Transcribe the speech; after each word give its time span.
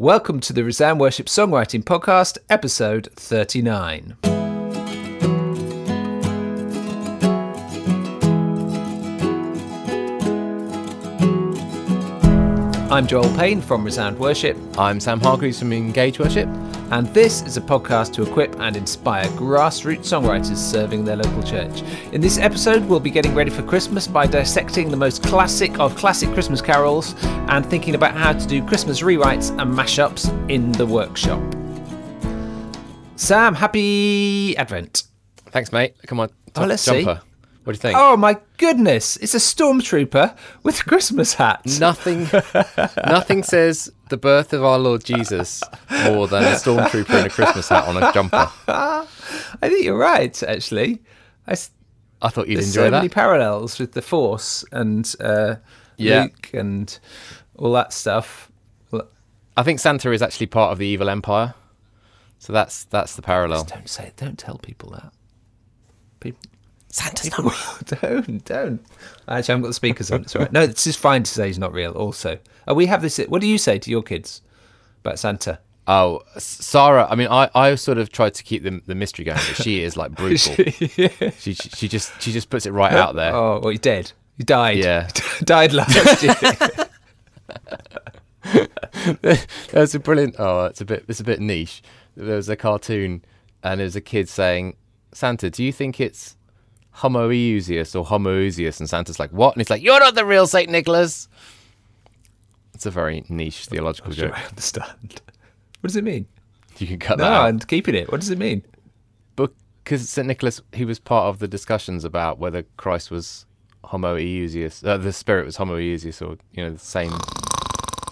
Welcome 0.00 0.40
to 0.40 0.54
the 0.54 0.64
Resound 0.64 0.98
Worship 0.98 1.26
Songwriting 1.26 1.84
Podcast, 1.84 2.38
episode 2.48 3.10
39. 3.16 4.16
I'm 12.90 13.06
Joel 13.06 13.28
Payne 13.36 13.60
from 13.60 13.84
Resound 13.84 14.18
Worship, 14.18 14.56
I'm 14.78 15.00
Sam 15.00 15.20
Hargreaves 15.20 15.58
from 15.58 15.74
Engage 15.74 16.18
Worship. 16.18 16.48
And 16.90 17.06
this 17.14 17.42
is 17.42 17.56
a 17.56 17.60
podcast 17.60 18.12
to 18.14 18.22
equip 18.22 18.58
and 18.58 18.76
inspire 18.76 19.24
grassroots 19.30 20.00
songwriters 20.00 20.56
serving 20.56 21.04
their 21.04 21.16
local 21.16 21.42
church. 21.42 21.82
In 22.12 22.20
this 22.20 22.36
episode, 22.38 22.84
we'll 22.84 23.00
be 23.00 23.10
getting 23.10 23.34
ready 23.34 23.50
for 23.50 23.62
Christmas 23.62 24.06
by 24.08 24.26
dissecting 24.26 24.90
the 24.90 24.96
most 24.96 25.22
classic 25.22 25.78
of 25.78 25.94
classic 25.96 26.30
Christmas 26.32 26.60
carols 26.60 27.14
and 27.48 27.64
thinking 27.64 27.94
about 27.94 28.14
how 28.14 28.32
to 28.32 28.46
do 28.46 28.64
Christmas 28.66 29.02
rewrites 29.02 29.50
and 29.50 29.72
mashups 29.72 30.28
in 30.50 30.72
the 30.72 30.86
workshop. 30.86 31.40
Sam, 33.16 33.54
happy 33.54 34.56
Advent. 34.56 35.04
Thanks, 35.46 35.72
mate. 35.72 35.94
Come 36.06 36.20
on. 36.20 36.30
Oh, 36.56 36.64
let's 36.64 36.82
see. 36.82 37.02
jumper. 37.04 37.22
What 37.64 37.74
do 37.74 37.76
you 37.76 37.80
think? 37.80 37.98
Oh 37.98 38.16
my 38.16 38.38
goodness, 38.56 39.16
it's 39.18 39.34
a 39.34 39.38
stormtrooper 39.38 40.36
with 40.62 40.80
a 40.80 40.84
Christmas 40.84 41.34
hat. 41.34 41.60
Nothing, 41.78 42.26
nothing 43.06 43.42
says 43.44 43.92
the 44.10 44.16
birth 44.16 44.52
of 44.52 44.62
our 44.64 44.78
Lord 44.78 45.04
Jesus 45.04 45.62
more 46.04 46.28
than 46.28 46.44
a 46.44 46.56
stormtrooper 46.56 47.20
in 47.20 47.26
a 47.26 47.30
Christmas 47.30 47.68
hat 47.68 47.88
on 47.88 47.96
a 48.02 48.12
jumper. 48.12 48.50
I 48.68 49.06
think 49.62 49.84
you're 49.84 49.96
right, 49.96 50.40
actually. 50.42 51.00
I 51.46 52.28
thought 52.28 52.48
you'd 52.48 52.56
there's 52.58 52.68
enjoy 52.68 52.86
so 52.86 52.90
many 52.90 53.08
parallels 53.08 53.78
with 53.78 53.92
the 53.92 54.02
Force 54.02 54.64
and 54.72 55.12
uh, 55.20 55.56
Yeah. 55.96 56.24
Luke 56.24 56.50
and 56.52 56.98
all 57.56 57.72
that 57.72 57.92
stuff. 57.92 58.50
I 59.56 59.62
think 59.62 59.80
Santa 59.80 60.12
is 60.12 60.22
actually 60.22 60.46
part 60.46 60.72
of 60.72 60.78
the 60.78 60.86
evil 60.86 61.10
empire, 61.10 61.54
so 62.38 62.52
that's 62.52 62.84
that's 62.84 63.16
the 63.16 63.20
parallel. 63.22 63.64
Don't 63.64 63.88
say, 63.88 64.12
don't 64.16 64.38
tell 64.38 64.58
people 64.58 64.90
that. 64.90 65.12
People, 66.20 66.40
Santa's 66.90 67.24
people 67.30 67.44
not 67.44 68.00
real. 68.02 68.22
don't, 68.24 68.44
don't. 68.44 68.86
Actually, 69.28 69.32
I 69.32 69.36
haven't 69.36 69.62
got 69.62 69.68
the 69.68 69.74
speakers 69.74 70.10
on. 70.10 70.22
It's 70.22 70.34
all 70.34 70.42
right. 70.42 70.52
No, 70.52 70.66
this 70.66 70.86
is 70.86 70.96
fine 70.96 71.22
to 71.22 71.30
say 71.30 71.46
he's 71.46 71.58
not 71.58 71.72
real. 71.72 71.92
Also, 71.92 72.38
uh, 72.68 72.74
we 72.74 72.86
have 72.86 73.02
this. 73.02 73.18
What 73.18 73.40
do 73.40 73.46
you 73.46 73.58
say 73.58 73.78
to 73.78 73.90
your 73.90 74.02
kids 74.02 74.42
about 75.04 75.18
Santa? 75.18 75.60
Oh, 75.86 76.20
Sarah. 76.36 77.06
I 77.08 77.14
mean, 77.14 77.28
I, 77.28 77.50
I 77.54 77.74
sort 77.76 77.98
of 77.98 78.12
tried 78.12 78.34
to 78.34 78.44
keep 78.44 78.62
the, 78.62 78.80
the 78.86 78.94
mystery 78.94 79.24
going, 79.24 79.38
but 79.38 79.56
she 79.62 79.82
is 79.82 79.96
like 79.96 80.10
brutal. 80.16 80.54
she, 80.54 80.88
she 81.38 81.54
she 81.54 81.88
just 81.88 82.20
she 82.20 82.32
just 82.32 82.50
puts 82.50 82.66
it 82.66 82.72
right 82.72 82.92
out 82.92 83.14
there. 83.14 83.34
Oh, 83.34 83.60
well, 83.60 83.70
he's 83.70 83.80
dead. 83.80 84.12
He 84.36 84.44
died. 84.44 84.78
Yeah. 84.78 85.08
died 85.44 85.72
last 85.72 86.22
year. 86.22 86.34
There's 89.70 89.94
a 89.94 90.00
brilliant. 90.00 90.36
Oh, 90.38 90.66
it's 90.66 90.80
a 90.80 90.84
bit. 90.84 91.04
It's 91.08 91.20
a 91.20 91.24
bit 91.24 91.40
niche. 91.40 91.82
There 92.16 92.36
was 92.36 92.48
a 92.48 92.56
cartoon, 92.56 93.24
and 93.62 93.80
there 93.80 93.84
was 93.84 93.96
a 93.96 94.00
kid 94.00 94.28
saying, 94.28 94.76
"Santa, 95.12 95.50
do 95.50 95.62
you 95.62 95.72
think 95.72 96.00
it's 96.00 96.36
homoousius 96.96 97.94
or 97.98 98.04
homoousius?" 98.04 98.80
And 98.80 98.88
Santa's 98.88 99.18
like, 99.18 99.30
"What?" 99.30 99.54
And 99.54 99.60
he's 99.60 99.70
like, 99.70 99.82
"You're 99.82 100.00
not 100.00 100.14
the 100.14 100.24
real 100.24 100.46
Saint 100.46 100.70
Nicholas." 100.70 101.28
It's 102.74 102.86
a 102.86 102.90
very 102.90 103.24
niche 103.28 103.66
theological 103.66 104.12
Sure, 104.12 104.28
joke. 104.28 104.38
I 104.38 104.46
understand. 104.48 105.20
What 105.80 105.88
does 105.88 105.96
it 105.96 106.04
mean? 106.04 106.26
You 106.78 106.86
can 106.86 106.98
cut 106.98 107.18
No, 107.18 107.24
that 107.24 107.32
out. 107.32 107.48
and 107.50 107.68
keeping 107.68 107.94
it. 107.94 108.10
What 108.10 108.20
does 108.20 108.30
it 108.30 108.38
mean? 108.38 108.62
Because 109.36 110.08
Saint 110.08 110.28
Nicholas, 110.28 110.60
he 110.72 110.84
was 110.84 110.98
part 110.98 111.26
of 111.26 111.38
the 111.40 111.48
discussions 111.48 112.04
about 112.04 112.38
whether 112.38 112.64
Christ 112.76 113.10
was 113.10 113.44
homoousius, 113.84 114.86
uh, 114.86 114.96
the 114.98 115.12
Spirit 115.12 115.46
was 115.46 115.56
homoousius, 115.56 116.20
or 116.26 116.36
you 116.52 116.62
know 116.62 116.70
the 116.70 116.78
same. 116.78 117.10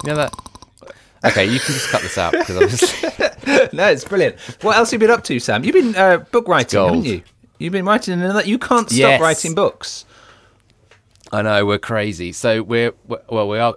You 0.05 0.11
know 0.11 0.17
that. 0.17 0.33
Okay, 1.25 1.45
you 1.45 1.59
can 1.61 1.75
just 1.75 1.89
cut 1.91 2.03
this 2.03 2.17
out 2.19 2.33
because 2.33 2.57
obviously. 2.57 3.09
no, 3.77 3.87
it's 3.89 4.05
brilliant. 4.05 4.39
What 4.63 4.77
else 4.77 4.91
have 4.91 5.01
you 5.01 5.07
been 5.09 5.15
up 5.17 5.25
to, 5.25 5.39
Sam? 5.39 5.63
You've 5.65 5.75
been 5.75 5.95
uh, 5.97 6.19
book 6.19 6.49
writing, 6.49 6.81
haven't 6.81 7.05
you? 7.05 7.23
You've 7.59 7.73
been 7.73 7.85
writing 7.85 8.15
another. 8.15 8.45
You 8.45 8.59
can't 8.59 8.89
stop 8.89 8.99
Yes. 8.99 9.21
writing 9.21 9.55
books. 9.55 10.05
I 11.33 11.43
know 11.43 11.67
we're 11.67 11.79
crazy. 11.79 12.33
So 12.33 12.63
we're 12.63 12.93
well, 13.29 13.49
we 13.49 13.59
are 13.59 13.75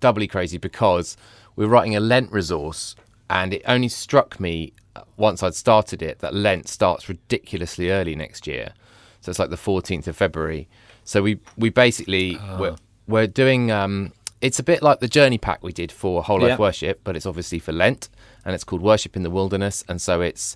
doubly 0.00 0.26
crazy 0.26 0.56
because 0.58 1.16
we're 1.56 1.66
writing 1.68 1.96
a 1.96 2.00
Lent 2.00 2.30
resource, 2.32 2.94
and 3.28 3.52
it 3.52 3.62
only 3.66 3.88
struck 3.88 4.40
me 4.40 4.72
uh, 4.96 5.02
once 5.16 5.42
I'd 5.42 5.54
started 5.54 6.00
it 6.02 6.20
that 6.20 6.32
Lent 6.34 6.68
starts 6.68 7.08
ridiculously 7.08 7.90
early 7.90 8.14
next 8.14 8.46
year. 8.46 8.72
So 9.20 9.30
it's 9.30 9.38
like 9.38 9.50
the 9.50 9.56
14th 9.56 10.06
of 10.06 10.16
February. 10.16 10.68
So 11.04 11.22
we 11.22 11.40
we 11.56 11.68
basically 11.70 12.38
we're 12.58 12.76
we're 13.06 13.26
doing. 13.26 13.70
Um, 13.70 14.12
it's 14.40 14.60
a 14.60 14.62
bit 14.62 14.82
like 14.84 15.00
the 15.00 15.08
journey 15.08 15.36
pack 15.36 15.64
we 15.64 15.72
did 15.72 15.90
for 15.90 16.22
whole 16.22 16.38
life 16.40 16.50
Yeah. 16.50 16.56
worship, 16.58 17.00
but 17.02 17.16
it's 17.16 17.26
obviously 17.26 17.58
for 17.58 17.72
Lent, 17.72 18.08
and 18.44 18.54
it's 18.54 18.62
called 18.62 18.80
Worship 18.82 19.16
in 19.16 19.24
the 19.24 19.30
Wilderness, 19.30 19.82
and 19.88 20.00
so 20.00 20.20
it's 20.20 20.54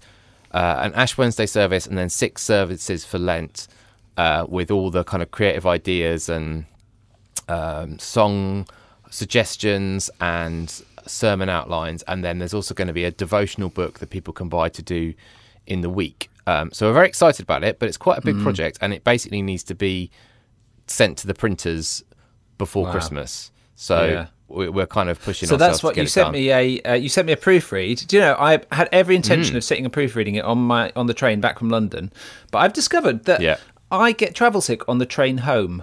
uh, 0.52 0.80
an 0.82 0.94
Ash 0.94 1.16
Wednesday 1.16 1.46
service 1.46 1.86
and 1.86 1.96
then 1.96 2.08
six 2.08 2.42
services 2.42 3.04
for 3.04 3.18
Lent 3.18 3.68
uh, 4.16 4.46
with 4.48 4.70
all 4.70 4.90
the 4.90 5.04
kind 5.04 5.22
of 5.22 5.30
creative 5.30 5.66
ideas 5.66 6.28
and 6.28 6.66
um, 7.48 7.98
song 7.98 8.66
suggestions 9.10 10.10
and 10.20 10.82
sermon 11.06 11.48
outlines. 11.48 12.02
And 12.04 12.24
then 12.24 12.38
there's 12.38 12.54
also 12.54 12.74
going 12.74 12.88
to 12.88 12.94
be 12.94 13.04
a 13.04 13.10
devotional 13.10 13.68
book 13.70 13.98
that 14.00 14.10
people 14.10 14.32
can 14.32 14.48
buy 14.48 14.68
to 14.70 14.82
do 14.82 15.14
in 15.66 15.80
the 15.80 15.90
week. 15.90 16.28
Um, 16.46 16.72
so 16.72 16.86
we're 16.88 16.94
very 16.94 17.08
excited 17.08 17.42
about 17.42 17.62
it, 17.64 17.78
but 17.78 17.88
it's 17.88 17.96
quite 17.96 18.18
a 18.18 18.22
big 18.22 18.38
project 18.40 18.78
and 18.80 18.92
it 18.92 19.04
basically 19.04 19.42
needs 19.42 19.62
to 19.64 19.74
be 19.74 20.10
sent 20.86 21.18
to 21.18 21.26
the 21.26 21.34
printers 21.34 22.02
before 22.58 22.84
Wow. 22.84 22.92
Christmas. 22.92 23.52
So 23.76 24.06
Yeah. 24.06 24.26
We- 24.52 24.68
we're 24.68 24.86
kind 24.86 25.08
of 25.08 25.20
pushing 25.22 25.48
So 25.48 25.56
that's 25.56 25.82
what 25.82 25.96
you 25.96 26.06
sent 26.06 26.26
done. 26.26 26.32
me 26.32 26.50
a. 26.50 26.80
Uh, 26.82 26.94
you 26.94 27.08
sent 27.08 27.26
me 27.26 27.32
a 27.32 27.36
proofread. 27.36 28.06
Do 28.06 28.16
you 28.16 28.22
know? 28.22 28.36
I 28.38 28.60
had 28.72 28.88
every 28.92 29.14
Mm. 29.14 29.18
intention 29.24 29.56
of 29.56 29.64
sitting 29.64 29.84
and 29.84 29.92
proofreading 29.92 30.34
it 30.36 30.44
on 30.44 30.58
my 30.58 30.92
on 30.96 31.06
the 31.06 31.14
train 31.14 31.40
back 31.40 31.58
from 31.58 31.68
London, 31.70 32.12
but 32.50 32.58
I've 32.58 32.72
discovered 32.72 33.24
that 33.24 33.40
Yeah. 33.40 33.56
I 33.90 34.12
get 34.12 34.34
travel 34.34 34.60
sick 34.60 34.88
on 34.88 34.98
the 34.98 35.06
train 35.06 35.38
home. 35.38 35.82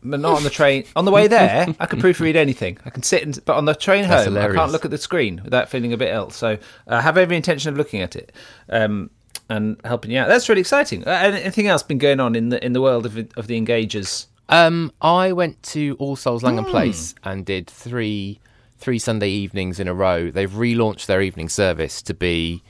But 0.00 0.20
not 0.20 0.36
on 0.36 0.44
the 0.44 0.50
train. 0.50 0.84
On 0.94 1.04
the 1.04 1.10
way 1.10 1.26
there, 1.26 1.66
I 1.80 1.86
can 1.86 2.00
proofread 2.00 2.36
anything. 2.36 2.78
I 2.86 2.90
can 2.90 3.02
sit 3.02 3.24
and, 3.24 3.36
but 3.44 3.56
on 3.56 3.64
the 3.64 3.74
train 3.74 4.06
That's 4.06 4.26
home, 4.26 4.38
I 4.38 4.46
can't 4.54 4.70
look 4.70 4.84
at 4.84 4.92
the 4.92 4.98
screen 4.98 5.40
without 5.42 5.68
feeling 5.68 5.92
a 5.92 5.96
bit 5.96 6.14
ill. 6.14 6.30
So 6.30 6.56
I 6.86 7.00
have 7.00 7.18
every 7.18 7.34
intention 7.36 7.70
of 7.72 7.76
looking 7.76 8.00
at 8.00 8.14
it 8.14 8.30
um, 8.70 9.10
and 9.50 9.76
helping 9.84 10.12
you 10.12 10.20
out. 10.20 10.28
That's 10.28 10.48
really 10.48 10.60
exciting. 10.60 11.02
Uh, 11.04 11.10
anything 11.10 11.66
else 11.66 11.82
been 11.82 11.98
going 11.98 12.20
on 12.20 12.36
in 12.36 12.50
the 12.50 12.64
in 12.64 12.74
the 12.74 12.80
world 12.80 13.06
of 13.06 13.18
of 13.36 13.48
the 13.48 13.60
engagers? 13.60 14.26
Um, 14.48 14.92
I 15.00 15.32
went 15.32 15.62
to 15.64 15.96
All 15.98 16.16
Souls 16.16 16.42
Langham 16.42 16.64
Hmm. 16.64 16.70
Place 16.70 17.14
and 17.24 17.44
did 17.44 17.66
three 17.66 18.40
three 18.78 18.98
Sunday 18.98 19.28
evenings 19.28 19.80
in 19.80 19.88
a 19.88 19.94
row. 19.94 20.30
They've 20.30 20.50
relaunched 20.50 21.06
their 21.06 21.20
evening 21.20 21.48
service 21.48 22.00
to 22.02 22.14
be, 22.14 22.62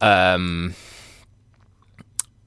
um, 0.00 0.74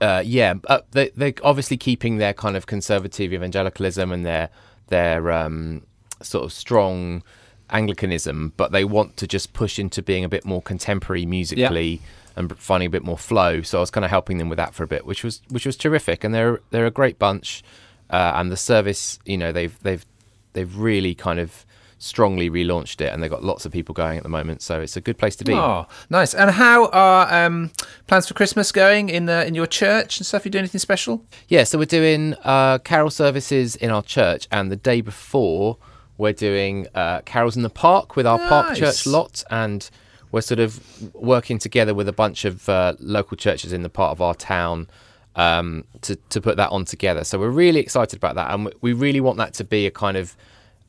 uh, 0.01 0.21
yeah, 0.25 0.55
uh, 0.67 0.81
they 0.91 1.09
they're 1.15 1.33
obviously 1.43 1.77
keeping 1.77 2.17
their 2.17 2.33
kind 2.33 2.55
of 2.57 2.65
conservative 2.65 3.33
evangelicalism 3.33 4.11
and 4.11 4.25
their 4.25 4.49
their 4.87 5.31
um, 5.31 5.83
sort 6.21 6.43
of 6.43 6.53
strong 6.53 7.23
Anglicanism, 7.71 8.53
but 8.57 8.71
they 8.71 8.85
want 8.85 9.17
to 9.17 9.25
just 9.25 9.53
push 9.53 9.79
into 9.79 10.03
being 10.03 10.23
a 10.23 10.29
bit 10.29 10.45
more 10.45 10.61
contemporary 10.61 11.25
musically. 11.25 12.01
And 12.37 12.53
finding 12.59 12.87
a 12.87 12.89
bit 12.89 13.01
more 13.05 13.17
flow, 13.17 13.61
so 13.61 13.77
I 13.77 13.79
was 13.79 13.89
kind 13.89 14.03
of 14.03 14.11
helping 14.11 14.39
them 14.39 14.49
with 14.49 14.57
that 14.57 14.73
for 14.73 14.83
a 14.83 14.87
bit, 14.87 15.05
which 15.05 15.23
was 15.23 15.41
which 15.47 15.65
was 15.65 15.77
terrific. 15.77 16.25
And 16.25 16.35
they're 16.35 16.59
they're 16.69 16.85
a 16.85 16.91
great 16.91 17.17
bunch 17.17 17.63
uh, 18.09 18.33
and 18.35 18.51
the 18.51 18.57
service, 18.57 19.19
you 19.25 19.37
know, 19.37 19.51
they've 19.51 19.77
they've 19.83 20.05
they've 20.53 20.77
really 20.77 21.15
kind 21.15 21.39
of 21.39 21.65
strongly 21.97 22.49
relaunched 22.49 23.01
it, 23.01 23.11
and 23.11 23.21
they've 23.21 23.31
got 23.31 23.43
lots 23.43 23.65
of 23.65 23.71
people 23.71 23.93
going 23.93 24.17
at 24.17 24.23
the 24.23 24.29
moment. 24.29 24.61
So 24.61 24.81
it's 24.81 24.97
a 24.97 25.01
good 25.01 25.17
place 25.17 25.35
to 25.37 25.43
be. 25.43 25.53
Oh, 25.53 25.87
nice. 26.09 26.33
And 26.33 26.51
how 26.51 26.87
are 26.89 27.45
um, 27.45 27.71
plans 28.07 28.27
for 28.27 28.33
Christmas 28.33 28.71
going 28.71 29.09
in 29.09 29.29
uh, 29.29 29.41
in 29.41 29.55
your 29.55 29.67
church 29.67 30.17
and 30.17 30.25
stuff? 30.25 30.45
You 30.45 30.51
do 30.51 30.59
anything 30.59 30.79
special? 30.79 31.25
Yeah, 31.47 31.63
so 31.63 31.77
we're 31.77 31.85
doing 31.85 32.35
uh, 32.43 32.79
carol 32.79 33.09
services 33.09 33.75
in 33.75 33.89
our 33.89 34.03
church, 34.03 34.47
and 34.51 34.71
the 34.71 34.75
day 34.75 35.01
before 35.01 35.77
we're 36.17 36.33
doing 36.33 36.87
uh, 36.95 37.21
carols 37.21 37.57
in 37.57 37.63
the 37.63 37.69
park 37.69 38.15
with 38.15 38.25
our 38.25 38.39
park 38.39 38.75
church 38.77 39.05
lot, 39.05 39.43
and 39.49 39.89
we're 40.31 40.41
sort 40.41 40.59
of 40.59 40.79
working 41.13 41.57
together 41.57 41.93
with 41.93 42.07
a 42.07 42.13
bunch 42.13 42.45
of 42.45 42.69
uh, 42.69 42.93
local 42.99 43.37
churches 43.37 43.73
in 43.73 43.83
the 43.83 43.89
part 43.89 44.11
of 44.11 44.21
our 44.21 44.35
town 44.35 44.87
um, 45.35 45.83
to 46.01 46.15
to 46.29 46.41
put 46.41 46.57
that 46.57 46.69
on 46.71 46.85
together. 46.85 47.23
So 47.23 47.37
we're 47.39 47.49
really 47.49 47.79
excited 47.79 48.17
about 48.17 48.35
that, 48.35 48.51
and 48.53 48.65
we- 48.65 48.71
we 48.81 48.93
really 48.93 49.19
want 49.21 49.37
that 49.37 49.53
to 49.55 49.63
be 49.63 49.85
a 49.85 49.91
kind 49.91 50.17
of 50.17 50.35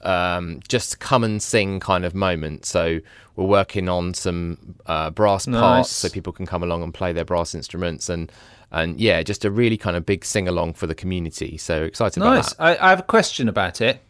um, 0.02 0.60
just 0.68 1.00
come 1.00 1.24
and 1.24 1.42
sing 1.42 1.80
kind 1.80 2.04
of 2.04 2.14
moment. 2.14 2.64
So 2.66 3.00
we're 3.34 3.46
working 3.46 3.88
on 3.88 4.14
some 4.14 4.76
uh, 4.86 5.10
brass 5.10 5.46
Nice. 5.46 5.60
parts 5.60 5.90
so 5.90 6.08
people 6.08 6.32
can 6.32 6.46
come 6.46 6.62
along 6.62 6.82
and 6.82 6.92
play 6.94 7.12
their 7.12 7.24
brass 7.24 7.54
instruments 7.54 8.08
and 8.08 8.30
and 8.72 9.00
yeah, 9.00 9.22
just 9.22 9.44
a 9.44 9.50
really 9.50 9.76
kind 9.76 9.96
of 9.96 10.04
big 10.04 10.24
sing 10.24 10.48
along 10.48 10.74
for 10.74 10.86
the 10.86 10.94
community. 10.94 11.56
So 11.56 11.82
excited 11.84 12.20
Nice. 12.20 12.52
about 12.52 12.58
that. 12.58 12.80
I, 12.82 12.86
I 12.86 12.90
have 12.90 13.00
a 13.00 13.04
question 13.04 13.48
about 13.48 13.80
it. 13.80 14.00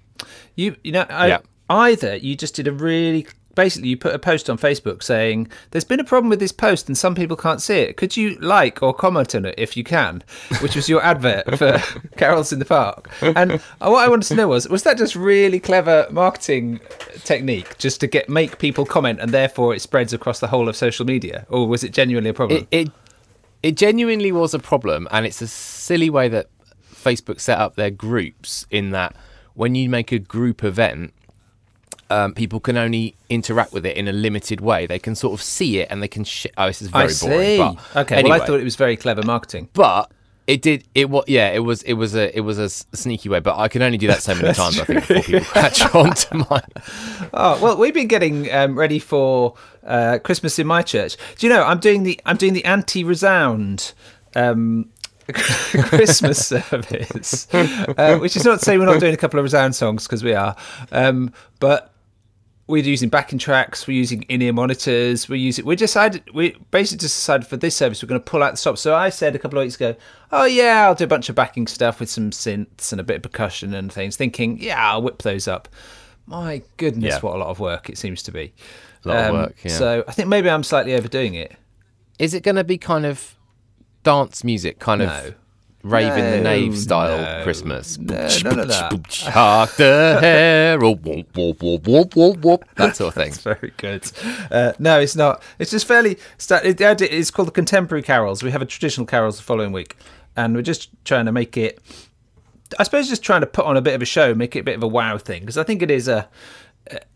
You 0.55 0.77
you 0.83 0.93
know, 0.93 1.07
I, 1.09 1.29
Yeah. 1.29 1.39
either 1.71 2.17
you 2.17 2.37
just 2.37 2.55
did 2.57 2.67
a 2.67 2.73
really 2.73 3.27
basically 3.57 3.89
you 3.89 3.97
put 3.97 4.15
a 4.15 4.19
post 4.21 4.49
on 4.49 4.57
Facebook 4.57 5.03
saying 5.03 5.49
there's 5.73 5.85
been 5.85 5.99
a 5.99 6.05
problem 6.05 6.29
with 6.29 6.39
this 6.39 6.53
post 6.53 6.87
and 6.87 6.97
some 6.97 7.17
people 7.17 7.37
can't 7.37 7.61
see 7.61 7.79
it. 7.79 7.97
Could 7.97 8.17
you 8.17 8.37
like 8.37 8.81
or 8.81 8.95
comment 8.95 9.35
on 9.35 9.45
it 9.45 9.57
if 9.59 9.77
you 9.77 9.83
can? 9.83 10.23
Which 10.61 10.77
was 10.77 10.89
your 10.89 11.03
advert 11.03 11.59
for 11.59 11.83
Carols 12.17 12.53
in 12.53 12.61
the 12.61 12.65
Park. 12.65 13.11
And 13.21 13.53
uh, 13.53 13.91
what 13.91 14.05
I 14.05 14.09
wanted 14.09 14.29
to 14.29 14.37
know 14.37 14.47
was 14.47 14.69
was 14.69 14.85
that 14.85 14.97
just 14.97 15.17
really 15.17 15.59
clever 15.59 16.07
marketing 16.13 16.79
technique 17.25 17.77
just 17.79 17.99
to 18.01 18.07
get 18.07 18.29
make 18.29 18.61
people 18.61 18.87
comment 18.87 19.19
and 19.21 19.33
therefore 19.33 19.75
it 19.75 19.81
spreads 19.81 20.13
across 20.13 20.39
the 20.39 20.47
whole 20.47 20.69
of 20.69 20.77
social 20.77 21.05
media, 21.05 21.47
or 21.49 21.67
was 21.67 21.83
it 21.83 21.93
genuinely 21.93 22.31
a 22.31 22.35
problem? 22.35 22.69
It, 22.71 22.89
it 22.89 22.93
it 23.63 23.77
genuinely 23.77 24.31
was 24.31 24.55
a 24.55 24.59
problem, 24.59 25.09
and 25.11 25.27
it's 25.27 25.43
a 25.43 25.49
silly 25.49 26.11
way 26.11 26.29
that 26.29 26.49
Facebook 26.95 27.41
set 27.41 27.59
up 27.59 27.75
their 27.75 27.91
groups 27.91 28.67
in 28.71 28.91
that 28.91 29.17
when 29.55 29.75
you 29.75 29.89
make 29.89 30.13
a 30.13 30.19
group 30.19 30.63
event 30.63 31.15
um, 32.11 32.35
people 32.35 32.61
can 32.61 32.77
only 32.77 33.17
interact 33.29 33.73
with 33.73 33.85
it 33.85 33.97
in 33.97 34.07
a 34.09 34.13
limited 34.13 34.61
way. 34.61 34.87
They 34.87 34.99
can 34.99 35.15
sort 35.15 35.35
of 35.35 35.43
see 35.43 35.79
it 35.79 35.89
and 35.91 36.03
they 36.03 36.09
can. 36.09 36.25
Sh- 36.25 36.47
oh, 36.57 36.67
this 36.67 36.81
is 36.83 36.89
very 36.89 37.05
I 37.05 37.09
see. 37.09 37.27
boring. 37.29 37.59
But 37.93 38.01
okay, 38.03 38.17
anyway, 38.17 38.31
well, 38.31 38.43
I 38.43 38.47
thought 38.47 38.61
it 38.61 38.65
was 38.65 38.77
very 38.77 38.97
clever 38.97 39.23
marketing. 39.23 39.69
but 39.73 40.11
it 40.47 40.63
did. 40.63 40.85
It 40.95 41.11
was 41.11 41.25
yeah. 41.27 41.51
It 41.51 41.59
was. 41.59 41.83
It 41.83 41.95
was 41.95 42.15
a. 42.15 42.35
It 42.37 42.43
was 42.43 42.59
a 42.59 42.69
sneaky 42.69 43.29
way. 43.29 43.41
But 43.41 43.59
I 43.59 43.67
can 43.67 43.83
only 43.83 43.99
do 43.99 44.07
that 44.07 44.23
so 44.23 44.35
many 44.37 44.53
times. 44.55 44.79
I 44.79 44.85
think 44.85 45.01
before 45.01 45.23
people 45.23 45.41
catch 45.53 45.83
on 45.95 46.15
to 46.15 46.35
my. 46.49 46.63
Oh 47.35 47.61
well, 47.61 47.77
we've 47.77 47.93
been 47.93 48.07
getting 48.07 48.53
um, 48.53 48.79
ready 48.79 49.01
for 49.01 49.55
uh, 49.85 50.19
Christmas 50.23 50.59
in 50.61 50.67
my 50.67 50.83
church. 50.83 51.17
Do 51.37 51.47
you 51.47 51.53
know 51.53 51.65
I'm 51.65 51.81
doing 51.81 52.05
the 52.05 52.21
I'm 52.25 52.37
doing 52.37 52.53
the 52.53 52.65
anti 52.65 53.03
resound. 53.03 53.93
Um, 54.37 54.91
Christmas 55.33 56.47
service, 56.47 57.47
uh, 57.53 58.19
which 58.19 58.37
is 58.37 58.45
not 58.45 58.59
to 58.61 58.65
say 58.65 58.79
we're 58.79 58.87
not 58.87 59.01
doing 59.01 59.15
a 59.15 59.17
couple 59.17 59.39
of 59.39 59.45
resound 59.45 59.75
songs 59.75 60.05
because 60.07 60.23
we 60.23 60.35
are, 60.35 60.55
um, 60.93 61.33
but 61.61 61.93
we're 62.69 62.83
using 62.85 63.09
backing 63.09 63.39
tracks, 63.39 63.87
we're 63.87 63.97
using 63.97 64.23
in-ear 64.23 64.53
monitors, 64.53 65.29
we're 65.29 65.37
using. 65.37 65.65
We 65.65 65.77
decided 65.77 66.23
we 66.35 66.57
basically 66.71 66.99
just 67.03 67.17
decided 67.17 67.47
for 67.47 67.57
this 67.57 67.77
service 67.77 68.03
we're 68.03 68.09
going 68.09 68.21
to 68.21 68.25
pull 68.25 68.43
out 68.43 68.53
the 68.53 68.57
stops. 68.57 68.81
So 68.81 68.95
I 68.95 69.09
said 69.09 69.37
a 69.37 69.39
couple 69.39 69.59
of 69.59 69.65
weeks 69.65 69.77
ago, 69.77 69.95
oh 70.33 70.47
yeah, 70.47 70.85
I'll 70.87 70.95
do 70.97 71.05
a 71.05 71.09
bunch 71.09 71.29
of 71.29 71.37
backing 71.37 71.67
stuff 71.69 72.01
with 72.01 72.11
some 72.11 72.31
synths 72.31 72.91
and 72.91 73.01
a 73.01 73.05
bit 73.05 73.17
of 73.17 73.23
percussion 73.23 73.73
and 73.75 73.93
things, 73.93 74.17
thinking 74.17 74.59
yeah, 74.61 74.91
I'll 74.93 75.03
whip 75.03 75.23
those 75.23 75.47
up. 75.47 75.69
My 76.27 76.61
goodness, 76.77 77.15
Yeah. 77.15 77.21
what 77.21 77.37
a 77.37 77.39
lot 77.39 77.49
of 77.51 77.61
work 77.61 77.89
it 77.89 77.99
seems 77.99 78.21
to 78.25 78.33
be. 78.33 78.53
A 79.05 79.09
lot 79.09 79.17
of 79.27 79.33
work, 79.33 79.57
yeah. 79.63 79.71
So 79.71 80.05
I 80.09 80.13
think 80.13 80.29
maybe 80.29 80.51
I'm 80.51 80.65
slightly 80.65 80.95
overdoing 80.95 81.35
it. 81.35 81.55
Is 82.19 82.35
it 82.35 82.43
going 82.43 82.57
to 82.57 82.65
be 82.65 82.79
kind 82.79 83.07
of 83.07 83.36
dance 84.07 84.45
music, 84.45 84.79
kind 84.79 85.01
No. 85.03 85.07
of 85.09 85.35
Raven 85.83 86.31
the 86.33 86.37
No, 86.39 86.43
Knave 86.43 86.77
style 86.79 87.19
no, 87.39 87.45
Christmas? 87.45 87.97
no, 87.99 88.29
none 88.45 88.59
of 88.61 88.69
that. 88.69 89.15
Hark 89.33 89.71
the 89.77 90.19
herald, 90.21 91.05
whoop, 91.05 91.37
whoop, 91.37 91.63
whoop, 91.63 91.87
whoop, 91.87 92.17
whoop, 92.17 92.37
whoop, 92.45 92.65
that 92.77 92.97
sort 92.97 93.09
of 93.09 93.15
thing. 93.23 93.29
It's 93.29 93.39
very 93.43 93.73
good. 93.77 94.11
Uh, 94.51 94.73
no, 94.79 94.99
it's 94.99 95.15
not. 95.15 95.43
It's 95.59 95.71
just 95.71 95.87
fairly. 95.87 96.15
the 96.39 97.09
It's 97.11 97.31
called 97.31 97.49
the 97.49 97.53
contemporary 97.53 98.03
carols. 98.03 98.43
We 98.43 98.51
have 98.51 98.63
a 98.63 98.67
traditional 98.67 99.07
carols 99.07 99.37
the 99.37 99.43
following 99.45 99.73
week, 99.73 99.97
and 100.37 100.55
we're 100.57 100.63
just 100.63 100.89
trying 101.05 101.27
to 101.27 101.33
make 101.33 101.57
it. 101.57 101.79
I 102.81 102.83
suppose 102.83 103.09
just 103.09 103.23
trying 103.23 103.43
to 103.43 103.47
put 103.47 103.65
on 103.65 103.77
a 103.77 103.81
bit 103.83 103.95
of 103.95 104.03
a 104.03 104.07
show, 104.07 104.35
make 104.35 104.57
it 104.57 104.61
a 104.61 104.65
bit 104.65 104.75
of 104.77 104.83
a 104.83 104.89
wow 104.89 105.19
thing, 105.19 105.41
because 105.43 105.59
I 105.59 105.63
think 105.63 105.83
it 105.83 105.91
is 105.91 106.09
a. 106.09 106.29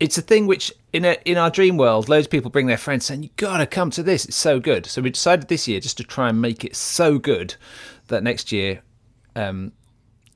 It's 0.01 0.19
a 0.19 0.23
thing 0.23 0.47
which 0.47 0.73
in 0.93 1.05
a 1.05 1.17
in 1.25 1.37
our 1.37 1.51
dream 1.51 1.77
world, 1.77 2.09
loads 2.09 2.27
of 2.27 2.31
people 2.31 2.51
bring 2.51 2.67
their 2.67 2.77
friends 2.79 3.05
saying, 3.07 3.23
"You 3.23 3.31
gotta 3.37 3.67
come 3.67 3.91
to 3.91 4.03
this. 4.03 4.25
It's 4.25 4.37
so 4.37 4.59
good." 4.61 4.87
So 4.87 5.01
we 5.03 5.11
decided 5.11 5.49
this 5.49 5.69
year 5.69 5.79
just 5.81 5.97
to 5.99 6.05
try 6.05 6.29
and 6.29 6.41
make 6.41 6.65
it 6.65 6.75
so 6.77 7.19
good 7.19 7.55
that 8.09 8.23
next 8.25 8.51
year 8.51 8.83
um, 9.37 9.71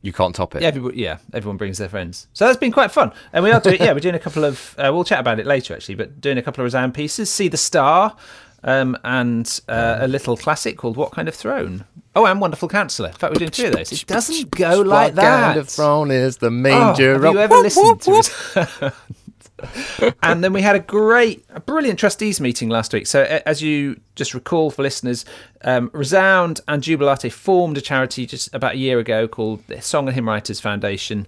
You 0.03 0.13
can't 0.13 0.35
top 0.35 0.55
it. 0.55 0.63
yeah, 0.63 0.69
everybody, 0.69 0.99
yeah, 0.99 1.19
everyone 1.33 1.57
brings 1.57 1.79
their 1.79 1.89
friends. 1.89 2.29
So 2.33 2.45
that's 2.47 2.59
been 2.59 2.71
quite 2.73 2.93
fun. 2.93 3.11
And 3.33 3.43
we 3.43 3.51
are 3.51 3.59
doing, 3.61 3.81
yeah, 3.81 3.93
we're 3.93 3.99
doing 4.01 4.15
a 4.15 4.21
couple 4.21 4.45
of, 4.45 4.77
uh, 4.79 4.91
we'll 4.95 5.03
chat 5.03 5.19
about 5.19 5.41
it 5.41 5.47
later 5.47 5.75
actually, 5.75 5.97
but 5.97 6.21
doing 6.21 6.39
a 6.39 6.43
couple 6.43 6.61
of 6.63 6.65
resound 6.67 6.95
pieces, 6.95 7.29
See 7.31 7.49
the 7.49 7.57
Star, 7.57 8.15
um, 8.63 8.97
and 9.03 9.61
uh, 9.69 9.97
a 10.01 10.07
little 10.07 10.37
classic 10.37 10.77
called 10.79 10.97
What 10.97 11.11
Kind 11.11 11.27
of 11.27 11.35
Throne? 11.35 11.85
Oh, 12.15 12.27
and 12.27 12.41
Wonderful 12.41 12.69
Counselor. 12.69 13.09
In 13.09 13.15
fact, 13.17 13.33
we're 13.35 13.39
doing 13.41 13.51
two 13.51 13.67
of 13.67 13.73
those. 13.73 13.91
It 13.91 14.07
doesn't 14.07 14.51
go 14.53 14.81
like 14.83 15.15
that. 15.15 15.23
What 15.41 15.47
kind 15.47 15.59
of 15.59 15.69
throne 15.69 16.11
is 16.13 16.37
the 16.37 16.47
Oh, 16.47 16.51
manger? 16.51 17.15
have 17.15 17.35
you 17.35 17.41
ever 17.41 17.57
listened 17.57 18.01
to 18.03 18.13
it? 18.13 18.93
and 20.23 20.43
then 20.43 20.53
we 20.53 20.63
had 20.63 20.77
a 20.77 20.81
great, 20.81 21.45
a 21.51 21.61
brilliant 21.61 21.99
trustees 21.99 22.41
meeting 22.41 22.69
last 22.69 22.93
week. 22.93 23.07
So, 23.07 23.23
as 23.47 23.63
you 23.63 24.01
just 24.17 24.35
recall 24.35 24.71
for 24.71 24.83
listeners, 24.83 25.25
um, 25.63 25.91
Resound 25.93 26.61
and 26.67 26.83
Jubilate 26.83 27.33
formed 27.33 27.79
a 27.79 27.81
charity 27.81 28.27
just 28.27 28.53
about 28.55 28.75
a 28.75 28.79
year 28.79 28.99
ago 28.99 29.29
called 29.29 29.63
the 29.69 29.81
Song 29.81 30.09
and 30.09 30.15
Hymn 30.15 30.29
Writers 30.29 30.61
Foundation, 30.61 31.27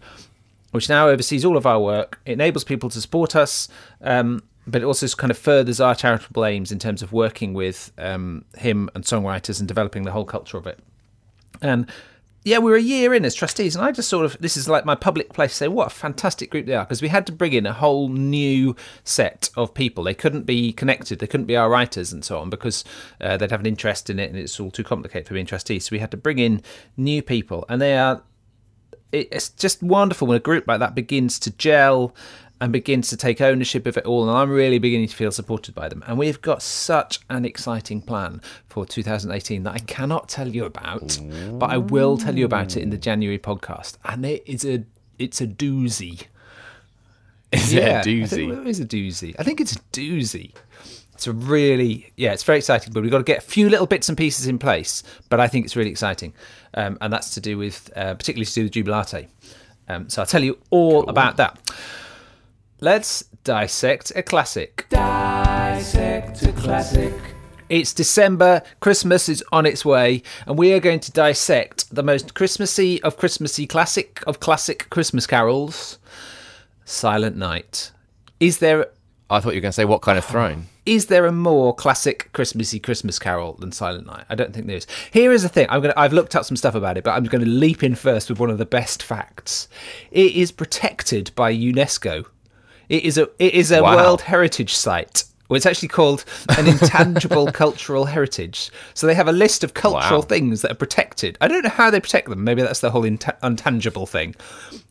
which 0.73 0.89
now 0.89 1.09
oversees 1.09 1.45
all 1.45 1.57
of 1.57 1.67
our 1.67 1.81
work. 1.81 2.21
It 2.27 2.33
enables 2.33 2.65
people 2.65 2.91
to 2.91 3.01
support 3.01 3.37
us, 3.37 3.69
um, 4.01 4.43
but 4.67 4.83
it 4.83 4.85
also 4.85 5.07
kind 5.09 5.31
of 5.31 5.39
furthers 5.39 5.81
our 5.81 5.95
charitable 5.95 6.45
aims 6.45 6.73
in 6.73 6.79
terms 6.79 7.03
of 7.03 7.13
working 7.13 7.55
with 7.55 7.93
um, 7.97 8.45
hymn 8.57 8.91
and 8.95 9.05
songwriters 9.05 9.61
and 9.61 9.69
developing 9.69 10.03
the 10.03 10.11
whole 10.11 10.25
culture 10.25 10.57
of 10.57 10.67
it. 10.67 10.81
And 11.63 11.87
yeah, 12.47 12.59
we 12.59 12.71
were 12.71 12.77
a 12.77 12.81
year 12.81 13.13
in 13.13 13.25
as 13.25 13.35
trustees, 13.35 13.75
and 13.75 13.85
I 13.85 13.91
just 13.91 14.09
sort 14.09 14.25
of 14.25 14.39
this 14.39 14.57
is 14.57 14.69
like 14.69 14.85
my 14.85 14.95
public 14.95 15.33
place 15.33 15.51
to 15.51 15.57
say 15.57 15.69
what 15.69 15.89
a 15.89 15.91
fantastic 15.91 16.49
group 16.49 16.67
they 16.67 16.77
are 16.77 16.85
because 16.85 17.03
we 17.03 17.09
had 17.09 17.27
to 17.27 17.33
bring 17.33 17.53
in 17.53 17.67
a 17.67 17.73
whole 17.73 18.09
new 18.09 18.77
set 19.03 19.51
of 19.57 19.75
people. 19.75 20.05
They 20.05 20.15
couldn't 20.15 20.45
be 20.45 20.73
connected, 20.73 21.19
they 21.19 21.27
couldn't 21.27 21.47
be 21.47 21.57
our 21.57 21.69
writers 21.69 22.13
and 22.13 22.25
so 22.25 22.39
on 22.39 22.49
because 22.49 22.85
uh, 23.21 23.37
they'd 23.37 23.51
have 23.51 23.59
an 23.59 23.67
interest 23.67 24.11
in 24.11 24.21
it, 24.21 24.31
and 24.31 24.39
it's 24.39 24.61
all 24.61 24.71
too 24.71 24.85
complicated 24.85 25.27
for 25.27 25.35
being 25.35 25.45
trustees. 25.45 25.87
So 25.87 25.89
we 25.91 25.99
had 25.99 26.13
to 26.13 26.17
bring 26.17 26.39
in 26.39 26.63
new 26.97 27.21
people, 27.21 27.65
and 27.69 27.83
they 27.83 27.99
are 27.99 28.23
it's 29.11 29.49
just 29.49 29.83
wonderful 29.83 30.29
when 30.29 30.37
a 30.37 30.41
group 30.41 30.69
like 30.69 30.79
that 30.79 30.95
begins 30.95 31.41
to 31.41 31.51
gel 31.51 32.15
and 32.61 32.73
begins 32.73 33.09
to 33.09 33.17
take 33.17 33.41
ownership 33.41 33.87
of 33.87 33.97
it 33.97 34.05
all. 34.05 34.29
And 34.29 34.37
I'm 34.37 34.51
really 34.51 34.79
beginning 34.79 35.09
to 35.09 35.17
feel 35.17 35.31
supported 35.31 35.75
by 35.75 35.89
them. 35.89 36.03
And 36.07 36.19
we've 36.19 36.41
got 36.41 36.63
such 36.63 37.21
an 37.29 37.45
exciting 37.45 38.01
plan 38.01 38.41
for 38.69 38.87
2018 38.87 39.63
that 39.65 39.75
I 39.75 39.79
cannot 39.79 40.29
tell 40.29 40.49
you 40.49 40.65
about, 40.65 41.19
but 41.53 41.71
I 41.71 41.79
will 41.79 42.17
tell 42.17 42.37
you 42.37 42.45
about 42.45 42.77
it 42.77 42.83
in 42.83 42.91
the 42.91 42.97
January 42.99 43.39
podcast. 43.39 43.99
And 44.05 44.25
it 44.25 44.43
is 44.47 44.65
a 44.65 44.85
it's 45.19 45.41
a 45.41 45.47
doozy. 45.47 46.27
Is 47.53 47.73
it 47.73 47.83
a 47.83 48.09
doozy? 48.09 48.61
it 48.61 48.67
is 48.67 48.81
a 48.81 48.85
doozy. 48.85 49.35
I 49.39 49.43
think 49.43 49.61
it's 49.61 49.73
a 49.73 49.79
doozy. 49.93 50.53
It's 51.15 51.27
a 51.27 51.33
really, 51.33 52.13
yeah, 52.17 52.35
it's 52.35 52.43
very 52.43 52.59
exciting, 52.59 52.93
but 52.93 53.03
we've 53.03 53.11
got 53.11 53.19
to 53.19 53.25
get 53.25 53.39
a 53.39 53.47
few 53.47 53.71
little 53.71 53.87
bits 53.87 54.11
and 54.11 54.19
pieces 54.19 54.47
in 54.47 54.59
place. 54.59 55.03
But 55.31 55.41
I 55.41 55.49
think 55.49 55.65
it's 55.65 55.75
really 55.75 55.91
exciting. 55.91 56.35
Um, 56.75 56.99
and 57.01 57.11
that's 57.11 57.31
to 57.35 57.41
do 57.41 57.57
with, 57.57 57.91
uh, 57.97 58.15
particularly 58.15 58.45
to 58.45 58.53
do 58.53 58.63
with 58.65 58.73
Jubilate. 58.73 59.29
Um, 59.89 60.11
so 60.11 60.21
I'll 60.21 60.27
tell 60.27 60.45
you 60.45 60.59
all 60.69 61.09
about 61.09 61.39
that. 61.39 61.59
Let's 62.81 63.23
dissect 63.43 64.13
a 64.15 64.23
classic. 64.23 64.87
Dissect 64.91 66.43
a 66.43 66.53
classic. 66.53 67.15
It's 67.71 67.95
December, 67.95 68.63
Christmas 68.81 69.31
is 69.31 69.43
on 69.51 69.65
its 69.65 69.83
way, 69.83 70.23
and 70.47 70.59
we 70.59 70.75
are 70.75 70.79
going 70.79 71.01
to 71.01 71.11
dissect 71.11 71.93
the 71.95 72.03
most 72.03 72.35
Christmassy 72.35 73.03
of 73.03 73.17
Christmassy 73.17 73.67
classic 73.67 74.23
of 74.27 74.41
classic 74.41 74.91
Christmas 74.91 75.27
carols, 75.27 75.99
Silent 76.85 77.37
Night. 77.37 77.93
Is 78.41 78.59
there 78.59 78.89
I 79.31 79.41
thought 79.41 79.55
you 79.55 79.59
were 79.59 79.63
going 79.63 79.71
to 79.71 79.77
say 79.77 79.87
what 79.87 80.03
kind 80.03 80.19
of 80.19 80.25
throne? 80.27 80.67
is 80.87 81.07
there 81.07 81.27
a 81.27 81.33
more 81.33 81.75
classic 81.75 82.31
Christmassy 82.33 82.79
Christmas 82.79 83.19
carol 83.19 83.55
than 83.55 83.73
Silent 83.73 84.07
Night? 84.07 84.25
I 84.29 84.37
don't 84.37 84.55
think 84.55 84.67
there 84.67 84.77
is. 84.77 84.87
Here 85.11 85.33
is 85.33 85.43
the 85.43 85.49
thing. 85.49 85.67
I'm 85.69 85.83
gonna. 85.83 85.95
I've 85.97 86.13
looked 86.13 86.37
up 86.37 86.45
some 86.45 86.57
stuff 86.57 86.77
about 86.77 86.97
it, 86.97 87.05
but 87.05 87.11
I'm 87.11 87.25
going 87.25 87.45
to 87.45 87.51
leap 87.51 87.83
in 87.83 87.97
first 87.97 88.31
with 88.31 88.39
one 88.39 88.51
of 88.51 88.59
the 88.59 88.65
best 88.65 89.03
facts. 89.03 89.69
It 90.13 90.33
is 90.33 90.53
protected 90.53 91.33
by 91.35 91.53
UNESCO. 91.53 92.27
It 92.89 93.05
is 93.05 93.19
a. 93.19 93.29
It 93.39 93.55
is 93.55 93.71
a 93.73 93.83
Wow. 93.83 93.97
World 93.97 94.21
Heritage 94.23 94.75
Site. 94.75 95.25
Well, 95.49 95.57
it's 95.57 95.67
actually 95.67 95.89
called 95.89 96.25
an 96.59 96.67
intangible 96.75 97.47
cultural 97.53 98.05
heritage. 98.07 98.71
So 98.95 99.07
they 99.07 99.15
have 99.15 99.29
a 99.29 99.33
list 99.33 99.63
of 99.63 99.75
cultural 99.75 100.21
Wow. 100.21 100.27
things 100.27 100.63
that 100.63 100.73
are 100.73 100.77
protected. 100.77 101.39
I 101.41 101.47
don't 101.47 101.63
know 101.63 101.71
how 101.71 101.89
they 101.91 102.01
protect 102.01 102.29
them. 102.29 102.43
Maybe 102.43 102.63
that's 102.63 102.81
the 102.81 102.91
whole 102.91 103.05
int- 103.05 103.21
untangible 103.45 104.09
thing. 104.09 104.35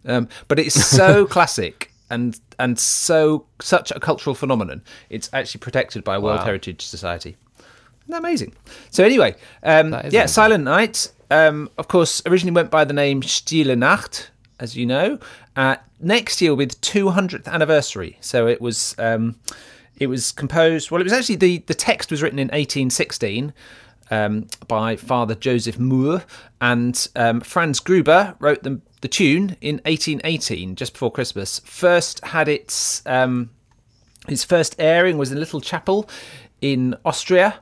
Um, 0.05 0.29
but 0.47 0.57
it's 0.59 0.75
so 0.75 1.25
classic 1.35 1.91
and 2.09 2.39
and 2.57 2.79
so 2.79 3.45
such 3.61 3.91
a 3.91 3.99
cultural 3.99 4.33
phenomenon. 4.33 4.81
It's 5.09 5.29
actually 5.33 5.59
protected 5.59 6.03
by 6.05 6.15
a 6.15 6.21
World 6.21 6.39
Wow. 6.39 6.45
Heritage 6.45 6.85
Society. 6.85 7.35
Isn't 8.03 8.11
that 8.11 8.19
amazing? 8.19 8.53
So 8.91 9.03
anyway, 9.03 9.35
um, 9.63 9.91
yeah, 9.91 9.99
amazing. 10.01 10.27
Silent 10.27 10.63
Night. 10.63 11.11
Um, 11.31 11.69
of 11.77 11.87
course, 11.87 12.21
originally 12.27 12.53
went 12.53 12.69
by 12.71 12.85
the 12.85 12.93
name 12.93 13.23
Stille 13.23 13.75
Nacht, 13.75 14.29
as 14.59 14.77
you 14.77 14.85
know. 14.85 15.17
Uh, 15.55 15.75
next 16.05 16.41
year 16.41 16.55
the 16.55 16.67
200th 16.67 17.47
anniversary. 17.47 18.17
So 18.21 18.47
it 18.47 18.61
was 18.61 18.95
um, 18.97 19.35
it 19.97 20.07
was 20.07 20.31
composed. 20.31 20.91
Well, 20.91 21.01
it 21.01 21.03
was 21.03 21.13
actually 21.13 21.37
the 21.37 21.57
the 21.67 21.73
text 21.73 22.11
was 22.11 22.21
written 22.21 22.39
in 22.39 22.47
1816 22.47 23.53
um, 24.11 24.47
by 24.67 24.95
Father 24.95 25.35
Joseph 25.35 25.77
Mohr, 25.77 26.23
and 26.61 27.07
um, 27.15 27.41
Franz 27.41 27.79
Gruber 27.79 28.35
wrote 28.39 28.63
the 28.63 28.79
the 29.01 29.07
tune 29.07 29.55
in 29.61 29.75
1818, 29.85 30.75
just 30.75 30.93
before 30.93 31.11
Christmas. 31.11 31.59
First 31.59 32.23
had 32.25 32.47
its 32.47 33.01
um, 33.05 33.49
his 34.27 34.43
first 34.43 34.75
airing 34.79 35.17
was 35.17 35.31
in 35.31 35.39
little 35.39 35.61
chapel 35.61 36.09
in 36.61 36.95
Austria 37.03 37.61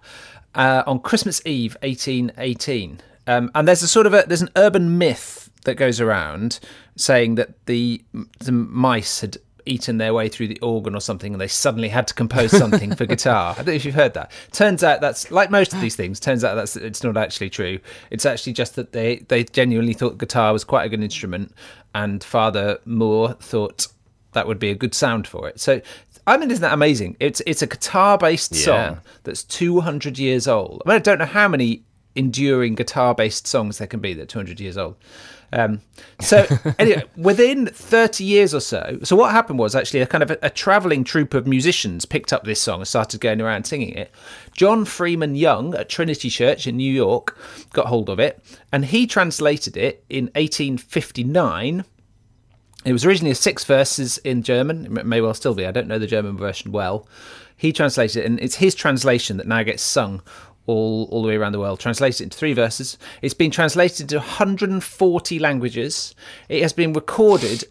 uh, 0.55 0.83
on 0.85 0.99
Christmas 0.99 1.41
Eve, 1.45 1.75
1818. 1.81 3.01
Um, 3.25 3.51
and 3.55 3.67
there's 3.67 3.83
a 3.83 3.87
sort 3.87 4.05
of 4.05 4.13
a 4.13 4.23
there's 4.27 4.41
an 4.41 4.51
urban 4.55 4.97
myth 4.97 5.49
that 5.65 5.75
goes 5.75 5.99
around 6.01 6.59
saying 6.95 7.35
that 7.35 7.65
the 7.65 8.01
the 8.39 8.51
mice 8.51 9.21
had 9.21 9.37
eaten 9.65 9.97
their 9.97 10.13
way 10.13 10.27
through 10.27 10.45
the 10.47 10.59
organ 10.59 10.93
or 10.93 10.99
something 10.99 11.31
and 11.33 11.39
they 11.39 11.47
suddenly 11.47 11.87
had 11.87 12.05
to 12.05 12.13
compose 12.13 12.51
something 12.57 12.93
for 12.95 13.05
guitar. 13.05 13.53
I 13.53 13.55
don't 13.57 13.67
know 13.67 13.71
if 13.73 13.85
you've 13.85 13.95
heard 13.95 14.13
that. 14.13 14.29
Turns 14.51 14.83
out 14.83 14.99
that's 14.99 15.31
like 15.31 15.49
most 15.49 15.73
of 15.73 15.79
these 15.79 15.95
things, 15.95 16.19
turns 16.19 16.43
out 16.43 16.55
that's 16.55 16.75
it's 16.75 17.01
not 17.03 17.15
actually 17.15 17.49
true. 17.49 17.79
It's 18.11 18.25
actually 18.25 18.53
just 18.53 18.75
that 18.75 18.91
they 18.91 19.17
they 19.29 19.45
genuinely 19.45 19.93
thought 19.93 20.17
guitar 20.17 20.51
was 20.51 20.63
quite 20.65 20.83
a 20.83 20.89
good 20.89 21.01
instrument 21.01 21.53
and 21.95 22.21
Father 22.23 22.79
Mohr 22.85 23.39
thought 23.39 23.87
that 24.33 24.47
would 24.47 24.59
be 24.59 24.69
a 24.69 24.75
good 24.75 24.93
sound 24.93 25.27
for 25.27 25.47
it. 25.47 25.59
So 25.61 25.79
I 26.27 26.37
mean, 26.37 26.51
isn't 26.51 26.61
that 26.61 26.73
amazing? 26.73 27.15
It's 27.21 27.41
it's 27.45 27.61
a 27.61 27.67
guitar 27.67 28.17
based 28.17 28.51
Yeah. 28.53 28.63
song 28.65 29.01
that's 29.23 29.43
200 29.43 30.17
years 30.19 30.45
old. 30.47 30.81
I 30.85 30.89
mean, 30.89 30.95
I 30.97 30.99
don't 30.99 31.19
know 31.19 31.25
how 31.25 31.47
many 31.47 31.83
enduring 32.15 32.75
guitar 32.75 33.15
based 33.15 33.47
songs 33.47 33.77
there 33.77 33.87
can 33.87 33.99
be 33.99 34.13
that 34.13 34.23
are 34.23 34.25
200 34.25 34.59
years 34.59 34.77
old. 34.77 34.95
Um, 35.53 35.81
so 36.19 36.47
anyway, 36.79 37.03
within 37.15 37.67
30 37.67 38.23
years 38.23 38.53
or 38.53 38.59
so, 38.59 38.99
so 39.03 39.15
what 39.15 39.31
happened 39.31 39.59
was 39.59 39.75
actually 39.75 40.01
a 40.01 40.07
kind 40.07 40.23
of 40.23 40.31
a, 40.31 40.37
a 40.41 40.49
traveling 40.49 41.03
troupe 41.03 41.33
of 41.33 41.45
musicians 41.45 42.05
picked 42.05 42.33
up 42.33 42.43
this 42.43 42.59
song 42.59 42.79
and 42.79 42.87
started 42.87 43.21
going 43.21 43.39
around 43.39 43.65
singing 43.65 43.93
it. 43.93 44.11
John 44.53 44.83
Freeman 44.83 45.35
Young 45.35 45.75
at 45.75 45.89
Trinity 45.89 46.29
Church 46.29 46.65
in 46.65 46.77
New 46.77 46.91
York 46.91 47.37
got 47.71 47.85
hold 47.85 48.09
of 48.09 48.19
it 48.19 48.43
and 48.71 48.85
he 48.85 49.05
translated 49.05 49.77
it 49.77 50.03
in 50.09 50.25
1859 50.35 51.85
it 52.85 52.91
was 52.91 53.05
originally 53.05 53.33
six 53.33 53.63
verses 53.63 54.17
in 54.19 54.43
German. 54.43 54.97
It 54.97 55.05
may 55.05 55.21
well 55.21 55.33
still 55.33 55.53
be. 55.53 55.65
I 55.65 55.71
don't 55.71 55.87
know 55.87 55.99
the 55.99 56.07
German 56.07 56.37
version 56.37 56.71
well. 56.71 57.07
He 57.55 57.71
translated 57.71 58.23
it, 58.23 58.25
and 58.25 58.39
it's 58.41 58.55
his 58.55 58.75
translation 58.75 59.37
that 59.37 59.47
now 59.47 59.63
gets 59.63 59.81
sung 59.81 60.21
all, 60.65 61.07
all 61.11 61.21
the 61.21 61.27
way 61.27 61.35
around 61.35 61.51
the 61.51 61.59
world. 61.59 61.79
Translated 61.79 62.21
into 62.21 62.37
three 62.37 62.53
verses. 62.53 62.97
It's 63.21 63.33
been 63.33 63.51
translated 63.51 64.01
into 64.01 64.17
140 64.17 65.39
languages. 65.39 66.15
It 66.49 66.61
has 66.61 66.73
been 66.73 66.93
recorded 66.93 67.63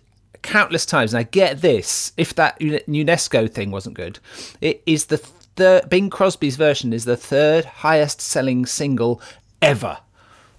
countless 0.42 0.84
times. 0.84 1.14
Now, 1.14 1.22
get 1.22 1.60
this 1.60 2.12
if 2.16 2.34
that 2.34 2.58
UNESCO 2.60 3.50
thing 3.50 3.70
wasn't 3.70 3.96
good, 3.96 4.18
it 4.60 4.82
is 4.86 5.06
the 5.06 5.18
third, 5.18 5.88
Bing 5.88 6.10
Crosby's 6.10 6.56
version 6.56 6.92
is 6.92 7.04
the 7.04 7.16
third 7.16 7.64
highest 7.64 8.20
selling 8.20 8.66
single 8.66 9.20
ever 9.60 9.98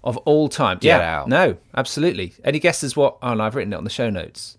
of 0.04 0.18
all 0.18 0.50
time. 0.50 0.78
Get 0.80 1.00
yeah, 1.00 1.20
out. 1.20 1.28
no, 1.28 1.58
absolutely. 1.76 2.34
Any 2.44 2.60
guesses 2.60 2.96
what? 2.96 3.18
Oh, 3.22 3.34
no, 3.34 3.44
I've 3.44 3.56
written 3.56 3.74
it 3.74 3.78
on 3.78 3.84
the 3.84 3.90
show 3.90 4.10
notes. 4.10 4.58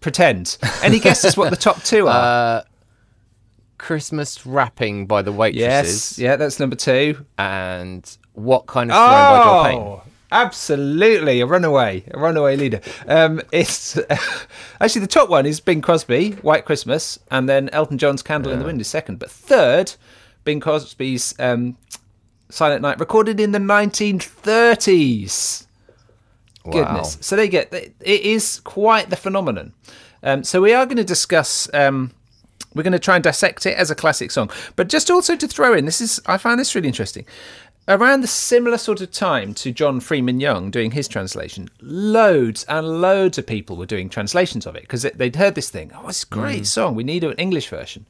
Pretend. 0.00 0.58
Any 0.82 1.00
guesses 1.00 1.36
what 1.36 1.50
the 1.50 1.56
top 1.56 1.82
two 1.82 2.06
are? 2.06 2.58
Uh, 2.58 2.62
Christmas 3.78 4.44
wrapping 4.44 5.06
by 5.06 5.22
the 5.22 5.32
Waitresses. 5.32 6.18
yes, 6.18 6.20
yeah, 6.22 6.36
that's 6.36 6.60
number 6.60 6.76
two. 6.76 7.24
And 7.38 8.18
what 8.34 8.66
kind 8.66 8.90
of 8.90 8.96
throne 8.96 9.08
by 9.08 9.44
Joel 9.44 9.64
Payne? 9.64 9.78
Oh, 9.78 10.02
absolutely, 10.32 11.40
a 11.40 11.46
runaway, 11.46 12.04
a 12.10 12.18
runaway 12.18 12.56
leader. 12.56 12.80
Um, 13.06 13.40
it's 13.52 13.98
actually 14.80 15.00
the 15.00 15.06
top 15.06 15.28
one 15.28 15.46
is 15.46 15.60
Bing 15.60 15.80
Crosby, 15.80 16.32
White 16.42 16.64
Christmas, 16.64 17.18
and 17.30 17.48
then 17.48 17.68
Elton 17.70 17.98
John's 17.98 18.22
Candle 18.22 18.52
in 18.52 18.58
the 18.58 18.64
Wind 18.64 18.80
is 18.80 18.88
second. 18.88 19.18
But 19.18 19.30
third, 19.30 19.94
Bing 20.44 20.60
Crosby's 20.60 21.34
um, 21.38 21.76
Silent 22.50 22.82
Night, 22.82 22.98
recorded 22.98 23.40
in 23.40 23.52
the 23.52 23.58
1930s. 23.58 25.66
goodness. 26.70 27.18
So 27.20 27.36
they 27.36 27.48
get 27.48 27.72
it 27.72 27.94
is 28.00 28.60
quite 28.60 29.10
the 29.10 29.16
phenomenon. 29.16 29.72
Um, 30.22 30.44
so 30.44 30.60
we 30.60 30.72
are 30.72 30.84
going 30.84 30.96
to 30.96 31.04
discuss. 31.04 31.72
Um, 31.72 32.12
we're 32.74 32.82
going 32.82 32.92
to 32.92 32.98
try 32.98 33.16
and 33.16 33.24
dissect 33.24 33.66
it 33.66 33.76
as 33.76 33.90
a 33.90 33.94
classic 33.94 34.30
song, 34.30 34.50
but 34.76 34.88
just 34.88 35.10
also 35.10 35.36
to 35.36 35.48
throw 35.48 35.74
in 35.74 35.84
this 35.84 36.00
is 36.00 36.20
I 36.26 36.38
found 36.38 36.60
this 36.60 36.74
really 36.74 36.88
interesting. 36.88 37.26
Around 37.88 38.20
the 38.20 38.26
similar 38.26 38.76
sort 38.76 39.00
of 39.00 39.10
time 39.10 39.54
to 39.54 39.72
John 39.72 40.00
Freeman 40.00 40.40
Young 40.40 40.70
doing 40.70 40.90
his 40.90 41.08
translation, 41.08 41.70
loads 41.80 42.64
and 42.64 43.00
loads 43.00 43.38
of 43.38 43.46
people 43.46 43.76
were 43.76 43.86
doing 43.86 44.10
translations 44.10 44.66
of 44.66 44.76
it 44.76 44.82
because 44.82 45.02
they'd 45.02 45.36
heard 45.36 45.54
this 45.54 45.70
thing. 45.70 45.90
Oh, 45.94 46.06
it's 46.06 46.22
a 46.22 46.26
great 46.26 46.64
mm. 46.64 46.66
song. 46.66 46.94
We 46.94 47.02
need 47.02 47.24
an 47.24 47.32
English 47.38 47.70
version, 47.70 48.04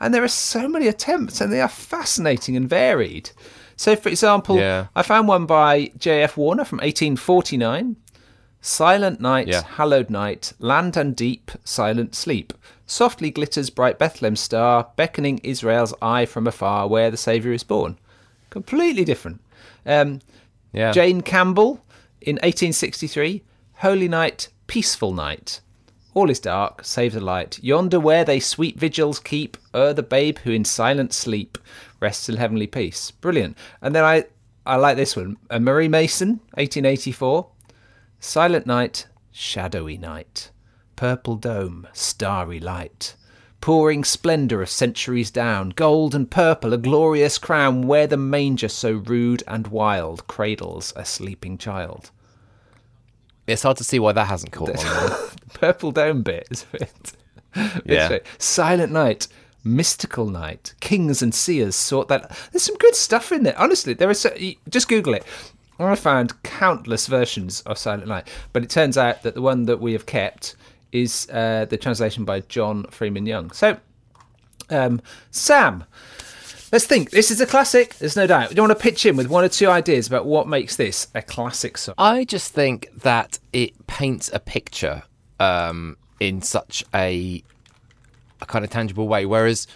and 0.00 0.12
there 0.12 0.22
are 0.22 0.28
so 0.28 0.68
many 0.68 0.86
attempts, 0.86 1.40
and 1.40 1.50
they 1.50 1.62
are 1.62 1.68
fascinating 1.68 2.56
and 2.56 2.68
varied. 2.68 3.30
So, 3.76 3.96
for 3.96 4.10
example, 4.10 4.58
Yeah. 4.58 4.88
I 4.94 5.02
found 5.02 5.28
one 5.28 5.46
by 5.46 5.92
J.F. 5.96 6.36
Warner 6.36 6.64
from 6.66 6.78
1849. 6.80 7.96
Silent 8.64 9.20
night, 9.20 9.48
Yeah. 9.48 9.62
hallowed 9.62 10.08
night, 10.08 10.52
land 10.60 10.96
and 10.96 11.16
deep, 11.16 11.50
silent 11.64 12.14
sleep. 12.14 12.52
Softly 12.86 13.30
glitters 13.30 13.70
bright 13.70 13.98
Bethlehem 13.98 14.36
star, 14.36 14.88
beckoning 14.96 15.38
Israel's 15.42 15.92
eye 16.00 16.26
from 16.26 16.46
afar, 16.46 16.86
where 16.86 17.10
the 17.10 17.16
Saviour 17.16 17.52
is 17.52 17.64
born. 17.64 17.98
Completely 18.50 19.04
different. 19.04 19.40
Um, 19.84 20.20
Yeah. 20.72 20.92
Jane 20.92 21.20
Campbell 21.22 21.84
in 22.20 22.36
1863, 22.42 23.42
Holy 23.78 24.08
Night, 24.08 24.48
Peaceful 24.68 25.12
Night. 25.12 25.60
All 26.14 26.30
is 26.30 26.38
dark, 26.38 26.84
save 26.84 27.14
the 27.14 27.20
light. 27.20 27.58
Yonder 27.62 27.98
where 27.98 28.24
they 28.24 28.38
sweet 28.38 28.78
vigils 28.78 29.18
keep, 29.18 29.56
o'er 29.74 29.92
the 29.92 30.02
babe 30.04 30.38
who 30.44 30.52
in 30.52 30.64
silent 30.64 31.12
sleep 31.12 31.58
rests 32.00 32.28
in 32.28 32.36
heavenly 32.36 32.66
peace. 32.68 33.10
Brilliant. 33.10 33.56
And 33.80 33.94
then 33.94 34.04
I, 34.04 34.24
I 34.64 34.76
like 34.76 34.96
this 34.96 35.16
one. 35.16 35.36
Uh, 35.50 35.58
Marie 35.58 35.88
Mason, 35.88 36.40
1884. 36.54 37.48
Silent 38.24 38.66
night, 38.66 39.08
shadowy 39.32 39.98
night. 39.98 40.52
Purple 40.94 41.34
dome, 41.34 41.88
starry 41.92 42.60
light. 42.60 43.16
Pouring 43.60 44.04
splendour 44.04 44.62
of 44.62 44.70
centuries 44.70 45.28
down, 45.28 45.70
gold 45.70 46.14
and 46.14 46.30
purple, 46.30 46.72
a 46.72 46.78
glorious 46.78 47.36
crown, 47.36 47.88
where 47.88 48.06
the 48.06 48.16
manger 48.16 48.68
so 48.68 48.92
rude 48.92 49.42
and 49.48 49.66
wild 49.66 50.28
cradles 50.28 50.92
a 50.94 51.04
sleeping 51.04 51.58
child. 51.58 52.12
It's 53.48 53.64
hard 53.64 53.78
to 53.78 53.84
see 53.84 53.98
why 53.98 54.12
that 54.12 54.28
hasn't 54.28 54.52
caught 54.52 54.86
on. 54.86 55.10
Purple 55.54 55.90
dome 55.90 56.22
bit 56.22 56.46
is 56.48 56.64
a 56.72 56.78
bit. 56.78 57.12
Yeah. 57.84 58.18
Silent 58.38 58.92
night, 58.92 59.26
mystical 59.64 60.26
night. 60.28 60.74
Kings 60.78 61.22
and 61.22 61.34
seers 61.34 61.74
sought 61.74 62.06
that. 62.06 62.30
There's 62.52 62.62
some 62.62 62.78
good 62.78 62.94
stuff 62.94 63.32
in 63.32 63.42
there. 63.42 63.58
Honestly, 63.58 63.94
there 63.94 64.10
is. 64.10 64.20
So, 64.20 64.32
just 64.68 64.88
Google 64.88 65.14
it. 65.14 65.24
I 65.78 65.94
found 65.94 66.42
countless 66.42 67.06
versions 67.06 67.60
of 67.62 67.78
Silent 67.78 68.06
Night, 68.06 68.28
but 68.52 68.62
it 68.62 68.70
turns 68.70 68.96
out 68.96 69.22
that 69.22 69.34
the 69.34 69.42
one 69.42 69.64
that 69.64 69.80
we 69.80 69.92
have 69.92 70.06
kept 70.06 70.54
is 70.92 71.28
uh, 71.32 71.66
the 71.68 71.76
translation 71.76 72.24
by 72.24 72.40
John 72.40 72.84
Freeman 72.90 73.26
Young. 73.26 73.50
So, 73.50 73.78
um, 74.70 75.00
Sam, 75.30 75.84
let's 76.70 76.84
think. 76.84 77.10
This 77.10 77.30
is 77.30 77.40
a 77.40 77.46
classic. 77.46 77.94
There's 77.96 78.16
no 78.16 78.26
doubt. 78.26 78.50
Do 78.50 78.56
you 78.56 78.62
want 78.62 78.78
to 78.78 78.82
pitch 78.82 79.06
in 79.06 79.16
with 79.16 79.28
one 79.28 79.44
or 79.44 79.48
two 79.48 79.68
ideas 79.68 80.06
about 80.06 80.26
what 80.26 80.46
makes 80.46 80.76
this 80.76 81.08
a 81.14 81.22
classic 81.22 81.78
song? 81.78 81.94
I 81.98 82.24
just 82.24 82.52
think 82.52 82.88
that 83.02 83.38
it 83.52 83.86
paints 83.86 84.30
a 84.32 84.38
picture 84.38 85.02
um, 85.40 85.96
in 86.20 86.42
such 86.42 86.84
a, 86.94 87.42
a 88.40 88.46
kind 88.46 88.64
of 88.64 88.70
tangible 88.70 89.08
way, 89.08 89.26
whereas 89.26 89.66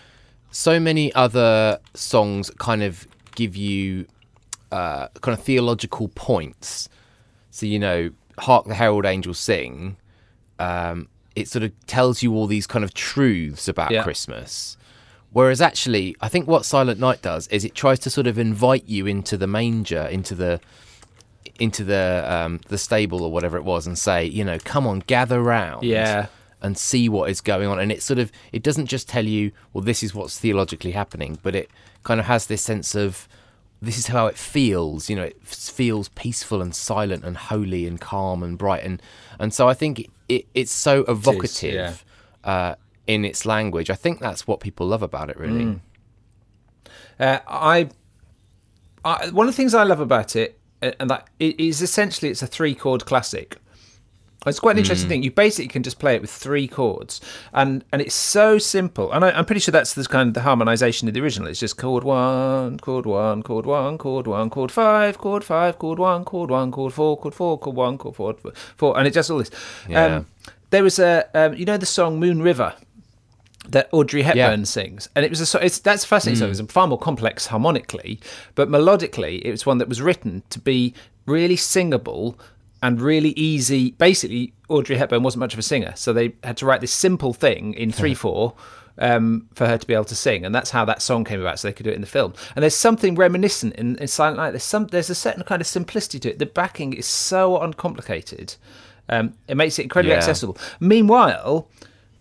so 0.50 0.78
many 0.78 1.12
other 1.14 1.80
songs 1.94 2.50
kind 2.58 2.82
of 2.82 3.06
give 3.34 3.56
you 3.56 4.06
uh, 4.72 5.08
kind 5.20 5.36
of 5.38 5.44
theological 5.44 6.08
points. 6.08 6.88
So 7.50 7.66
you 7.66 7.78
know, 7.78 8.10
"Hark 8.38 8.66
the 8.66 8.74
Herald 8.74 9.04
Angels 9.06 9.38
Sing." 9.38 9.96
Um, 10.58 11.08
it 11.34 11.48
sort 11.48 11.62
of 11.64 11.72
tells 11.86 12.22
you 12.22 12.34
all 12.34 12.46
these 12.46 12.66
kind 12.66 12.84
of 12.84 12.94
truths 12.94 13.68
about 13.68 13.90
Yeah. 13.90 14.02
Christmas. 14.02 14.76
Whereas 15.32 15.60
actually, 15.60 16.16
I 16.22 16.28
think 16.28 16.46
what 16.48 16.64
Silent 16.64 16.98
Night 16.98 17.20
does 17.20 17.46
is 17.48 17.62
it 17.64 17.74
tries 17.74 17.98
to 18.00 18.10
sort 18.10 18.26
of 18.26 18.38
invite 18.38 18.84
you 18.88 19.06
into 19.06 19.36
the 19.36 19.46
manger, 19.46 20.02
into 20.06 20.34
the 20.34 20.60
into 21.60 21.84
the 21.84 22.24
um, 22.26 22.60
the 22.68 22.78
stable 22.78 23.22
or 23.22 23.30
whatever 23.30 23.56
it 23.56 23.64
was, 23.64 23.86
and 23.86 23.98
say, 23.98 24.24
you 24.24 24.44
know, 24.44 24.58
come 24.64 24.86
on, 24.86 25.00
gather 25.00 25.42
round, 25.42 25.84
Yeah. 25.84 26.26
and 26.62 26.76
see 26.78 27.08
what 27.08 27.30
is 27.30 27.40
going 27.42 27.68
on. 27.68 27.78
And 27.78 27.92
it 27.92 28.02
sort 28.02 28.18
of 28.18 28.32
it 28.52 28.62
doesn't 28.62 28.86
just 28.86 29.08
tell 29.08 29.24
you, 29.26 29.52
well, 29.72 29.82
this 29.84 30.02
is 30.02 30.14
what's 30.14 30.38
theologically 30.38 30.92
happening, 30.92 31.38
but 31.42 31.54
it 31.54 31.70
kind 32.02 32.18
of 32.20 32.26
has 32.26 32.46
this 32.46 32.62
sense 32.62 32.94
of 32.94 33.28
this 33.82 33.98
is 33.98 34.06
how 34.08 34.26
it 34.26 34.36
feels. 34.36 35.08
You 35.10 35.16
know, 35.16 35.24
it 35.24 35.42
feels 35.42 36.08
peaceful 36.10 36.62
and 36.62 36.74
silent 36.74 37.24
and 37.24 37.36
holy 37.36 37.86
and 37.86 38.00
calm 38.00 38.42
and 38.42 38.56
bright, 38.58 38.84
and 38.84 39.00
and 39.38 39.52
so 39.52 39.68
I 39.68 39.74
think 39.74 40.00
it, 40.00 40.10
it 40.28 40.46
it's 40.54 40.72
so 40.72 41.04
evocative. 41.08 42.04
Uh, 42.44 42.74
in 43.06 43.24
its 43.24 43.46
language, 43.46 43.88
I 43.88 43.94
think 43.94 44.18
that's 44.20 44.46
what 44.46 44.60
people 44.60 44.86
love 44.86 45.02
about 45.02 45.30
it. 45.30 45.36
Really, 45.36 45.80
Uh, 47.18 47.38
I, 47.48 47.88
I, 49.04 49.30
one 49.30 49.48
of 49.48 49.54
the 49.54 49.56
things 49.56 49.74
I 49.74 49.84
love 49.84 50.00
about 50.00 50.36
it, 50.36 50.58
uh, 50.82 50.92
and 51.00 51.08
that 51.10 51.28
it 51.38 51.58
is 51.58 51.82
essentially 51.82 52.30
it's 52.30 52.42
a 52.42 52.46
three 52.46 52.74
chord 52.74 53.04
classic. 53.06 53.58
It's 54.46 54.60
quite 54.60 54.72
an 54.72 54.78
interesting 54.78 55.08
thing. 55.08 55.22
You 55.22 55.30
basically 55.30 55.68
can 55.68 55.82
just 55.82 55.98
play 55.98 56.14
it 56.14 56.20
with 56.20 56.30
three 56.30 56.68
chords, 56.68 57.20
and 57.52 57.84
and 57.92 58.00
it's 58.00 58.14
so 58.14 58.58
simple. 58.58 59.12
And 59.12 59.24
I, 59.24 59.30
I'm 59.32 59.44
pretty 59.44 59.60
sure 59.60 59.72
that's 59.72 59.94
the 59.94 60.04
kind 60.04 60.28
of 60.28 60.34
the 60.34 60.42
harmonization 60.42 61.08
of 61.08 61.14
the 61.14 61.20
original. 61.20 61.48
It's 61.48 61.60
just 61.60 61.76
chord 61.76 62.04
one, 62.04 62.78
chord 62.78 63.06
one, 63.06 63.42
chord 63.42 63.66
one, 63.66 63.98
chord 63.98 64.26
one, 64.26 64.50
chord 64.50 64.70
five, 64.70 65.18
chord 65.18 65.44
five, 65.44 65.78
chord 65.78 65.98
one, 65.98 66.24
chord 66.24 66.50
one, 66.50 66.70
chord 66.70 66.92
four, 66.92 67.16
chord 67.16 67.34
four, 67.34 67.58
chord 67.58 67.76
one, 67.76 67.98
chord 67.98 68.16
four, 68.16 68.34
four, 68.76 68.98
and 68.98 69.06
it 69.06 69.14
does 69.14 69.30
all 69.30 69.38
this. 69.38 69.50
Yeah. 69.88 70.04
Um, 70.04 70.26
there 70.70 70.82
was 70.82 70.98
a, 70.98 71.28
um, 71.34 71.54
you 71.54 71.64
know, 71.64 71.76
the 71.76 71.86
song 71.86 72.18
Moon 72.18 72.42
River 72.42 72.74
that 73.68 73.88
Audrey 73.92 74.22
Hepburn 74.22 74.64
sings, 74.64 75.08
and 75.16 75.24
it 75.24 75.30
was 75.30 75.54
a 75.54 75.64
it's 75.64 75.78
that's 75.80 76.04
a 76.04 76.06
fascinating 76.06 76.38
song. 76.38 76.50
It's 76.50 76.72
far 76.72 76.86
more 76.86 76.98
complex 76.98 77.46
harmonically, 77.46 78.20
but 78.54 78.68
melodically, 78.68 79.40
it 79.42 79.50
was 79.50 79.66
one 79.66 79.78
that 79.78 79.88
was 79.88 80.00
written 80.00 80.42
to 80.50 80.58
be 80.58 80.94
really 81.26 81.56
singable 81.56 82.38
and 82.86 83.00
really 83.00 83.30
easy. 83.30 83.90
Basically, 83.92 84.52
Audrey 84.68 84.96
Hepburn 84.96 85.22
wasn't 85.22 85.40
much 85.40 85.52
of 85.52 85.58
a 85.58 85.62
singer, 85.62 85.92
so 85.96 86.12
they 86.12 86.34
had 86.44 86.56
to 86.58 86.66
write 86.66 86.80
this 86.80 86.92
simple 86.92 87.32
thing 87.32 87.74
in 87.74 87.90
three 87.90 88.14
four 88.24 88.54
um, 88.98 89.48
for 89.54 89.66
her 89.66 89.76
to 89.76 89.86
be 89.86 89.92
able 89.94 90.04
to 90.04 90.14
sing, 90.14 90.44
and 90.44 90.54
that's 90.54 90.70
how 90.70 90.84
that 90.84 91.02
song 91.02 91.24
came 91.24 91.40
about, 91.40 91.58
so 91.58 91.68
they 91.68 91.72
could 91.72 91.84
do 91.84 91.90
it 91.90 91.94
in 91.96 92.00
the 92.00 92.06
film. 92.06 92.32
And 92.54 92.62
there's 92.62 92.76
something 92.76 93.14
reminiscent 93.16 93.74
in, 93.74 93.96
in 93.96 94.06
Silent 94.06 94.36
Night. 94.38 94.52
There's 94.52 94.62
some 94.62 94.86
there's 94.86 95.10
a 95.10 95.14
certain 95.14 95.42
kind 95.42 95.60
of 95.60 95.66
simplicity 95.66 96.18
to 96.20 96.30
it. 96.30 96.38
The 96.38 96.46
backing 96.46 96.92
is 96.92 97.06
so 97.06 97.60
uncomplicated. 97.60 98.54
Um, 99.08 99.34
it 99.48 99.56
makes 99.56 99.78
it 99.78 99.82
incredibly 99.82 100.12
Yeah. 100.12 100.18
accessible. 100.18 100.56
Meanwhile, 100.80 101.68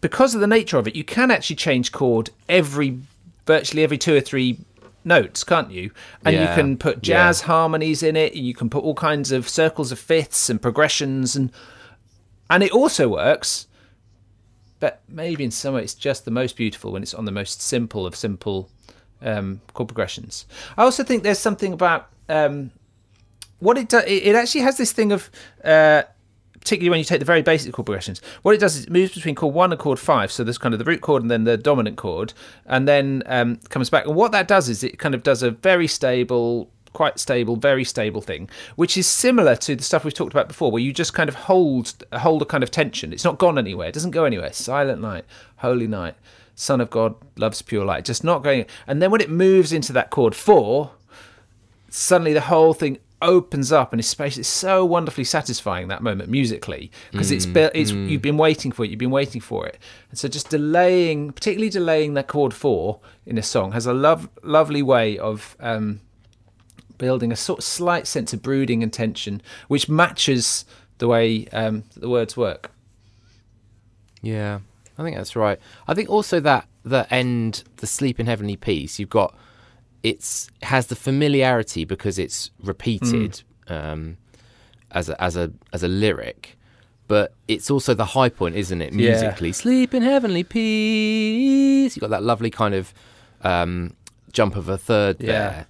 because 0.01 0.35
of 0.35 0.41
the 0.41 0.47
nature 0.47 0.77
of 0.77 0.87
it, 0.87 0.95
you 0.95 1.03
can 1.03 1.31
actually 1.31 1.55
change 1.55 1.91
chord 1.91 2.29
every 2.49 2.99
virtually 3.47 3.83
every 3.83 3.97
two 3.97 4.15
or 4.15 4.21
three 4.21 4.57
notes, 5.05 5.43
can't 5.43 5.71
you? 5.71 5.91
And 6.23 6.35
you 6.35 6.47
can 6.47 6.77
put 6.77 7.01
jazz 7.01 7.41
Yeah. 7.41 7.47
harmonies 7.47 8.03
in 8.03 8.15
it. 8.15 8.33
You 8.33 8.53
can 8.53 8.69
put 8.69 8.83
all 8.83 8.95
kinds 8.95 9.31
of 9.31 9.47
circles 9.47 9.91
of 9.91 9.99
fifths 9.99 10.49
and 10.49 10.61
progressions, 10.61 11.35
and 11.35 11.51
and 12.49 12.63
it 12.63 12.71
also 12.71 13.07
works. 13.09 13.67
But 14.79 15.01
maybe 15.07 15.43
in 15.43 15.51
some 15.51 15.73
way, 15.75 15.83
it's 15.83 15.93
just 15.93 16.25
the 16.25 16.31
most 16.31 16.55
beautiful 16.57 16.91
when 16.91 17.01
it's 17.01 17.13
on 17.13 17.25
the 17.25 17.31
most 17.31 17.61
simple 17.61 18.05
of 18.05 18.15
simple 18.15 18.69
um, 19.21 19.61
chord 19.73 19.87
progressions. 19.87 20.45
I 20.77 20.83
also 20.83 21.03
think 21.03 21.23
there's 21.23 21.39
something 21.39 21.73
about 21.73 22.09
um, 22.27 22.71
what 23.59 23.77
it 23.77 23.87
does. 23.89 24.03
It, 24.05 24.23
it 24.27 24.35
actually 24.35 24.61
has 24.61 24.77
this 24.77 24.91
thing 24.91 25.11
of. 25.11 25.29
Uh, 25.63 26.03
particularly 26.65 26.89
when 26.89 26.97
you 26.97 27.05
take 27.05 27.19
the 27.19 27.25
very 27.25 27.43
basic 27.43 27.71
chord 27.73 27.85
progressions. 27.85 28.21
What 28.41 28.55
it 28.55 28.57
does 28.57 28.75
is 28.75 28.85
it 28.85 28.91
moves 28.91 29.13
between 29.13 29.35
chord 29.35 29.53
one 29.53 29.71
and 29.71 29.79
chord 29.79 29.99
five. 29.99 30.31
So 30.31 30.43
there's 30.43 30.57
kind 30.57 30.73
of 30.73 30.79
the 30.79 30.85
root 30.85 30.99
chord 30.99 31.21
and 31.21 31.29
then 31.29 31.43
the 31.43 31.57
dominant 31.57 31.95
chord, 31.95 32.33
and 32.65 32.87
then 32.87 33.21
um, 33.27 33.57
comes 33.69 33.91
back. 33.91 34.07
And 34.07 34.15
what 34.15 34.31
that 34.31 34.47
does 34.47 34.67
is 34.67 34.83
it 34.83 34.97
kind 34.97 35.13
of 35.13 35.21
does 35.21 35.43
a 35.43 35.51
very 35.51 35.87
stable, 35.87 36.71
quite 36.91 37.19
stable, 37.19 37.55
very 37.55 37.83
stable 37.83 38.19
thing, 38.19 38.49
which 38.77 38.97
is 38.97 39.05
similar 39.05 39.55
to 39.57 39.75
the 39.75 39.83
stuff 39.83 40.03
we've 40.03 40.13
talked 40.13 40.33
about 40.33 40.47
before, 40.47 40.71
where 40.71 40.81
you 40.81 40.91
just 40.91 41.13
kind 41.13 41.29
of 41.29 41.35
hold 41.35 41.93
hold 42.13 42.41
a 42.41 42.45
kind 42.45 42.63
of 42.63 42.71
tension. 42.71 43.13
It's 43.13 43.23
not 43.23 43.37
gone 43.37 43.59
anywhere. 43.59 43.89
It 43.89 43.93
doesn't 43.93 44.11
go 44.11 44.25
anywhere. 44.25 44.51
Silent 44.51 44.99
night, 44.99 45.25
holy 45.57 45.87
night, 45.87 46.15
Son 46.55 46.81
of 46.81 46.89
God 46.89 47.13
loves 47.37 47.61
pure 47.61 47.85
light. 47.85 48.05
Just 48.05 48.23
not 48.23 48.41
going. 48.41 48.65
And 48.87 49.03
then 49.03 49.11
when 49.11 49.21
it 49.21 49.29
moves 49.29 49.71
into 49.71 49.93
that 49.93 50.09
chord 50.09 50.33
four, 50.33 50.93
suddenly 51.89 52.33
the 52.33 52.41
whole 52.41 52.73
thing 52.73 52.97
opens 53.21 53.71
up 53.71 53.93
and 53.93 54.03
space 54.03 54.37
it's 54.37 54.47
so 54.47 54.83
wonderfully 54.83 55.23
satisfying 55.23 55.87
that 55.87 56.03
moment 56.03 56.29
musically 56.29 56.91
because 57.11 57.31
it's 57.31 57.45
built 57.45 57.71
it's 57.73 57.91
you've 57.91 58.21
been 58.21 58.37
waiting 58.37 58.71
for 58.71 58.83
it 58.83 58.89
you've 58.89 58.99
been 58.99 59.11
waiting 59.11 59.41
for 59.41 59.65
it. 59.65 59.77
And 60.09 60.19
so 60.19 60.27
just 60.27 60.49
delaying 60.49 61.31
particularly 61.31 61.69
delaying 61.69 62.13
that 62.15 62.27
chord 62.27 62.53
four 62.53 62.99
in 63.25 63.37
a 63.37 63.43
song 63.43 63.71
has 63.71 63.85
a 63.85 63.93
love 63.93 64.29
lovely 64.43 64.81
way 64.81 65.17
of 65.17 65.55
um 65.59 66.01
building 66.97 67.31
a 67.31 67.35
sort 67.35 67.59
of 67.59 67.65
slight 67.65 68.07
sense 68.07 68.33
of 68.33 68.41
brooding 68.41 68.83
and 68.83 68.91
tension 68.91 69.41
which 69.67 69.89
matches 69.89 70.65
the 70.97 71.07
way 71.07 71.47
um 71.47 71.83
the 71.95 72.09
words 72.09 72.35
work. 72.35 72.71
Yeah, 74.21 74.59
I 74.97 75.03
think 75.03 75.15
that's 75.15 75.35
right. 75.35 75.59
I 75.87 75.93
think 75.93 76.09
also 76.09 76.39
that 76.39 76.67
the 76.83 77.11
end, 77.13 77.63
the 77.77 77.87
sleep 77.87 78.19
in 78.19 78.25
heavenly 78.25 78.55
peace, 78.55 78.99
you've 78.99 79.09
got 79.09 79.35
it's 80.09 80.49
has 80.61 80.83
the 80.87 80.95
familiarity 80.95 81.83
because 81.85 82.15
it's 82.25 82.51
repeated 82.71 83.41
um, 83.67 84.17
as 84.91 85.09
a 85.09 85.15
as 85.27 85.35
a 85.35 85.51
as 85.73 85.81
a 85.83 85.87
lyric, 85.87 86.57
but 87.07 87.33
it's 87.47 87.69
also 87.71 87.93
the 87.93 88.09
high 88.17 88.29
point, 88.39 88.55
isn't 88.55 88.81
it? 88.81 88.91
Yeah. 88.93 89.09
Musically, 89.11 89.51
sleep 89.51 89.93
in 89.93 90.03
heavenly 90.03 90.43
peace. 90.43 91.95
You've 91.95 92.01
got 92.01 92.09
that 92.11 92.23
lovely 92.23 92.49
kind 92.51 92.75
of 92.75 92.93
um, 93.41 93.95
jump 94.31 94.55
of 94.55 94.69
a 94.69 94.77
third 94.77 95.17
Yeah. 95.19 95.31
there, 95.31 95.65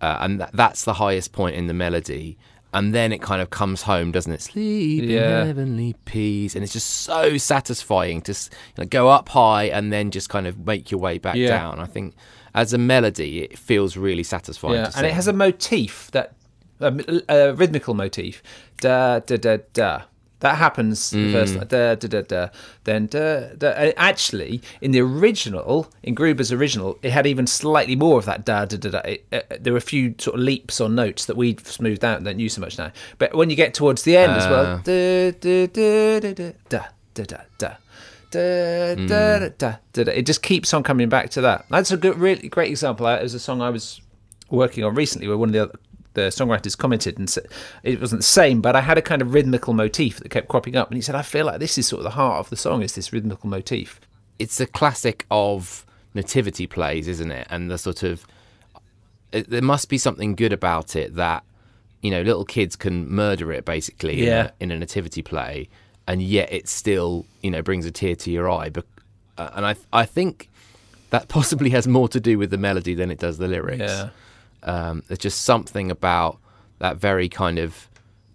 uh, 0.00 0.18
and 0.20 0.40
that, 0.40 0.50
that's 0.52 0.84
the 0.84 0.94
highest 0.94 1.32
point 1.32 1.54
in 1.56 1.66
the 1.66 1.74
melody. 1.74 2.36
And 2.74 2.94
then 2.94 3.10
it 3.12 3.22
kind 3.22 3.40
of 3.40 3.48
comes 3.48 3.82
home, 3.82 4.12
doesn't 4.12 4.32
it? 4.32 4.42
Sleep 4.42 5.04
Yeah. 5.04 5.40
in 5.42 5.46
heavenly 5.46 5.94
peace, 6.04 6.54
and 6.54 6.62
it's 6.64 6.72
just 6.72 6.88
so 6.90 7.38
satisfying 7.38 8.20
to 8.22 8.32
you 8.32 8.48
know, 8.78 8.84
go 8.86 9.08
up 9.08 9.28
high 9.30 9.64
and 9.76 9.92
then 9.92 10.10
just 10.10 10.28
kind 10.28 10.46
of 10.46 10.66
make 10.66 10.90
your 10.90 11.00
way 11.00 11.16
back 11.18 11.36
Yeah. 11.36 11.48
down. 11.56 11.78
I 11.80 11.86
think 11.86 12.14
as 12.62 12.72
a 12.72 12.78
melody, 12.78 13.42
it 13.44 13.58
feels 13.58 13.96
really 13.96 14.22
satisfying. 14.24 14.74
yeah 14.74 14.90
and 14.96 15.06
it 15.06 15.12
has 15.12 15.28
a 15.28 15.32
motif 15.32 16.10
that 16.12 16.32
a, 16.80 16.88
a 17.28 17.52
rhythmical 17.54 17.94
motif 17.94 18.42
da 18.80 19.20
da 19.20 19.36
da 19.36 19.58
da 19.72 19.90
that 20.40 20.56
happens 20.58 21.10
the 21.10 21.32
first 21.32 21.54
Mm. 21.54 21.68
da 21.68 21.94
da 21.94 22.08
da 22.14 22.20
da 22.32 22.42
then 22.84 23.06
da 23.06 23.24
da 23.62 23.68
actually 23.96 24.60
in 24.82 24.90
the 24.90 25.00
original 25.00 25.90
in 26.02 26.14
Gruber's 26.14 26.52
original 26.52 26.98
it 27.02 27.10
had 27.12 27.26
even 27.26 27.46
slightly 27.46 27.96
more 27.96 28.18
of 28.18 28.26
that 28.26 28.44
da 28.44 28.66
da 28.66 28.76
da 28.76 28.90
da 28.96 28.98
it, 29.12 29.20
uh, 29.32 29.40
there 29.62 29.72
were 29.72 29.78
a 29.78 29.90
few 29.94 30.14
sort 30.18 30.34
of 30.36 30.40
leaps 30.50 30.80
or 30.80 30.88
notes 30.90 31.24
that 31.24 31.36
we've 31.42 31.60
smoothed 31.66 32.04
out 32.04 32.16
and 32.18 32.26
don't 32.26 32.38
use 32.46 32.52
so 32.54 32.60
much 32.60 32.76
now 32.78 32.90
but 33.18 33.34
when 33.34 33.48
you 33.50 33.56
get 33.56 33.72
towards 33.72 34.02
the 34.02 34.14
end 34.16 34.32
as 34.32 34.46
well 34.52 34.66
Uh. 34.66 34.78
da 34.84 35.30
da 35.44 35.66
da 35.66 36.20
da 36.20 36.32
da 36.72 36.84
da 37.14 37.24
da 37.32 37.40
da 37.58 37.70
Hmm. 38.32 39.06
da 39.06 39.38
Da, 39.38 39.48
da, 39.92 40.02
da. 40.04 40.12
It 40.12 40.26
just 40.26 40.42
keeps 40.42 40.72
on 40.74 40.82
coming 40.82 41.08
back 41.08 41.30
to 41.30 41.40
that. 41.42 41.66
That's 41.70 41.90
a 41.90 41.96
good, 41.96 42.18
really 42.18 42.48
great 42.48 42.70
example. 42.70 43.06
It 43.06 43.22
was 43.22 43.34
a 43.34 43.40
song 43.40 43.62
I 43.62 43.70
was 43.70 44.00
working 44.50 44.84
on 44.84 44.94
recently 44.94 45.28
where 45.28 45.36
one 45.36 45.48
of 45.48 45.52
the 45.52 45.62
other, 45.64 45.78
the 46.14 46.22
songwriters 46.22 46.76
commented 46.76 47.18
and 47.18 47.28
said 47.28 47.46
it 47.82 48.00
wasn't 48.00 48.20
the 48.20 48.26
same, 48.26 48.60
but 48.60 48.74
I 48.74 48.80
had 48.80 48.96
a 48.98 49.02
kind 49.02 49.20
of 49.22 49.34
rhythmical 49.34 49.74
motif 49.74 50.18
that 50.20 50.30
kept 50.30 50.48
cropping 50.48 50.76
up, 50.76 50.88
and 50.88 50.96
he 50.96 51.02
said, 51.02 51.14
"I 51.14 51.22
feel 51.22 51.46
like 51.46 51.60
this 51.60 51.76
is 51.78 51.86
sort 51.86 52.00
of 52.00 52.04
the 52.04 52.10
heart 52.10 52.38
of 52.38 52.50
the 52.50 52.56
song 52.56 52.82
is 52.82 52.94
this 52.94 53.12
rhythmical 53.12 53.48
motif." 53.48 54.00
it's 54.38 54.60
a 54.60 54.66
classic 54.66 55.24
of 55.30 55.86
nativity 56.14 56.66
plays, 56.66 57.08
isn't 57.08 57.30
it? 57.30 57.46
And 57.50 57.70
the 57.70 57.78
sort 57.78 58.02
of 58.02 58.26
it, 59.32 59.48
there 59.50 59.62
must 59.62 59.88
be 59.88 59.98
something 59.98 60.34
good 60.34 60.52
about 60.52 60.94
it 60.96 61.14
that 61.16 61.42
you 62.02 62.10
know 62.10 62.22
little 62.22 62.44
kids 62.44 62.76
can 62.76 63.08
murder 63.10 63.52
it 63.52 63.64
basically 63.64 64.26
in, 64.26 64.28
a, 64.46 64.52
in 64.60 64.70
a 64.70 64.78
nativity 64.78 65.22
play, 65.22 65.68
and 66.06 66.22
yet 66.22 66.52
it 66.52 66.68
still 66.68 67.26
you 67.42 67.50
know 67.50 67.62
brings 67.62 67.86
a 67.86 67.90
tear 67.90 68.14
to 68.16 68.30
your 68.30 68.50
eye. 68.50 68.70
But 68.70 68.84
uh, 69.38 69.50
and 69.54 69.66
I 69.66 69.76
I 69.92 70.04
think 70.06 70.48
that 71.10 71.28
possibly 71.36 71.70
has 71.70 71.86
more 71.86 72.08
to 72.08 72.20
do 72.20 72.38
with 72.38 72.50
the 72.50 72.58
melody 72.58 72.94
than 72.94 73.10
it 73.10 73.18
does 73.18 73.38
the 73.38 73.48
lyrics. 73.48 73.80
Yeah. 73.80 74.08
Um, 74.62 75.02
there's 75.06 75.18
just 75.20 75.42
something 75.44 75.90
about 75.90 76.38
that 76.78 76.96
very 76.96 77.28
kind 77.28 77.58
of 77.58 77.88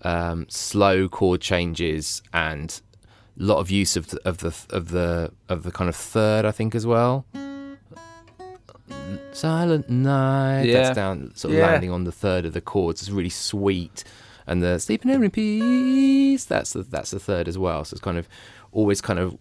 um, 0.03 0.45
slow 0.49 1.07
chord 1.09 1.41
changes 1.41 2.21
and 2.33 2.79
a 3.39 3.43
lot 3.43 3.57
of 3.59 3.69
use 3.69 3.95
of 3.95 4.07
the, 4.07 4.19
of 4.25 4.37
the 4.39 4.55
of 4.69 4.89
the 4.89 5.31
of 5.49 5.63
the 5.63 5.71
kind 5.71 5.89
of 5.89 5.95
third, 5.95 6.45
I 6.45 6.51
think, 6.51 6.73
as 6.75 6.85
well. 6.87 7.25
Silent 9.33 9.89
night. 9.89 10.63
Yeah. 10.63 10.73
That's 10.83 10.95
down, 10.95 11.33
sort 11.35 11.53
of 11.53 11.59
Yeah. 11.59 11.67
landing 11.67 11.91
on 11.91 12.03
the 12.03 12.11
third 12.11 12.45
of 12.45 12.53
the 12.53 12.61
chords. 12.61 13.01
It's 13.01 13.09
really 13.09 13.29
sweet, 13.29 14.03
and 14.47 14.61
the 14.63 14.79
sleep 14.79 15.05
in 15.05 15.31
peace. 15.31 16.45
That's 16.45 16.73
the 16.73 16.83
that's 16.83 17.11
the 17.11 17.19
third 17.19 17.47
as 17.47 17.57
well. 17.57 17.83
So 17.85 17.93
it's 17.95 18.01
kind 18.01 18.17
of 18.17 18.27
always 18.71 19.01
kind 19.01 19.19
of 19.19 19.37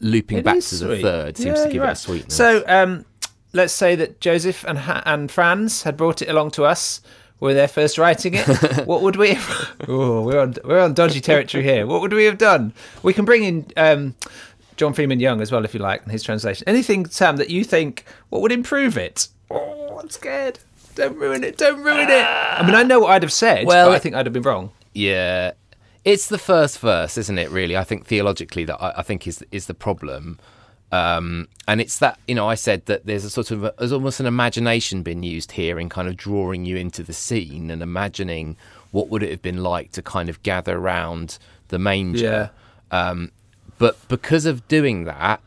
looping 0.00 0.38
It 0.38 0.44
back 0.44 0.60
to 0.60 0.74
the 0.76 0.86
sweet. 0.86 1.02
third 1.02 1.36
seems 1.36 1.46
Yeah, 1.58 1.64
to 1.64 1.64
give 1.64 1.74
you're 1.74 1.84
it 1.84 1.86
right. 1.88 1.92
a 1.92 1.96
sweetness. 1.96 2.36
So 2.36 2.64
um, 2.66 3.04
let's 3.52 3.72
say 3.72 3.94
that 3.96 4.20
Joseph 4.20 4.64
and 4.66 4.78
ha- 4.78 5.02
and 5.04 5.30
Franz 5.30 5.82
had 5.82 5.96
brought 5.96 6.22
it 6.22 6.28
along 6.28 6.52
to 6.52 6.64
us. 6.64 7.00
Were 7.40 7.52
there 7.52 7.68
first 7.68 7.98
writing 7.98 8.34
it? 8.34 8.46
what 8.86 9.02
would 9.02 9.16
we? 9.16 9.34
Have... 9.34 9.76
Oh, 9.88 10.22
we're 10.22 10.40
on 10.40 10.54
we're 10.64 10.80
on 10.80 10.94
dodgy 10.94 11.20
territory 11.20 11.64
here. 11.64 11.86
What 11.86 12.00
would 12.00 12.12
we 12.12 12.24
have 12.24 12.38
done? 12.38 12.72
We 13.02 13.12
can 13.12 13.24
bring 13.24 13.42
in 13.44 13.66
um, 13.76 14.14
John 14.76 14.94
Freeman 14.94 15.20
Young 15.20 15.40
as 15.42 15.50
well 15.52 15.64
if 15.64 15.74
you 15.74 15.80
like, 15.80 16.02
and 16.04 16.12
his 16.12 16.22
translation. 16.22 16.64
Anything, 16.68 17.06
Sam, 17.06 17.36
that 17.36 17.50
you 17.50 17.64
think 17.64 18.04
what 18.30 18.40
would 18.40 18.52
improve 18.52 18.96
it? 18.96 19.28
Oh, 19.50 19.98
I'm 20.00 20.08
scared. 20.10 20.60
Don't 20.94 21.16
ruin 21.16 21.44
it. 21.44 21.56
Don't 21.56 21.82
ruin 21.82 22.08
it. 22.08 22.24
I 22.24 22.62
mean, 22.64 22.74
I 22.74 22.82
know 22.82 23.00
what 23.00 23.10
I'd 23.10 23.22
have 23.22 23.32
said, 23.32 23.66
Well, 23.66 23.88
but 23.88 23.96
I 23.96 23.98
think 23.98 24.14
I'd 24.14 24.26
have 24.26 24.32
been 24.32 24.42
wrong. 24.42 24.70
Yeah, 24.92 25.52
it's 26.04 26.28
the 26.28 26.38
first 26.38 26.78
verse, 26.78 27.18
isn't 27.18 27.38
it? 27.38 27.50
Really, 27.50 27.76
I 27.76 27.84
think 27.84 28.06
theologically 28.06 28.64
that 28.64 28.80
I, 28.80 28.94
I 28.98 29.02
think 29.02 29.26
is 29.26 29.44
is 29.50 29.66
the 29.66 29.74
problem, 29.74 30.38
um, 30.92 31.48
and 31.66 31.80
it's 31.80 31.98
that 31.98 32.18
you 32.28 32.34
know 32.34 32.48
I 32.48 32.54
said 32.54 32.86
that 32.86 33.06
there's 33.06 33.24
a 33.24 33.30
sort 33.30 33.50
of 33.50 33.64
a, 33.64 33.74
there's 33.78 33.92
almost 33.92 34.20
an 34.20 34.26
imagination 34.26 35.02
been 35.02 35.22
used 35.22 35.52
here 35.52 35.80
in 35.80 35.88
kind 35.88 36.08
of 36.08 36.16
drawing 36.16 36.64
you 36.64 36.76
into 36.76 37.02
the 37.02 37.12
scene 37.12 37.70
and 37.70 37.82
imagining 37.82 38.56
what 38.92 39.08
would 39.08 39.22
it 39.22 39.30
have 39.30 39.42
been 39.42 39.62
like 39.62 39.90
to 39.92 40.02
kind 40.02 40.28
of 40.28 40.40
gather 40.44 40.78
around 40.78 41.38
the 41.68 41.78
manger. 41.78 42.50
Um, 42.92 43.32
but 43.78 43.96
because 44.06 44.46
of 44.46 44.68
doing 44.68 45.02
that, 45.04 45.40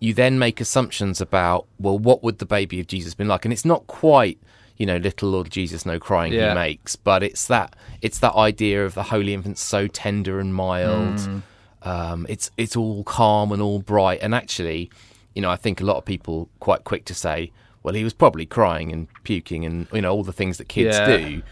you 0.00 0.14
then 0.14 0.38
make 0.38 0.60
assumptions 0.60 1.20
about 1.20 1.66
well, 1.78 1.98
what 1.98 2.22
would 2.22 2.38
the 2.38 2.46
baby 2.46 2.80
of 2.80 2.86
Jesus 2.86 3.14
been 3.14 3.28
like? 3.28 3.44
And 3.44 3.52
it's 3.52 3.64
not 3.66 3.86
quite 3.86 4.38
you 4.76 4.86
know 4.86 4.96
little 4.96 5.30
Lord 5.30 5.50
Jesus 5.50 5.86
no 5.86 5.98
crying 5.98 6.32
Yeah. 6.32 6.48
he 6.50 6.54
makes, 6.54 6.96
but 6.96 7.22
it's 7.22 7.46
that 7.46 7.74
it's 8.02 8.18
that 8.20 8.34
idea 8.34 8.84
of 8.84 8.94
the 8.94 9.04
holy 9.04 9.32
infant 9.34 9.58
so 9.58 9.86
tender 9.86 10.40
and 10.40 10.54
mild. 10.54 11.16
Mm. 11.18 11.42
Um, 11.82 12.26
it's 12.28 12.50
it's 12.56 12.76
all 12.76 13.04
calm 13.04 13.52
and 13.52 13.60
all 13.60 13.78
bright, 13.80 14.20
and 14.22 14.34
actually, 14.34 14.90
you 15.34 15.42
know, 15.42 15.50
I 15.50 15.56
think 15.56 15.80
a 15.80 15.84
lot 15.84 15.96
of 15.96 16.04
people 16.04 16.48
quite 16.60 16.84
quick 16.84 17.04
to 17.06 17.14
say, 17.14 17.52
well, 17.82 17.94
he 17.94 18.02
was 18.04 18.14
probably 18.14 18.46
crying 18.46 18.90
and 18.92 19.06
puking 19.22 19.64
and 19.66 19.86
you 19.92 20.00
know 20.00 20.12
all 20.12 20.24
the 20.24 20.32
things 20.32 20.58
that 20.58 20.68
kids 20.68 20.96
Yeah. 20.96 21.16
do. 21.18 21.42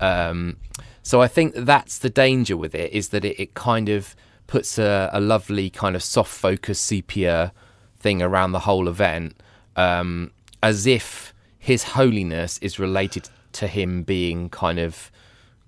Um, 0.00 0.56
so 1.02 1.20
I 1.20 1.28
think 1.28 1.54
that's 1.54 1.98
the 1.98 2.08
danger 2.08 2.56
with 2.56 2.74
it 2.74 2.92
is 2.92 3.08
that 3.10 3.24
it, 3.24 3.38
it 3.40 3.54
kind 3.54 3.88
of 3.88 4.16
puts 4.46 4.78
a, 4.78 5.10
a 5.12 5.20
lovely 5.20 5.68
kind 5.68 5.94
of 5.96 6.02
soft 6.02 6.30
focus 6.32 6.78
sepia 6.78 7.52
thing 7.98 8.22
around 8.22 8.52
the 8.52 8.60
whole 8.60 8.88
event, 8.88 9.36
um, 9.76 10.30
as 10.62 10.86
if 10.86 11.31
his 11.70 11.84
holiness 11.84 12.58
is 12.60 12.80
related 12.80 13.28
to 13.52 13.68
him 13.68 14.02
being 14.02 14.48
kind 14.50 14.80
of 14.80 15.12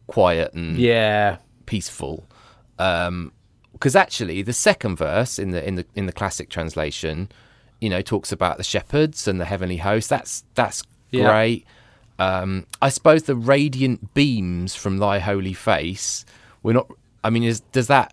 quiet 0.09 0.53
and 0.53 0.77
Yeah. 0.77 1.37
peaceful. 1.67 2.27
because 2.77 3.95
actually 3.95 4.43
the 4.43 4.53
second 4.53 4.97
verse 4.97 5.39
in 5.39 5.51
the 5.51 5.67
in 5.67 5.77
the 5.77 5.87
in 5.95 6.07
the 6.07 6.13
classic 6.13 6.49
translation, 6.51 7.29
you 7.81 7.89
know, 7.89 8.03
talks 8.03 8.33
about 8.33 8.57
the 8.57 8.65
shepherds 8.65 9.29
and 9.29 9.41
the 9.41 9.45
heavenly 9.45 9.77
host. 9.77 10.09
That's 10.09 10.43
that's 10.55 10.83
Yeah. 11.13 11.31
great. 11.31 11.65
Um, 12.19 12.67
I 12.83 12.89
suppose 12.89 13.25
the 13.25 13.37
radiant 13.37 14.13
beams 14.15 14.75
from 14.75 14.99
thy 14.99 15.19
holy 15.21 15.53
face. 15.55 16.25
We're 16.65 16.73
not. 16.73 16.89
I 17.23 17.31
mean, 17.31 17.45
is 17.45 17.61
does 17.61 17.87
that 17.87 18.13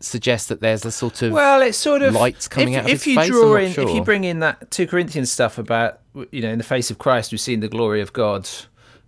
suggest 0.00 0.48
that 0.50 0.60
there's 0.60 0.84
a 0.84 0.92
sort 0.92 1.22
of 1.22 1.32
Well, 1.32 1.60
it's 1.62 1.78
sort 1.78 2.02
of 2.02 2.14
lights 2.14 2.46
coming 2.46 2.74
if, 2.74 2.78
out 2.78 2.84
of 2.84 2.90
if 2.90 3.04
his 3.04 3.06
you 3.06 3.16
face? 3.16 3.28
Draw 3.28 3.54
in, 3.56 3.70
if 3.72 3.94
you 3.94 4.02
bring 4.02 4.22
in 4.24 4.38
that 4.40 4.70
two 4.70 4.86
Corinthians 4.86 5.32
stuff 5.32 5.58
about 5.58 6.00
you 6.30 6.42
know 6.42 6.50
in 6.50 6.58
the 6.58 6.64
face 6.64 6.90
of 6.90 6.98
Christ 6.98 7.32
we've 7.32 7.40
seen 7.40 7.60
the 7.60 7.68
glory 7.68 8.00
of 8.00 8.12
God. 8.12 8.48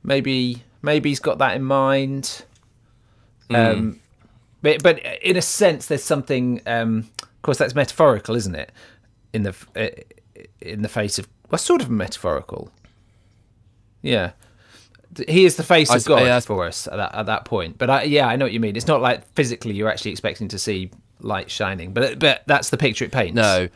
Maybe 0.02 0.62
maybe 0.82 1.08
he's 1.08 1.20
got 1.20 1.38
that 1.38 1.56
in 1.56 1.62
mind. 1.62 2.44
Hmm. 3.48 3.56
Um, 3.56 4.00
but 4.62 4.82
but 4.82 4.98
in 5.22 5.36
a 5.36 5.42
sense, 5.42 5.86
there's 5.86 6.04
something. 6.04 6.60
Um, 6.66 7.08
of 7.22 7.42
course, 7.42 7.58
that's 7.58 7.74
metaphorical, 7.74 8.36
isn't 8.36 8.54
it? 8.54 8.72
In 9.32 9.42
the 9.44 9.54
uh, 9.76 10.42
in 10.60 10.82
the 10.82 10.88
face 10.88 11.18
of 11.18 11.28
well, 11.50 11.58
sort 11.58 11.82
of 11.82 11.90
metaphorical. 11.90 12.70
Yeah. 14.02 14.32
He 15.28 15.44
is 15.44 15.56
the 15.56 15.64
face 15.64 15.90
I 15.90 15.96
of 15.96 16.04
God 16.04 16.22
I- 16.22 16.40
for 16.40 16.64
us 16.64 16.86
at 16.86 16.96
that, 16.96 17.14
at 17.14 17.26
that 17.26 17.44
point. 17.44 17.78
But 17.78 17.90
I, 17.90 18.02
yeah, 18.04 18.28
I 18.28 18.36
know 18.36 18.44
what 18.44 18.52
you 18.52 18.60
mean. 18.60 18.76
It's 18.76 18.86
not 18.86 19.02
like 19.02 19.26
physically 19.34 19.74
you're 19.74 19.88
actually 19.88 20.12
expecting 20.12 20.48
to 20.48 20.58
see 20.58 20.90
light 21.20 21.50
shining, 21.50 21.92
but 21.92 22.18
but 22.18 22.42
that's 22.46 22.70
the 22.70 22.76
picture 22.76 23.04
it 23.04 23.12
paints. 23.12 23.34
No. 23.34 23.68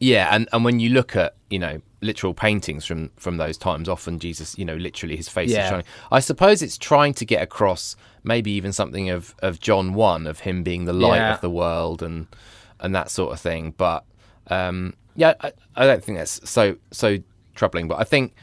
Yeah, 0.00 0.28
and, 0.32 0.48
and 0.52 0.64
when 0.64 0.80
you 0.80 0.90
look 0.90 1.16
at 1.16 1.36
you 1.48 1.58
know 1.58 1.80
literal 2.02 2.34
paintings 2.34 2.84
from 2.84 3.10
from 3.16 3.36
those 3.38 3.56
times, 3.56 3.88
often 3.88 4.18
Jesus, 4.18 4.56
you 4.58 4.64
know, 4.64 4.76
literally 4.76 5.16
his 5.16 5.28
face 5.28 5.50
Yeah. 5.50 5.64
is 5.64 5.70
shining. 5.70 5.86
I 6.12 6.20
suppose 6.20 6.62
it's 6.62 6.76
trying 6.78 7.14
to 7.14 7.24
get 7.24 7.42
across 7.42 7.96
maybe 8.24 8.50
even 8.52 8.72
something 8.72 9.08
of 9.10 9.34
of 9.40 9.60
John 9.60 9.94
one 9.94 10.26
of 10.26 10.40
him 10.40 10.62
being 10.62 10.84
the 10.84 10.92
light 10.92 11.16
Yeah. 11.18 11.34
of 11.34 11.40
the 11.40 11.50
world 11.50 12.02
and 12.02 12.26
and 12.80 12.94
that 12.94 13.10
sort 13.10 13.32
of 13.32 13.40
thing. 13.40 13.74
But 13.76 14.04
um, 14.48 14.94
yeah, 15.14 15.34
I, 15.40 15.52
I 15.74 15.86
don't 15.86 16.04
think 16.04 16.18
that's 16.18 16.48
so 16.48 16.76
so 16.90 17.18
troubling. 17.54 17.88
But 17.88 17.98
I 17.98 18.04
think 18.04 18.34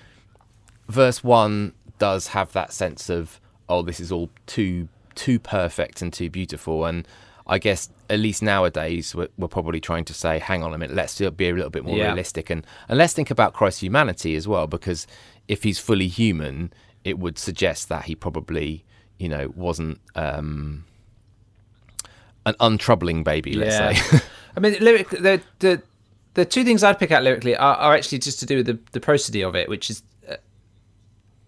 verse 0.90 1.24
one 1.24 1.74
does 2.00 2.28
have 2.28 2.52
that 2.54 2.74
sense 2.74 3.10
of 3.10 3.40
oh, 3.70 3.82
this 3.82 4.00
is 4.00 4.12
all 4.12 4.30
too 4.46 4.88
too 5.16 5.40
perfect 5.40 6.02
and 6.02 6.12
too 6.12 6.30
beautiful, 6.30 6.86
and 6.86 7.08
I 7.46 7.60
guess 7.60 7.90
at 8.10 8.20
least 8.20 8.42
nowadays 8.42 9.14
we're, 9.14 9.28
we're 9.38 9.48
probably 9.50 9.82
trying 9.82 10.06
to 10.06 10.14
say, 10.14 10.40
hang 10.40 10.64
on 10.64 10.74
a 10.74 10.78
minute, 10.78 10.96
let's 10.96 11.20
be 11.20 11.50
a 11.50 11.54
little 11.54 11.70
bit 11.70 11.84
more 11.84 11.98
Yeah. 11.98 12.06
realistic, 12.08 12.50
and 12.50 12.66
and 12.88 12.98
let's 12.98 13.14
think 13.14 13.30
about 13.32 13.54
Christ's 13.54 13.82
humanity 13.82 14.36
as 14.36 14.48
well, 14.48 14.68
because 14.68 15.06
if 15.48 15.64
he's 15.64 15.78
fully 15.80 16.08
human, 16.08 16.72
it 17.04 17.20
would 17.20 17.38
suggest 17.38 17.90
that 17.90 18.06
he 18.06 18.16
probably 18.16 18.86
you 19.20 19.28
know 19.30 19.52
wasn't 19.56 20.00
um, 20.16 20.86
an 22.46 22.56
untroubling 22.60 23.24
baby, 23.24 23.54
let's 23.56 23.76
Yeah. 23.76 23.94
say. 23.94 24.20
I 24.56 24.60
mean, 24.60 24.76
lyric 24.80 25.10
the 25.10 25.42
the 25.60 25.82
the 26.36 26.46
two 26.46 26.64
things 26.64 26.84
I'd 26.84 26.98
pick 27.00 27.12
out 27.12 27.24
lyrically 27.24 27.56
are, 27.56 27.76
are 27.76 27.94
actually 27.94 28.20
just 28.20 28.40
to 28.40 28.46
do 28.46 28.58
with 28.58 28.66
the 28.68 28.80
the 28.92 29.00
prosody 29.00 29.44
of 29.44 29.56
it, 29.56 29.68
which 29.70 29.90
is 29.90 30.02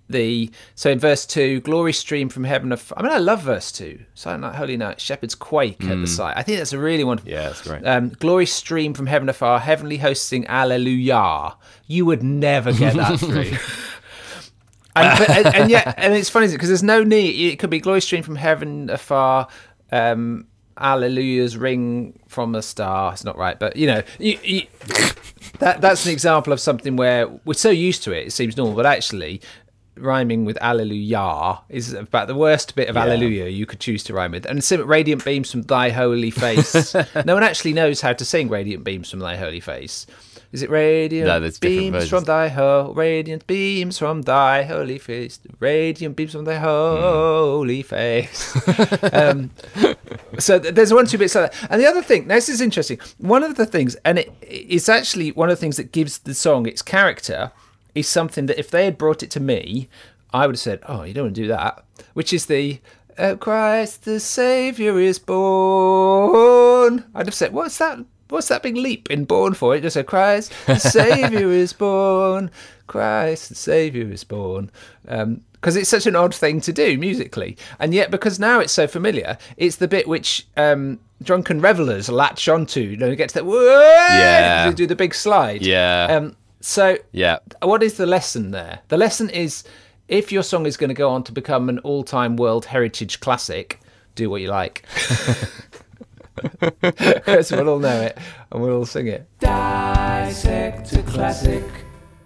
the 0.10 0.52
so 0.76 0.90
in 0.92 1.00
verse 1.00 1.26
two, 1.26 1.62
glory 1.62 1.94
stream 1.94 2.30
from 2.30 2.44
heaven. 2.44 2.72
Of, 2.72 2.94
I 2.96 3.02
mean, 3.02 3.12
I 3.12 3.18
love 3.18 3.42
verse 3.42 3.72
two. 3.72 4.00
Silent 4.14 4.42
night, 4.42 4.56
holy 4.56 4.78
night, 4.78 5.02
shepherds 5.02 5.36
quake 5.36 5.84
at 5.86 6.00
the 6.00 6.08
sight. 6.08 6.38
I 6.38 6.44
think 6.44 6.60
that's 6.60 6.74
a 6.74 6.80
really 6.80 7.04
wonderful. 7.04 7.32
Yeah, 7.32 7.48
that's 7.48 7.62
great. 7.62 7.86
Um, 7.86 8.10
glory 8.10 8.46
stream 8.46 8.94
from 8.94 9.08
heaven 9.08 9.30
afar, 9.30 9.60
heavenly 9.60 9.98
hosts 9.98 10.26
sing 10.28 10.46
Alleluia. 10.48 11.56
You 11.88 12.06
would 12.06 12.24
never 12.24 12.72
get 12.72 12.96
that 12.96 13.20
through. 13.20 13.58
and, 14.96 15.20
but, 15.20 15.30
and, 15.30 15.56
and 15.56 15.70
yet, 15.70 15.96
and 15.98 16.14
it's 16.14 16.30
funny 16.30 16.48
because 16.48 16.70
there's 16.70 16.84
no 16.84 17.04
need. 17.04 17.52
It 17.52 17.58
could 17.58 17.70
be 17.70 17.80
glory 17.80 18.02
stream 18.02 18.24
from 18.24 18.36
heaven 18.36 18.90
afar. 18.90 19.48
Um, 19.92 20.48
Alleluia's 20.78 21.58
ring 21.58 22.20
from 22.28 22.54
a 22.54 22.62
star. 22.62 23.14
It's 23.14 23.24
not 23.24 23.38
right, 23.38 23.58
but 23.58 23.76
you 23.76 23.88
know, 23.88 24.04
you, 24.20 24.38
you, 24.44 24.62
that 25.60 25.82
that's 25.82 26.06
an 26.06 26.12
example 26.12 26.52
of 26.52 26.60
something 26.60 26.96
where 26.96 27.28
we're 27.46 27.54
so 27.54 27.70
used 27.70 28.04
to 28.04 28.12
it, 28.12 28.28
it 28.28 28.32
seems 28.32 28.58
normal, 28.58 28.76
but 28.76 28.86
actually. 28.86 29.42
Rhyming 29.98 30.46
with 30.46 30.58
Alleluia 30.62 31.60
is 31.70 31.94
about 31.94 32.28
the 32.28 32.36
worst 32.36 32.76
bit 32.76 32.90
of 32.90 32.98
Alleluia 32.98 33.48
you 33.48 33.66
could 33.66 33.80
choose 33.80 34.04
to 34.06 34.14
rhyme 34.14 34.32
with. 34.32 34.46
And 34.46 34.64
sim- 34.64 34.86
radiant 34.86 35.24
beams 35.24 35.52
from 35.52 35.64
thy 35.64 35.90
holy 35.90 36.32
face. 36.32 36.94
no 37.26 37.34
one 37.34 37.44
actually 37.44 37.74
knows 37.74 38.02
how 38.02 38.14
to 38.14 38.26
sing 38.26 38.50
radiant 38.50 38.84
beams 38.84 39.10
from 39.10 39.20
thy 39.20 39.36
holy 39.36 39.60
face. 39.60 40.06
Is 40.52 40.62
it 40.62 40.70
radiant 40.70 41.28
No, 41.28 41.50
beams 41.60 42.08
from 42.08 42.24
thy 42.24 42.48
ho- 42.48 42.94
radiant 42.96 43.46
beams 43.46 43.98
from 43.98 44.22
thy 44.22 44.64
holy 44.64 44.98
face, 45.00 45.40
radiant 45.60 46.16
beams 46.16 46.32
from 46.32 46.46
thy 46.46 46.60
holy 46.60 47.82
face. 47.82 48.56
um, 49.14 49.52
so 50.40 50.58
th- 50.60 50.74
there's 50.74 50.94
one 50.94 51.08
two 51.08 51.18
bits 51.18 51.36
like 51.36 51.52
that, 51.52 51.72
and 51.72 51.82
the 51.82 51.86
other 51.86 52.02
thing. 52.02 52.28
Now 52.28 52.36
this 52.36 52.48
is 52.48 52.62
interesting. 52.62 53.00
One 53.18 53.44
of 53.44 53.56
the 53.56 53.66
things, 53.66 53.96
and 54.06 54.20
it, 54.20 54.32
it's 54.42 54.88
actually 54.88 55.32
one 55.32 55.50
of 55.50 55.58
the 55.58 55.60
things 55.62 55.76
that 55.78 55.92
gives 55.92 56.20
the 56.20 56.34
song 56.34 56.68
its 56.68 56.82
character, 56.82 57.52
is 57.96 58.08
something 58.08 58.46
that 58.46 58.60
if 58.60 58.70
they 58.70 58.86
had 58.86 58.98
brought 58.98 59.24
it 59.24 59.32
to 59.32 59.40
me, 59.40 59.90
I 60.34 60.46
would 60.46 60.56
have 60.56 60.60
said, 60.60 60.82
"Oh, 60.88 61.04
you 61.04 61.14
don't 61.14 61.26
want 61.26 61.36
to 61.36 61.42
do 61.42 61.48
that," 61.48 61.84
which 62.14 62.34
is 62.34 62.46
the. 62.46 62.80
Uh, 63.18 63.36
Christ 63.38 64.04
the 64.04 64.20
Savior 64.20 65.00
is 65.00 65.20
born. 65.20 67.06
I'd 67.16 67.28
have 67.28 67.34
said, 67.34 67.54
"What's 67.54 67.78
that? 67.78 68.00
What's 68.28 68.50
that 68.50 68.64
big 68.64 68.76
leap 68.76 69.10
in 69.10 69.24
born 69.24 69.54
for?" 69.54 69.74
It 69.76 69.82
just 69.82 69.94
said, 69.94 70.08
"Christ 70.08 70.52
the 70.66 70.78
Savior 70.80 71.50
is 71.50 71.72
born. 71.72 72.52
Christ 72.88 73.50
the 73.50 73.56
Savior 73.56 74.12
is 74.12 74.26
born." 74.26 74.70
Because 75.06 75.78
it's 75.78 75.90
such 75.90 76.06
an 76.06 76.16
odd 76.18 76.36
thing 76.36 76.60
to 76.62 76.74
do 76.74 76.98
musically, 76.98 77.58
and 77.80 77.94
yet 77.94 78.12
because 78.12 78.38
now 78.38 78.60
it's 78.60 78.74
so 78.74 78.86
familiar, 78.88 79.38
it's 79.56 79.78
the 79.78 79.88
bit 79.88 80.08
which 80.08 80.46
um, 80.58 81.00
drunken 81.24 81.62
revelers 81.62 82.10
latch 82.10 82.50
onto. 82.50 82.82
You 82.82 82.98
know, 82.98 83.16
get 83.16 83.30
to 83.30 83.36
that. 83.36 83.46
Yeah. 83.46 84.72
Do 84.74 84.86
the 84.86 84.96
big 84.96 85.14
slide. 85.16 85.62
Yeah. 85.62 86.08
Um, 86.10 86.36
so 86.66 86.98
yeah, 87.12 87.38
what 87.62 87.84
is 87.84 87.94
the 87.98 88.08
lesson 88.08 88.50
there? 88.50 88.80
The 88.88 88.98
lesson 88.98 89.30
is 89.30 89.64
if 90.08 90.32
your 90.32 90.42
song 90.42 90.66
is 90.66 90.78
going 90.78 90.88
to 90.88 90.96
go 90.96 91.12
on 91.12 91.24
to 91.26 91.32
become 91.32 91.70
an 91.70 91.78
all 91.80 92.04
time 92.04 92.38
World 92.38 92.66
Heritage 92.66 93.20
classic, 93.20 93.80
do 94.16 94.32
what 94.32 94.42
you 94.42 94.48
like. 94.48 94.84
Because 96.82 97.52
we'll 97.52 97.70
all 97.70 97.78
know 97.78 98.02
it 98.02 98.18
and 98.52 98.64
we'll 98.64 98.78
all 98.78 98.86
sing 98.88 99.06
it. 99.06 99.28
Dissect 99.40 100.92
a 100.94 101.04
classic. 101.04 101.64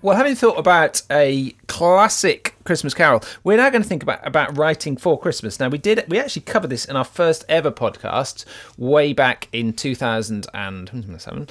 Well, 0.02 0.16
having 0.16 0.36
thought 0.36 0.58
about 0.58 1.02
a 1.12 1.52
classic 1.68 2.56
Christmas 2.64 2.94
carol, 2.94 3.22
we're 3.44 3.58
now 3.58 3.70
going 3.70 3.84
to 3.84 3.90
think 3.90 4.04
about, 4.04 4.26
about 4.26 4.58
writing 4.58 4.96
for 4.96 5.20
Christmas. 5.20 5.60
Now, 5.60 5.68
we 5.68 5.80
did 5.80 6.06
we 6.08 6.18
actually 6.18 6.44
covered 6.44 6.70
this 6.70 6.86
in 6.86 6.96
our 6.96 7.04
first 7.04 7.44
ever 7.50 7.72
podcast 7.72 8.46
way 8.78 9.12
back 9.12 9.50
in 9.52 9.74
2007, 9.74 10.88
hmm, 10.88 11.44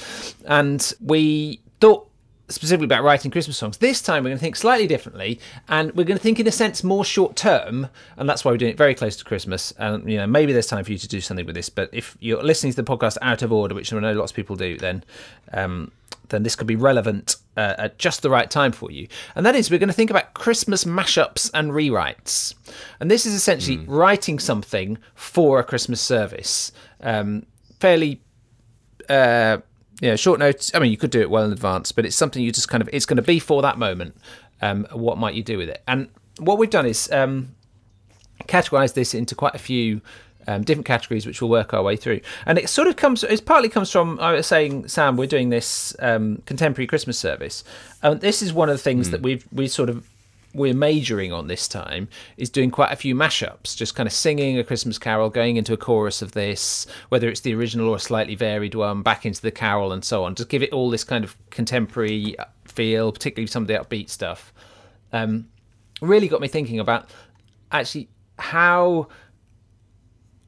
and 0.47 0.93
we 1.03 1.61
thought 1.83 2.09
specifically 2.49 2.87
about 2.87 3.03
writing 3.03 3.31
Christmas 3.31 3.59
songs. 3.59 3.79
This 3.79 4.01
time 4.01 4.25
we're 4.25 4.31
going 4.31 4.39
to 4.39 4.43
think 4.43 4.57
slightly 4.57 4.87
differently, 4.87 5.41
and 5.69 5.95
we're 5.95 6.05
going 6.05 6.19
to 6.19 6.23
think 6.23 6.41
in 6.41 6.47
a 6.47 6.53
sense 6.53 6.83
more 6.83 7.05
short 7.05 7.37
term, 7.37 7.89
and 8.17 8.29
that's 8.29 8.45
why 8.45 8.51
we're 8.51 8.59
doing 8.59 8.73
it 8.73 8.79
very 8.79 8.95
close 8.95 9.17
to 9.17 9.25
Christmas. 9.25 9.73
And 9.79 10.11
you 10.11 10.19
know, 10.19 10.27
maybe 10.27 10.53
there's 10.53 10.67
time 10.67 10.85
for 10.85 10.93
you 10.93 10.99
to 10.99 11.09
do 11.09 11.21
something 11.21 11.47
with 11.47 11.55
this. 11.55 11.69
But 11.69 11.91
if 11.93 12.17
you're 12.21 12.43
listening 12.43 12.73
to 12.73 12.83
the 12.83 12.91
podcast 12.91 13.19
out 13.23 13.43
of 13.43 13.53
order, 13.53 13.75
which 13.75 13.93
I 13.93 13.99
know 13.99 14.13
lots 14.13 14.33
of 14.33 14.37
people 14.37 14.57
do, 14.57 14.77
then 14.77 15.05
um, 15.53 15.93
then 16.29 16.43
this 16.43 16.57
could 16.57 16.67
be 16.67 16.77
relevant 16.77 17.37
uh, 17.57 17.75
at 17.79 17.99
just 17.99 18.23
the 18.23 18.31
right 18.31 18.51
time 18.51 18.73
for 18.73 18.91
you. 18.91 19.09
And 19.35 19.45
that 19.47 19.55
is, 19.55 19.71
we're 19.71 19.79
going 19.79 19.89
to 19.89 19.95
think 19.95 20.11
about 20.11 20.35
Christmas 20.35 20.85
mashups 20.85 21.51
and 21.55 21.73
rewrites. 21.73 22.55
And 23.01 23.11
this 23.11 23.27
is 23.27 23.35
essentially 23.35 23.79
writing 23.79 24.39
something 24.39 24.99
for 25.15 25.59
a 25.59 25.65
Christmas 25.65 26.01
service. 26.01 26.73
Um, 27.01 27.47
fairly 27.81 28.21
uh, 29.09 29.59
know, 30.03 30.15
short 30.15 30.39
notes. 30.39 30.71
I 30.73 30.79
mean, 30.79 30.93
you 30.93 30.97
could 30.97 31.11
do 31.11 31.21
it 31.21 31.29
well 31.29 31.45
in 31.45 31.53
advance, 31.53 31.91
but 31.91 32.07
it's 32.07 32.15
something 32.15 32.41
you 32.41 32.53
just 32.53 32.69
kind 32.69 32.81
of, 32.81 32.89
it's 32.93 33.05
going 33.05 33.17
to 33.17 33.23
be 33.23 33.41
for 33.41 33.63
that 33.63 33.79
moment. 33.79 34.17
Um, 34.63 34.87
what 34.93 35.19
might 35.19 35.35
you 35.35 35.43
do 35.43 35.59
with 35.59 35.69
it? 35.69 35.83
And 35.89 36.09
what 36.39 36.59
we've 36.59 36.71
done 36.71 36.87
is 36.87 37.11
um, 37.11 37.55
categorize 38.47 38.95
this 38.95 39.13
into 39.13 39.35
quite 39.35 39.55
a 39.57 39.59
few 39.59 40.01
um, 40.47 40.63
different 40.63 40.87
categories, 40.87 41.27
which 41.27 41.43
we'll 41.43 41.51
work 41.51 41.75
our 41.75 41.83
way 41.83 41.97
through. 41.97 42.21
And 42.47 42.59
it 42.59 42.69
sort 42.69 42.89
of 42.89 42.97
comes, 42.97 43.25
it 43.25 43.45
partly 43.45 43.69
comes 43.69 43.91
from, 43.91 44.19
I 44.21 44.33
was 44.33 44.47
saying, 44.47 44.89
Sam, 44.89 45.17
we're 45.17 45.27
doing 45.27 45.51
this 45.51 45.97
um, 45.99 46.43
contemporary 46.47 46.87
Christmas 46.87 47.19
service. 47.19 47.65
And 48.03 48.21
this 48.21 48.41
is 48.41 48.53
one 48.53 48.69
of 48.69 48.77
the 48.77 48.83
things 48.83 49.11
that 49.11 49.21
we've, 49.21 49.47
we 49.53 49.69
sort 49.69 49.91
of, 49.91 50.09
we're 50.55 50.75
majoring 50.75 51.33
on 51.33 51.47
this 51.47 51.69
time 51.69 52.09
is 52.37 52.51
doing 52.51 52.71
quite 52.71 52.93
a 52.93 52.97
few 52.97 53.15
mashups, 53.15 53.77
just 53.77 53.95
kind 53.95 54.07
of 54.07 54.13
singing 54.13 54.59
a 54.59 54.65
Christmas 54.65 54.99
carol, 54.99 55.31
going 55.31 55.57
into 55.57 55.73
a 55.73 55.77
chorus 55.77 56.23
of 56.23 56.33
this, 56.33 56.87
whether 57.11 57.29
it's 57.29 57.41
the 57.41 57.55
original 57.55 57.89
or 57.89 57.97
a 57.97 58.01
slightly 58.01 58.35
varied 58.35 58.75
one, 58.75 59.03
back 59.03 59.27
into 59.27 59.43
the 59.43 59.51
carol 59.51 59.93
and 59.93 60.05
so 60.05 60.25
on. 60.25 60.35
Just 60.35 60.49
give 60.49 60.63
it 60.63 60.73
all 60.73 60.91
this 60.91 61.05
kind 61.05 61.25
of 61.25 61.37
contemporary 61.51 62.35
feel, 62.65 63.13
particularly 63.13 63.47
some 63.47 63.63
of 63.63 63.69
the 63.69 63.75
upbeat 63.75 64.09
stuff. 64.09 64.53
Um, 65.13 65.49
really 66.01 66.29
got 66.29 66.41
me 66.41 66.49
thinking 66.49 66.81
about 66.81 67.11
actually 67.73 68.09
how 68.39 69.09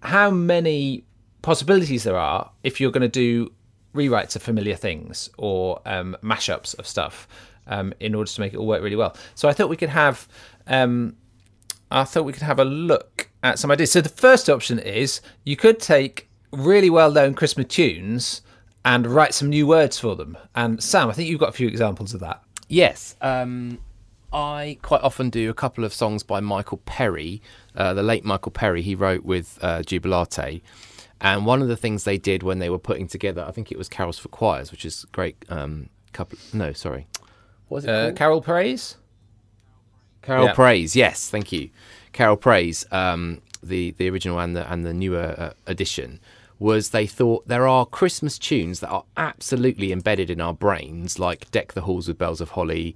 how 0.03 0.31
many 0.31 1.05
possibilities 1.43 2.05
there 2.05 2.17
are 2.17 2.51
if 2.63 2.81
you're 2.81 2.91
going 2.91 3.03
to 3.03 3.09
do 3.09 3.53
rewrites 3.95 4.37
of 4.37 4.43
familiar 4.43 4.77
things 4.77 5.29
or 5.37 5.81
um, 5.85 6.17
mashups 6.23 6.79
of 6.79 6.87
stuff 6.87 7.27
um, 7.71 7.95
in 8.01 8.15
order 8.15 8.31
to 8.31 8.41
make 8.41 8.53
it 8.53 8.59
all 8.59 8.67
work 8.67 8.83
really 8.83 8.97
well. 8.97 9.17
So 9.35 9.49
I 9.49 9.55
thought 9.55 9.71
we 9.71 9.77
could 9.77 9.89
have 9.89 10.29
um, 10.67 11.17
I 11.91 12.05
thought 12.05 12.25
we 12.25 12.33
could 12.33 12.43
have 12.43 12.61
a 12.61 12.65
look 12.65 13.31
at 13.43 13.59
some 13.59 13.71
ideas. 13.71 13.91
So 13.91 14.01
the 14.01 14.09
first 14.09 14.49
option 14.49 14.79
is 14.79 15.21
you 15.45 15.57
could 15.57 15.81
take 15.81 16.29
really 16.53 16.91
well-known 16.91 17.35
Christmas 17.35 17.67
tunes 17.67 18.43
and 18.85 19.07
write 19.07 19.35
some 19.35 19.49
new 19.49 19.67
words 19.67 19.99
for 19.99 20.15
them. 20.15 20.39
And 20.55 20.83
Sam, 20.83 21.09
I 21.09 21.13
think 21.13 21.29
you've 21.29 21.41
got 21.41 21.49
a 21.49 21.53
few 21.53 21.69
examples 21.69 22.15
of 22.15 22.21
that. 22.21 22.43
Yes. 22.69 23.17
Um, 23.21 23.79
I 24.33 24.79
quite 24.83 25.03
often 25.03 25.31
do 25.31 25.51
a 25.51 25.55
couple 25.55 25.85
of 25.85 25.93
songs 25.93 26.23
by 26.23 26.39
Michael 26.39 26.79
Perry, 26.79 27.43
uh, 27.75 27.95
the 27.95 28.03
late 28.03 28.25
Michael 28.25 28.53
Perry. 28.53 28.83
He 28.83 28.95
wrote 28.95 29.25
with 29.25 29.59
uh, 29.61 29.83
Jubilate. 29.83 30.63
And 31.21 31.45
one 31.45 31.61
of 31.61 31.69
the 31.69 31.77
things 31.77 32.05
they 32.05 32.17
did 32.17 32.43
when 32.43 32.61
they 32.61 32.71
were 32.71 32.79
putting 32.79 33.09
together, 33.09 33.45
I 33.47 33.51
think 33.51 33.73
it 33.73 33.77
was 33.77 33.89
Carols 33.89 34.19
for 34.19 34.29
Choirs, 34.29 34.71
which 34.71 34.85
is 34.85 35.05
great. 35.13 35.45
Um, 35.49 35.91
couple, 36.13 36.39
no, 36.53 36.73
sorry, 36.73 37.07
was 37.71 37.85
it? 37.85 37.91
Uh, 37.91 38.13
Carol 38.13 38.43
Praise. 38.43 38.97
Carol 40.23 40.47
yeah. 40.47 40.55
Praise, 40.55 40.95
yes, 40.95 41.31
thank 41.31 41.51
you. 41.53 41.71
Carol 42.13 42.37
Praise, 42.37 42.85
um, 42.93 43.41
the 43.63 43.93
the 43.93 44.09
original 44.11 44.39
and 44.39 44.55
the 44.55 44.71
and 44.71 44.85
the 44.85 44.93
newer 44.93 45.35
uh, 45.39 45.53
edition 45.67 46.21
was 46.59 46.91
they 46.91 47.07
thought 47.07 47.49
there 47.49 47.67
are 47.67 47.87
Christmas 47.87 48.39
tunes 48.39 48.81
that 48.81 48.91
are 48.91 49.05
absolutely 49.17 49.93
embedded 49.93 50.29
in 50.29 50.41
our 50.41 50.53
brains, 50.53 51.19
like 51.19 51.51
"Deck 51.51 51.73
the 51.73 51.83
Halls 51.83 52.07
with 52.09 52.19
Bells 52.19 52.41
of 52.41 52.51
Holly," 52.51 52.95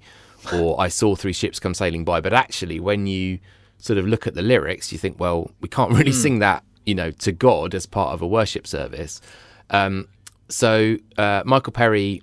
or 0.53 0.79
"I 0.79 0.87
Saw 0.87 1.15
Three 1.15 1.33
Ships 1.33 1.59
Come 1.59 1.73
Sailing 1.73 2.05
By." 2.05 2.21
But 2.21 2.33
actually, 2.33 2.79
when 2.79 3.07
you 3.07 3.39
sort 3.79 3.97
of 3.97 4.07
look 4.07 4.27
at 4.27 4.35
the 4.35 4.41
lyrics, 4.41 4.91
you 4.91 4.97
think, 4.97 5.19
well, 5.19 5.51
we 5.61 5.67
can't 5.67 5.91
really 5.91 6.11
mm. 6.11 6.21
sing 6.21 6.39
that, 6.39 6.63
you 6.85 6.95
know, 6.95 7.11
to 7.11 7.31
God 7.31 7.75
as 7.75 7.85
part 7.85 8.13
of 8.13 8.21
a 8.21 8.27
worship 8.27 8.67
service. 8.67 9.21
Um, 9.69 10.07
so 10.47 10.97
uh, 11.17 11.43
Michael 11.45 11.73
Perry 11.73 12.21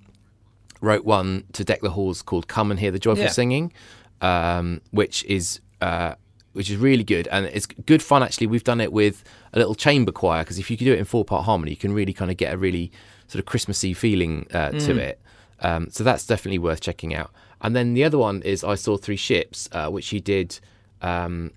wrote 0.82 1.06
one 1.06 1.44
to 1.52 1.64
deck 1.64 1.80
the 1.80 1.90
halls 1.90 2.20
called 2.20 2.48
"Come 2.48 2.70
and 2.70 2.78
Hear 2.78 2.90
the 2.90 2.98
Joyful 2.98 3.24
yeah. 3.24 3.30
Singing," 3.30 3.72
um, 4.20 4.82
which 4.90 5.24
is 5.24 5.60
uh, 5.80 6.16
which 6.52 6.70
is 6.70 6.76
really 6.76 7.04
good 7.04 7.26
and 7.28 7.46
it's 7.46 7.66
good 7.66 8.02
fun. 8.02 8.22
Actually, 8.22 8.48
we've 8.48 8.64
done 8.64 8.80
it 8.80 8.92
with 8.92 9.24
a 9.54 9.58
little 9.58 9.74
chamber 9.74 10.12
choir 10.12 10.42
because 10.42 10.58
if 10.58 10.70
you 10.70 10.76
can 10.76 10.84
do 10.84 10.92
it 10.92 10.98
in 10.98 11.04
four 11.04 11.24
part 11.24 11.44
harmony, 11.44 11.70
you 11.70 11.76
can 11.76 11.94
really 11.94 12.12
kind 12.12 12.30
of 12.30 12.36
get 12.36 12.52
a 12.52 12.58
really 12.58 12.92
sort 13.28 13.40
of 13.40 13.46
Christmassy 13.46 13.94
feeling 13.94 14.46
uh, 14.52 14.70
mm. 14.70 14.84
to 14.86 14.98
it. 14.98 15.20
Um, 15.60 15.88
so 15.90 16.04
that's 16.04 16.26
definitely 16.26 16.58
worth 16.58 16.80
checking 16.80 17.14
out. 17.14 17.30
And 17.60 17.74
then 17.76 17.94
the 17.94 18.04
other 18.04 18.18
one 18.18 18.42
is 18.42 18.64
I 18.64 18.74
saw 18.74 18.96
three 18.96 19.16
ships, 19.16 19.68
uh, 19.72 19.88
which 19.88 20.08
he 20.08 20.20
did 20.20 20.58
um, 21.00 21.52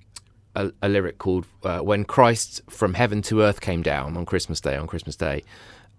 a, 0.55 0.71
a, 0.81 0.87
lyric 0.87 1.17
called 1.17 1.47
uh, 1.63 1.79
"When 1.79 2.05
Christ 2.05 2.61
from 2.69 2.93
Heaven 2.93 3.21
to 3.23 3.41
Earth 3.41 3.59
Came 3.59 3.81
Down 3.81 4.15
on 4.15 4.25
Christmas 4.25 4.61
Day." 4.61 4.77
On 4.77 4.87
Christmas 4.87 5.15
Day, 5.15 5.43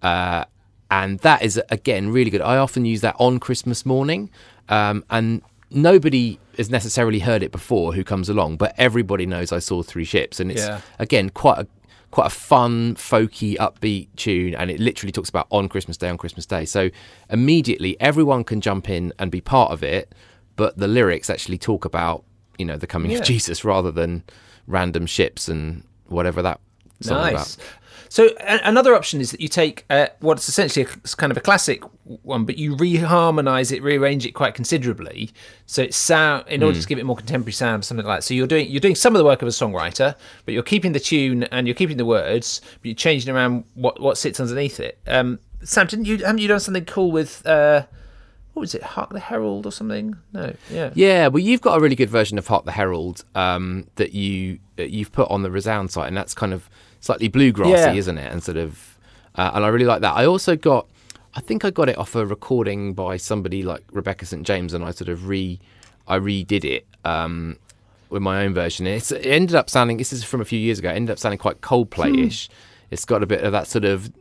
uh, 0.01 0.45
and 0.89 1.19
that 1.19 1.41
is 1.41 1.61
again 1.69 2.09
really 2.09 2.29
good. 2.29 2.41
I 2.41 2.57
often 2.57 2.85
use 2.85 3.01
that 3.01 3.15
on 3.19 3.39
Christmas 3.39 3.85
morning, 3.85 4.29
um, 4.69 5.03
and 5.09 5.41
nobody 5.69 6.39
has 6.57 6.69
necessarily 6.69 7.19
heard 7.19 7.43
it 7.43 7.51
before 7.51 7.93
who 7.93 8.03
comes 8.03 8.29
along, 8.29 8.57
but 8.57 8.73
everybody 8.77 9.25
knows 9.25 9.51
I 9.51 9.59
saw 9.59 9.83
three 9.83 10.05
ships, 10.05 10.39
and 10.39 10.51
it's 10.51 10.65
yeah. 10.65 10.81
again 10.99 11.29
quite 11.29 11.59
a 11.59 11.67
quite 12.11 12.27
a 12.27 12.31
fun, 12.31 12.95
folky, 12.95 13.57
upbeat 13.57 14.07
tune, 14.15 14.55
and 14.55 14.71
it 14.71 14.79
literally 14.79 15.11
talks 15.11 15.29
about 15.29 15.47
on 15.51 15.67
Christmas 15.67 15.97
Day, 15.97 16.09
on 16.09 16.17
Christmas 16.17 16.45
Day. 16.45 16.65
So 16.65 16.89
immediately 17.29 17.99
everyone 17.99 18.43
can 18.43 18.61
jump 18.61 18.89
in 18.89 19.13
and 19.19 19.29
be 19.29 19.41
part 19.41 19.71
of 19.71 19.83
it, 19.83 20.15
but 20.55 20.77
the 20.77 20.87
lyrics 20.87 21.29
actually 21.29 21.57
talk 21.57 21.85
about 21.85 22.23
you 22.57 22.65
know 22.65 22.77
the 22.77 22.87
coming 22.87 23.11
yeah. 23.11 23.19
of 23.19 23.25
Jesus 23.25 23.63
rather 23.63 23.91
than 23.91 24.23
random 24.67 25.05
ships 25.05 25.47
and 25.47 25.83
whatever 26.07 26.41
that 26.41 26.59
nice. 27.05 27.55
about. 27.55 27.65
So 28.09 28.29
a- 28.39 28.61
another 28.63 28.95
option 28.95 29.21
is 29.21 29.31
that 29.31 29.41
you 29.41 29.47
take 29.47 29.85
uh, 29.89 30.07
what's 30.19 30.47
essentially 30.47 30.85
a, 30.85 31.07
kind 31.15 31.31
of 31.31 31.37
a 31.37 31.41
classic 31.41 31.83
one, 32.23 32.45
but 32.45 32.57
you 32.57 32.75
reharmonize 32.75 33.71
it, 33.71 33.81
rearrange 33.81 34.25
it 34.25 34.31
quite 34.31 34.53
considerably, 34.53 35.31
so 35.65 35.81
it's 35.81 35.97
sound 35.97 36.47
in 36.47 36.63
order 36.63 36.77
mm. 36.77 36.81
to 36.81 36.87
give 36.87 36.99
it 36.99 37.05
more 37.05 37.15
contemporary 37.15 37.53
sound, 37.53 37.85
something 37.85 38.05
like 38.05 38.19
that. 38.19 38.23
So 38.23 38.33
you're 38.33 38.47
doing 38.47 38.69
you're 38.69 38.81
doing 38.81 38.95
some 38.95 39.15
of 39.15 39.19
the 39.19 39.25
work 39.25 39.41
of 39.41 39.47
a 39.47 39.51
songwriter, 39.51 40.15
but 40.45 40.53
you're 40.53 40.63
keeping 40.63 40.93
the 40.93 40.99
tune 40.99 41.43
and 41.43 41.67
you're 41.67 41.75
keeping 41.75 41.97
the 41.97 42.05
words, 42.05 42.61
but 42.81 42.85
you're 42.85 42.95
changing 42.95 43.33
around 43.33 43.65
what 43.75 43.99
what 43.99 44.17
sits 44.17 44.39
underneath 44.39 44.79
it. 44.79 44.99
Um, 45.07 45.39
Sam, 45.63 45.87
didn't 45.87 46.05
you 46.05 46.17
haven't 46.19 46.39
you 46.39 46.47
done 46.47 46.59
something 46.59 46.85
cool 46.85 47.11
with? 47.11 47.45
Uh, 47.45 47.85
what 48.53 48.61
was 48.61 48.73
it, 48.73 48.81
Hark 48.81 49.11
the 49.11 49.19
Herald 49.19 49.67
or 49.67 49.71
something? 49.71 50.15
No, 50.33 50.55
yeah, 50.71 50.89
yeah. 50.95 51.27
Well, 51.27 51.43
you've 51.43 51.61
got 51.61 51.77
a 51.77 51.79
really 51.79 51.95
good 51.95 52.09
version 52.09 52.39
of 52.39 52.47
Hark 52.47 52.65
the 52.65 52.71
Herald 52.71 53.23
um, 53.35 53.87
that 53.97 54.13
you 54.13 54.57
you've 54.77 55.11
put 55.11 55.29
on 55.29 55.43
the 55.43 55.51
Resound 55.51 55.91
site, 55.91 56.07
and 56.07 56.17
that's 56.17 56.33
kind 56.33 56.53
of 56.53 56.67
slightly 56.99 57.29
bluegrassy, 57.29 57.71
yeah. 57.71 57.93
isn't 57.93 58.17
it? 58.17 58.31
And 58.31 58.43
sort 58.43 58.57
of, 58.57 58.97
uh, 59.35 59.51
and 59.53 59.63
I 59.63 59.67
really 59.67 59.85
like 59.85 60.01
that. 60.01 60.15
I 60.15 60.25
also 60.25 60.55
got, 60.55 60.87
I 61.35 61.39
think 61.39 61.63
I 61.63 61.69
got 61.69 61.89
it 61.89 61.97
off 61.97 62.15
a 62.15 62.25
recording 62.25 62.93
by 62.93 63.17
somebody 63.17 63.63
like 63.63 63.83
Rebecca 63.91 64.25
St 64.25 64.45
James, 64.45 64.73
and 64.73 64.83
I 64.83 64.91
sort 64.91 65.09
of 65.09 65.27
re, 65.27 65.59
I 66.07 66.17
redid 66.19 66.63
it 66.63 66.87
um, 67.05 67.57
with 68.09 68.21
my 68.21 68.43
own 68.43 68.53
version. 68.53 68.87
It's, 68.87 69.11
it 69.11 69.25
ended 69.25 69.55
up 69.55 69.69
sounding. 69.69 69.97
This 69.97 70.11
is 70.11 70.23
from 70.23 70.41
a 70.41 70.45
few 70.45 70.59
years 70.59 70.79
ago. 70.79 70.89
It 70.89 70.95
ended 70.95 71.13
up 71.13 71.19
sounding 71.19 71.39
quite 71.39 71.61
Coldplay-ish. 71.61 72.47
Hmm. 72.47 72.53
It's 72.91 73.05
got 73.05 73.21
a 73.21 73.25
bit 73.25 73.41
of 73.43 73.51
that 73.51 73.67
sort 73.67 73.85
of. 73.85 74.11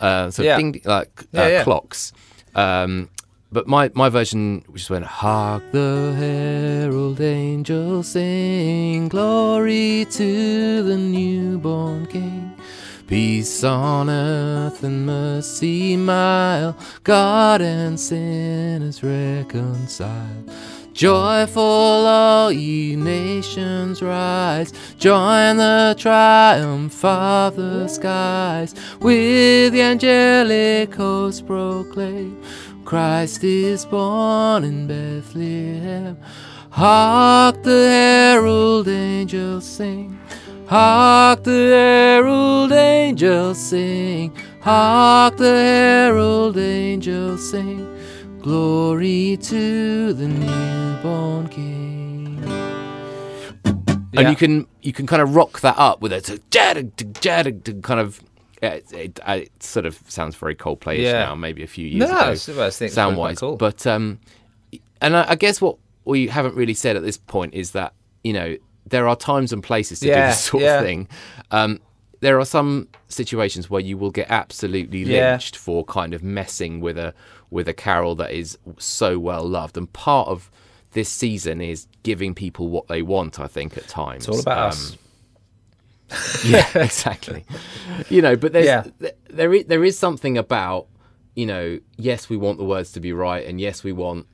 Uh, 0.00 0.30
sort 0.30 0.46
yeah. 0.46 0.54
of 0.54 0.58
ding, 0.58 0.80
like 0.86 1.26
uh, 1.36 1.42
yeah, 1.42 1.62
clocks, 1.62 2.14
um, 2.54 3.10
but 3.52 3.66
my, 3.66 3.90
my 3.94 4.08
version 4.08 4.64
just 4.74 4.90
went 4.90 5.04
hark 5.04 5.62
the 5.72 6.14
herald 6.16 7.20
angels 7.20 8.08
sing 8.08 9.08
glory 9.08 10.06
to 10.10 10.82
the 10.82 10.96
newborn 10.96 12.06
king 12.06 12.52
peace 13.06 13.64
on 13.64 14.08
earth 14.08 14.82
and 14.84 15.04
mercy 15.04 15.96
mild 15.96 16.74
god 17.02 17.60
and 17.60 17.98
sinners 17.98 19.02
reconciled 19.02 20.50
Joyful, 20.92 21.62
all 21.62 22.52
ye 22.52 22.94
nations 22.94 24.02
rise, 24.02 24.72
join 24.98 25.56
the 25.56 25.94
triumph 25.96 27.02
of 27.02 27.56
the 27.56 27.88
skies, 27.88 28.74
with 29.00 29.72
the 29.72 29.80
angelic 29.80 30.94
host 30.94 31.46
proclaim. 31.46 32.36
Christ 32.90 33.44
is 33.44 33.84
born 33.84 34.64
in 34.64 34.88
Bethlehem. 34.88 36.18
Hark 36.70 37.62
the 37.62 37.86
herald 37.88 38.88
angels 38.88 39.64
sing. 39.64 40.18
Hark 40.66 41.44
the 41.44 41.70
herald 41.70 42.72
angels 42.72 43.58
sing. 43.58 44.36
Hark 44.60 45.36
the 45.36 45.44
herald 45.44 46.58
angels 46.58 47.48
sing. 47.52 47.86
Glory 48.40 49.38
to 49.40 50.12
the 50.12 50.26
newborn 50.26 51.46
King. 51.46 52.42
Yeah. 54.12 54.20
And 54.20 54.30
you 54.30 54.34
can 54.34 54.66
you 54.82 54.92
can 54.92 55.06
kind 55.06 55.22
of 55.22 55.36
rock 55.36 55.60
that 55.60 55.78
up 55.78 56.00
with 56.00 56.12
a 56.12 56.40
kind 57.82 58.00
of 58.00 58.20
it, 58.62 58.92
it, 58.92 59.20
it, 59.26 59.62
sort 59.62 59.86
of 59.86 59.98
sounds 60.08 60.36
very 60.36 60.54
Coldplay-ish 60.54 61.00
yeah. 61.00 61.24
now, 61.24 61.34
maybe 61.34 61.62
a 61.62 61.66
few 61.66 61.86
years 61.86 62.10
no, 62.10 62.18
ago, 62.52 62.66
I 62.66 62.70
think 62.70 62.92
sound 62.92 63.16
wise. 63.16 63.38
Cool. 63.38 63.56
But 63.56 63.86
um, 63.86 64.20
and 65.00 65.16
I, 65.16 65.30
I, 65.30 65.34
guess 65.34 65.60
what 65.60 65.76
we 66.04 66.26
haven't 66.26 66.54
really 66.54 66.74
said 66.74 66.96
at 66.96 67.02
this 67.02 67.16
point 67.16 67.54
is 67.54 67.72
that 67.72 67.94
you 68.22 68.32
know 68.32 68.56
there 68.86 69.08
are 69.08 69.16
times 69.16 69.52
and 69.52 69.62
places 69.62 70.00
to 70.00 70.08
yeah, 70.08 70.14
do 70.14 70.30
this 70.30 70.40
sort 70.40 70.62
yeah. 70.62 70.78
of 70.78 70.84
thing. 70.84 71.08
Um, 71.50 71.80
there 72.20 72.38
are 72.38 72.44
some 72.44 72.88
situations 73.08 73.70
where 73.70 73.80
you 73.80 73.96
will 73.96 74.10
get 74.10 74.30
absolutely 74.30 75.06
lynched 75.06 75.56
for 75.56 75.84
kind 75.86 76.12
of 76.12 76.22
messing 76.22 76.80
with 76.80 76.98
a 76.98 77.14
with 77.48 77.66
a 77.66 77.74
carol 77.74 78.14
that 78.16 78.30
is 78.30 78.58
so 78.78 79.18
well 79.18 79.44
loved, 79.44 79.76
and 79.78 79.90
part 79.92 80.28
of 80.28 80.50
this 80.92 81.08
season 81.08 81.60
is 81.60 81.86
giving 82.02 82.34
people 82.34 82.68
what 82.68 82.88
they 82.88 83.00
want. 83.00 83.40
I 83.40 83.46
think 83.46 83.78
at 83.78 83.88
times 83.88 84.28
it's 84.28 84.36
all 84.36 84.40
about 84.40 84.58
um, 84.58 84.68
us 84.68 84.98
yeah, 86.44 86.66
exactly. 86.74 87.44
you 88.08 88.22
know, 88.22 88.36
but 88.36 88.52
there's 88.52 88.66
yeah. 88.66 88.84
there 89.28 89.54
is, 89.54 89.64
there 89.66 89.84
is 89.84 89.98
something 89.98 90.38
about 90.38 90.86
you 91.34 91.46
know, 91.46 91.78
yes, 91.96 92.28
we 92.28 92.36
want 92.36 92.58
the 92.58 92.64
words 92.64 92.92
to 92.92 93.00
be 93.00 93.12
right, 93.12 93.46
and 93.46 93.60
yes, 93.60 93.84
we 93.84 93.92
want 93.92 94.26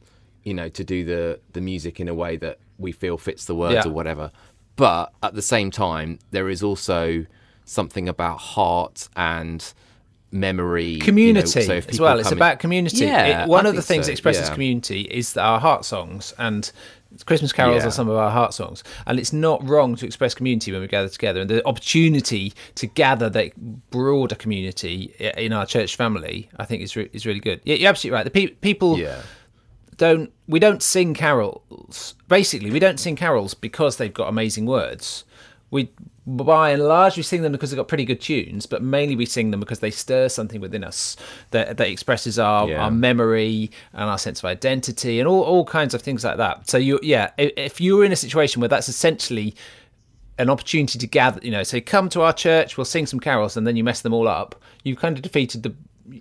you 0.42 0.54
know 0.54 0.68
to 0.68 0.84
do 0.84 1.04
the 1.04 1.40
the 1.52 1.60
music 1.60 2.00
in 2.00 2.08
a 2.08 2.14
way 2.14 2.36
that 2.36 2.58
we 2.78 2.92
feel 2.92 3.18
fits 3.18 3.44
the 3.44 3.54
words 3.54 3.74
yeah. 3.74 3.90
or 3.90 3.92
whatever. 3.92 4.30
But 4.76 5.12
at 5.22 5.34
the 5.34 5.42
same 5.42 5.70
time, 5.70 6.18
there 6.30 6.48
is 6.48 6.62
also 6.62 7.26
something 7.64 8.08
about 8.08 8.38
heart 8.38 9.08
and 9.16 9.72
memory 10.32 10.98
community 10.98 11.60
you 11.60 11.68
know, 11.68 11.80
so 11.80 11.88
as 11.88 12.00
well 12.00 12.18
it's 12.18 12.32
about 12.32 12.58
community 12.58 13.06
yeah, 13.06 13.44
it, 13.44 13.48
one 13.48 13.64
I 13.64 13.70
of 13.70 13.76
the 13.76 13.82
things 13.82 14.04
so, 14.04 14.06
that 14.08 14.12
expresses 14.12 14.48
yeah. 14.48 14.54
community 14.54 15.02
is 15.02 15.36
our 15.36 15.60
heart 15.60 15.84
songs 15.84 16.34
and 16.36 16.70
Christmas 17.24 17.52
carols 17.52 17.82
yeah. 17.82 17.88
are 17.88 17.92
some 17.92 18.08
of 18.08 18.16
our 18.16 18.30
heart 18.30 18.54
songs, 18.54 18.84
and 19.06 19.18
it's 19.18 19.32
not 19.32 19.66
wrong 19.66 19.96
to 19.96 20.06
express 20.06 20.34
community 20.34 20.72
when 20.72 20.80
we 20.80 20.86
gather 20.86 21.08
together. 21.08 21.40
And 21.40 21.50
the 21.50 21.66
opportunity 21.66 22.52
to 22.74 22.86
gather 22.86 23.28
that 23.30 23.90
broader 23.90 24.34
community 24.34 25.14
in 25.18 25.52
our 25.52 25.66
church 25.66 25.96
family, 25.96 26.48
I 26.58 26.64
think, 26.64 26.82
is 26.82 26.96
re- 26.96 27.10
is 27.12 27.26
really 27.26 27.40
good. 27.40 27.60
Yeah, 27.64 27.76
you're 27.76 27.88
absolutely 27.88 28.16
right. 28.16 28.24
The 28.24 28.30
pe- 28.30 28.54
people 28.54 28.98
yeah. 28.98 29.22
don't 29.96 30.32
we 30.46 30.58
don't 30.58 30.82
sing 30.82 31.14
carols. 31.14 32.14
Basically, 32.28 32.70
we 32.70 32.78
don't 32.78 33.00
sing 33.00 33.16
carols 33.16 33.54
because 33.54 33.96
they've 33.96 34.12
got 34.12 34.28
amazing 34.28 34.66
words. 34.66 35.24
We 35.70 35.90
by 36.28 36.70
and 36.70 36.82
large 36.82 37.16
we 37.16 37.22
sing 37.22 37.42
them 37.42 37.52
because 37.52 37.70
they've 37.70 37.76
got 37.76 37.86
pretty 37.88 38.04
good 38.04 38.20
tunes, 38.20 38.66
but 38.66 38.82
mainly 38.82 39.14
we 39.14 39.24
sing 39.26 39.50
them 39.52 39.60
because 39.60 39.78
they 39.78 39.90
stir 39.92 40.28
something 40.28 40.60
within 40.60 40.82
us 40.82 41.16
that 41.52 41.76
that 41.76 41.88
expresses 41.88 42.38
our, 42.38 42.68
Yeah. 42.68 42.82
our 42.82 42.90
memory 42.90 43.70
and 43.92 44.04
our 44.10 44.18
sense 44.18 44.40
of 44.40 44.44
identity 44.46 45.20
and 45.20 45.28
all, 45.28 45.42
all 45.42 45.64
kinds 45.64 45.94
of 45.94 46.02
things 46.02 46.24
like 46.24 46.36
that. 46.38 46.68
So 46.68 46.78
you 46.78 46.98
yeah, 47.02 47.30
if 47.38 47.80
you're 47.80 48.04
in 48.04 48.12
a 48.12 48.16
situation 48.16 48.60
where 48.60 48.68
that's 48.68 48.88
essentially 48.88 49.54
an 50.38 50.50
opportunity 50.50 50.98
to 50.98 51.06
gather, 51.06 51.40
you 51.42 51.50
know, 51.50 51.62
say 51.62 51.80
come 51.80 52.08
to 52.10 52.22
our 52.22 52.32
church, 52.32 52.76
we'll 52.76 52.84
sing 52.84 53.06
some 53.06 53.20
carols, 53.20 53.56
and 53.56 53.66
then 53.66 53.76
you 53.76 53.82
mess 53.84 54.02
them 54.02 54.12
all 54.12 54.28
up. 54.28 54.54
You've 54.84 54.98
kind 54.98 55.16
of 55.16 55.22
defeated 55.22 55.62
the, 55.62 55.74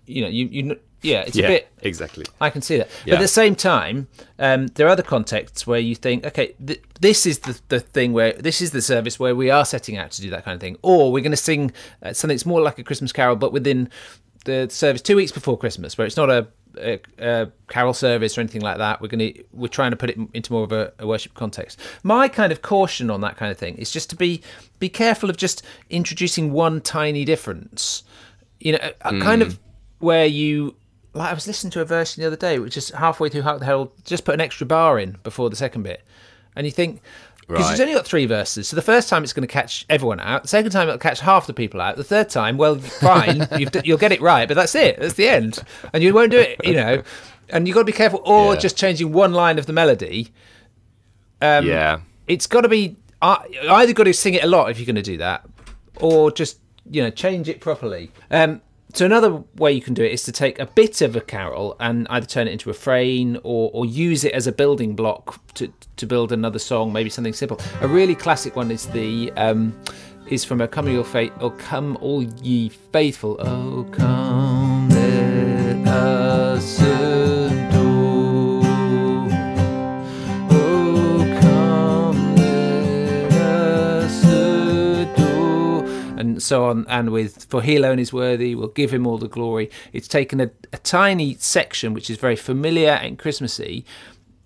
you 0.06 0.22
know, 0.22 0.28
you 0.28 0.48
you 0.48 0.80
yeah, 1.02 1.24
it's 1.28 1.38
a 1.38 1.42
bit 1.42 1.68
exactly. 1.82 2.26
I 2.42 2.50
can 2.50 2.62
see 2.62 2.78
that. 2.78 2.90
But 3.06 3.14
at 3.16 3.20
the 3.20 3.28
same 3.28 3.56
time, 3.56 4.08
um, 4.40 4.68
there 4.68 4.88
are 4.88 4.90
other 4.90 5.04
contexts 5.04 5.68
where 5.68 5.80
you 5.80 5.96
think, 5.96 6.26
okay, 6.26 6.56
th- 6.66 6.82
this 7.00 7.26
is 7.26 7.40
the, 7.40 7.60
the 7.70 7.80
thing 7.80 8.14
where 8.14 8.34
this 8.34 8.62
is 8.62 8.72
the 8.72 8.82
service 8.82 9.20
where 9.20 9.36
we 9.36 9.50
are 9.50 9.66
setting 9.66 9.98
out 9.98 10.12
to 10.12 10.22
do 10.22 10.30
that 10.32 10.44
kind 10.44 10.56
of 10.56 10.62
thing, 10.62 10.78
or 10.82 11.12
we're 11.12 11.24
going 11.24 11.32
to 11.32 11.38
sing 11.38 11.72
uh, 12.02 12.14
something 12.14 12.36
that's 12.36 12.46
more 12.46 12.62
like 12.62 12.80
a 12.80 12.84
Christmas 12.84 13.12
carol, 13.12 13.36
but 13.36 13.54
within 13.54 13.90
the 14.46 14.68
service 14.70 15.02
two 15.02 15.16
weeks 15.16 15.32
before 15.32 15.58
Christmas, 15.58 15.98
where 15.98 16.08
it's 16.08 16.18
not 16.18 16.30
a, 16.30 16.48
a, 16.78 17.00
a 17.20 17.52
carol 17.68 17.94
service 17.94 18.38
or 18.38 18.42
anything 18.42 18.62
like 18.62 18.78
that. 18.78 19.02
We're 19.02 19.08
going 19.08 19.34
to 19.34 19.44
we're 19.54 19.68
trying 19.68 19.92
to 19.92 19.98
put 19.98 20.10
it 20.10 20.18
into 20.34 20.54
more 20.54 20.64
of 20.64 20.72
a, 20.72 20.94
a 21.00 21.06
worship 21.08 21.34
context. 21.34 21.80
My 22.04 22.28
kind 22.28 22.52
of 22.52 22.62
caution 22.62 23.10
on 23.10 23.22
that 23.22 23.38
kind 23.38 23.52
of 23.52 23.58
thing 23.58 23.76
is 23.76 23.92
just 23.92 24.10
to 24.12 24.16
be 24.16 24.42
be 24.80 24.90
careful 24.90 25.30
of 25.30 25.38
just 25.38 25.64
introducing 25.90 26.52
one 26.52 26.82
tiny 26.82 27.26
difference. 27.26 28.04
You 28.60 28.74
know, 28.74 28.92
a 29.02 29.20
kind 29.20 29.42
of 29.42 29.60
where 30.00 30.26
you 30.26 30.76
like 31.14 31.32
I 31.32 31.34
was 31.34 31.48
listening 31.48 31.72
to 31.72 31.82
a 31.82 31.86
version 31.86 32.22
the 32.22 32.28
other 32.28 32.36
day, 32.36 32.60
which 32.60 32.76
is 32.78 32.90
halfway 32.90 33.30
through 33.30 33.44
Hark 33.44 33.60
the 33.60 33.66
Herald, 33.66 33.92
just 34.04 34.26
put 34.26 34.34
an 34.34 34.42
extra 34.42 34.66
bar 34.68 35.00
in 35.00 35.18
before 35.24 35.50
the 35.50 35.56
second 35.56 35.84
bit, 35.84 36.04
and 36.56 36.66
you 36.66 36.72
think 36.72 37.02
because 37.48 37.70
it's 37.70 37.80
Right. 37.80 37.86
only 37.86 37.94
got 37.94 38.06
three 38.08 38.26
verses, 38.26 38.68
so 38.68 38.76
the 38.76 38.82
first 38.82 39.08
time 39.08 39.24
it's 39.24 39.32
going 39.32 39.48
to 39.48 39.52
catch 39.54 39.86
everyone 39.88 40.20
out, 40.20 40.42
the 40.42 40.48
second 40.48 40.72
time 40.72 40.88
it'll 40.88 40.98
catch 40.98 41.20
half 41.20 41.46
the 41.46 41.54
people 41.54 41.80
out, 41.80 41.96
the 41.96 42.04
third 42.04 42.28
time, 42.28 42.58
well, 42.58 42.76
fine, 42.80 43.48
you've, 43.60 43.70
you'll 43.84 44.00
get 44.00 44.12
it 44.12 44.20
right, 44.20 44.48
but 44.48 44.56
that's 44.56 44.74
it, 44.74 45.00
that's 45.00 45.14
the 45.14 45.28
end, 45.30 45.60
and 45.94 46.04
you 46.04 46.12
won't 46.12 46.32
do 46.32 46.40
it, 46.40 46.60
you 46.66 46.74
know, 46.74 47.04
and 47.50 47.68
you've 47.68 47.76
got 47.76 47.82
to 47.82 47.86
be 47.86 47.92
careful, 47.92 48.20
or 48.26 48.56
Yeah. 48.56 48.60
just 48.60 48.78
changing 48.78 49.12
one 49.14 49.32
line 49.32 49.60
of 49.60 49.68
the 49.68 49.74
melody. 49.74 50.32
Um, 51.42 51.68
yeah. 51.68 52.00
it's 52.28 52.48
got 52.48 52.62
to 52.62 52.68
be 52.68 52.96
uh, 53.22 53.38
either 53.70 53.94
got 53.94 54.06
to 54.06 54.14
sing 54.14 54.34
it 54.34 54.44
a 54.44 54.48
lot 54.48 54.72
if 54.72 54.80
you're 54.80 54.86
going 54.88 54.96
to 54.96 55.02
do 55.04 55.18
that, 55.18 55.46
or 55.98 56.32
just 56.32 56.58
you 56.90 57.04
know 57.04 57.10
change 57.12 57.48
it 57.48 57.62
properly. 57.62 58.12
Um, 58.32 58.62
so 58.96 59.06
another 59.06 59.44
way 59.58 59.74
you 59.74 59.82
can 59.82 59.94
do 59.94 60.04
it 60.04 60.14
is 60.14 60.24
to 60.24 60.32
take 60.32 60.58
a 60.58 60.66
bit 60.66 61.02
of 61.02 61.18
a 61.18 61.22
carol 61.22 61.76
and 61.82 62.08
either 62.10 62.26
turn 62.26 62.48
it 62.48 62.52
into 62.52 62.70
a 62.70 62.72
refrain 62.72 63.36
or, 63.44 63.70
or 63.74 63.86
use 63.86 64.24
it 64.24 64.32
as 64.32 64.48
a 64.48 64.54
building 64.54 64.96
block 64.96 65.42
to 65.56 65.72
to 65.98 66.06
build 66.06 66.32
another 66.32 66.60
song, 66.60 66.94
maybe 66.94 67.10
something 67.10 67.34
simple. 67.34 67.60
A 67.82 67.88
really 67.90 68.16
classic 68.16 68.56
one 68.56 68.72
is 68.72 68.86
the 68.88 69.34
um, 69.34 69.78
is 70.28 70.46
from 70.46 70.62
a 70.62 70.68
Come 70.68 70.88
All 70.96 71.04
Faith 71.04 71.34
or 71.42 71.52
Come 71.52 71.98
All 72.00 72.24
Ye 72.24 72.70
Faithful. 72.70 73.36
Oh 73.40 73.86
come 73.92 74.90
let 74.90 75.88
us 75.88 76.95
And 86.36 86.44
so 86.44 86.66
on, 86.66 86.86
and 86.90 87.12
with 87.12 87.46
For 87.46 87.62
He 87.62 87.78
alone 87.78 87.98
is 87.98 88.12
worthy, 88.12 88.56
we'll 88.56 88.68
give 88.68 88.94
him 88.94 89.08
all 89.08 89.18
the 89.18 89.30
glory. 89.30 89.72
It's 89.94 90.10
taken 90.10 90.42
a, 90.42 90.52
a 90.74 90.78
tiny 90.80 91.36
section 91.36 91.94
which 91.94 92.10
is 92.10 92.18
very 92.18 92.36
familiar 92.36 92.90
and 92.90 93.18
Christmassy, 93.18 93.86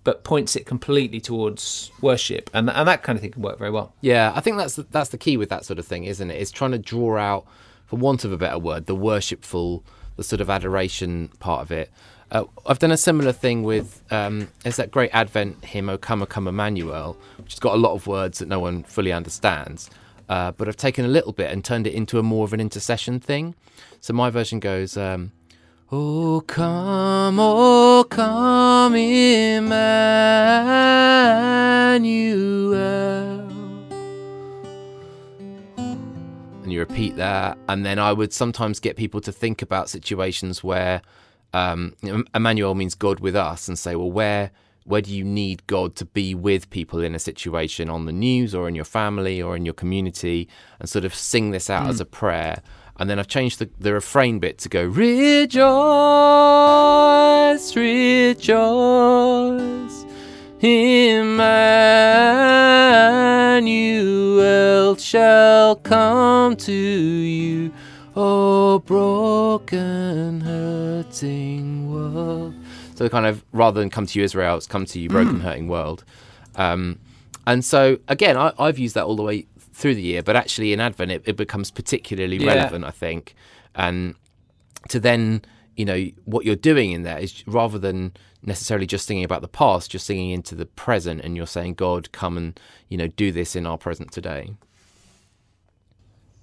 but 0.04 0.22
points 0.22 0.54
it 0.54 0.66
completely 0.66 1.20
towards 1.20 1.90
worship, 2.00 2.48
and, 2.54 2.70
and 2.70 2.86
that 2.86 3.02
kind 3.02 3.16
of 3.16 3.22
thing 3.22 3.32
can 3.32 3.42
work 3.42 3.58
very 3.58 3.72
well. 3.72 3.92
Yeah, 4.02 4.32
I 4.36 4.40
think 4.40 4.56
that's 4.56 4.76
the, 4.76 4.84
that's 4.84 5.10
the 5.10 5.18
key 5.18 5.36
with 5.36 5.48
that 5.48 5.64
sort 5.64 5.80
of 5.80 5.84
thing, 5.84 6.04
isn't 6.04 6.30
it? 6.30 6.40
It's 6.40 6.52
trying 6.52 6.70
to 6.70 6.78
draw 6.78 7.18
out, 7.18 7.44
for 7.86 7.96
want 7.96 8.24
of 8.24 8.30
a 8.30 8.36
better 8.36 8.58
word, 8.60 8.86
the 8.86 8.94
worshipful, 8.94 9.84
the 10.16 10.22
sort 10.22 10.40
of 10.40 10.48
adoration 10.48 11.28
part 11.40 11.62
of 11.62 11.72
it. 11.72 11.90
Uh, 12.30 12.44
I've 12.64 12.78
done 12.78 12.92
a 12.92 12.96
similar 12.96 13.32
thing 13.32 13.64
with 13.64 14.00
um, 14.12 14.46
there's 14.62 14.76
that 14.76 14.92
great 14.92 15.10
Advent 15.12 15.64
hymn, 15.64 15.90
"O 15.90 15.98
Come, 15.98 16.22
O 16.22 16.26
Come, 16.26 16.46
Emmanuel," 16.46 17.16
which 17.38 17.54
has 17.54 17.58
got 17.58 17.74
a 17.74 17.78
lot 17.78 17.94
of 17.94 18.06
words 18.06 18.38
that 18.38 18.46
no 18.46 18.60
one 18.60 18.84
fully 18.84 19.12
understands. 19.12 19.90
Uh, 20.30 20.52
but 20.52 20.68
I've 20.68 20.76
taken 20.76 21.04
a 21.04 21.08
little 21.08 21.32
bit 21.32 21.50
and 21.50 21.64
turned 21.64 21.88
it 21.88 21.92
into 21.92 22.20
a 22.20 22.22
more 22.22 22.44
of 22.44 22.52
an 22.52 22.60
intercession 22.60 23.18
thing. 23.18 23.56
So 24.00 24.12
my 24.12 24.30
version 24.30 24.60
goes, 24.60 24.96
um, 24.96 25.32
"Oh 25.90 26.42
come, 26.46 27.40
oh 27.40 28.06
come, 28.08 28.94
Emmanuel." 28.94 29.80
and 36.62 36.74
you 36.74 36.78
repeat 36.78 37.16
that 37.16 37.58
and 37.68 37.84
then 37.84 37.98
i 37.98 38.12
would 38.12 38.32
sometimes 38.32 38.78
get 38.78 38.96
people 38.96 39.20
to 39.20 39.32
think 39.32 39.60
about 39.60 39.88
situations 39.88 40.62
where 40.62 41.02
um, 41.52 41.96
emmanuel 42.32 42.76
means 42.76 42.94
god 42.94 43.18
with 43.18 43.34
us 43.34 43.66
and 43.66 43.76
say 43.76 43.96
well 43.96 44.12
where 44.12 44.52
where 44.84 45.00
do 45.00 45.14
you 45.14 45.24
need 45.24 45.66
god 45.66 45.96
to 45.96 46.04
be 46.04 46.34
with 46.34 46.68
people 46.70 47.00
in 47.00 47.14
a 47.14 47.18
situation 47.18 47.88
on 47.88 48.06
the 48.06 48.12
news 48.12 48.54
or 48.54 48.68
in 48.68 48.74
your 48.74 48.84
family 48.84 49.40
or 49.40 49.56
in 49.56 49.64
your 49.64 49.74
community 49.74 50.48
and 50.78 50.88
sort 50.88 51.04
of 51.04 51.14
sing 51.14 51.50
this 51.50 51.70
out 51.70 51.88
as 51.88 51.96
hmm. 51.96 52.02
a 52.02 52.06
prayer 52.06 52.62
and 52.98 53.10
then 53.10 53.18
i've 53.18 53.28
changed 53.28 53.58
the, 53.58 53.68
the 53.78 53.92
refrain 53.92 54.38
bit 54.38 54.58
to 54.58 54.68
go 54.68 54.84
rejoice 54.84 55.60
rejoice 57.76 59.70
Emmanuel 60.62 61.40
shall 64.96 65.76
come 65.76 66.54
to 66.56 66.72
you, 66.72 67.72
O 68.14 68.78
broken, 68.80 70.42
hurting 70.42 71.90
world. 71.90 72.54
So 73.00 73.08
kind 73.08 73.24
of 73.24 73.42
rather 73.52 73.80
than 73.80 73.88
come 73.88 74.04
to 74.04 74.18
you, 74.18 74.26
Israel, 74.26 74.58
it's 74.58 74.66
come 74.66 74.84
to 74.84 75.00
you, 75.00 75.08
broken, 75.08 75.40
hurting 75.40 75.68
world. 75.68 76.04
Um, 76.54 76.98
and 77.46 77.64
so 77.64 77.98
again, 78.08 78.36
I, 78.36 78.52
I've 78.58 78.78
used 78.78 78.94
that 78.94 79.04
all 79.04 79.16
the 79.16 79.22
way 79.22 79.46
through 79.72 79.94
the 79.94 80.02
year, 80.02 80.22
but 80.22 80.36
actually 80.36 80.74
in 80.74 80.80
Advent 80.80 81.10
it, 81.10 81.22
it 81.24 81.34
becomes 81.38 81.70
particularly 81.70 82.36
Yeah. 82.36 82.48
relevant, 82.48 82.84
I 82.84 82.90
think. 82.90 83.34
And 83.74 84.16
to 84.90 85.00
then 85.00 85.40
you 85.78 85.86
know 85.86 86.10
what 86.26 86.44
you're 86.44 86.54
doing 86.56 86.92
in 86.92 87.02
there 87.02 87.18
is 87.18 87.42
rather 87.46 87.78
than 87.78 88.12
necessarily 88.42 88.84
just 88.86 89.06
singing 89.06 89.24
about 89.24 89.40
the 89.40 89.48
past 89.48 89.94
you're 89.94 89.98
singing 90.00 90.28
into 90.28 90.54
the 90.54 90.66
present 90.66 91.22
and 91.22 91.38
you're 91.38 91.46
saying 91.46 91.72
god 91.72 92.12
come 92.12 92.36
and 92.36 92.60
you 92.90 92.98
know 92.98 93.06
do 93.06 93.32
this 93.32 93.56
in 93.56 93.64
our 93.64 93.78
present 93.78 94.12
today 94.12 94.50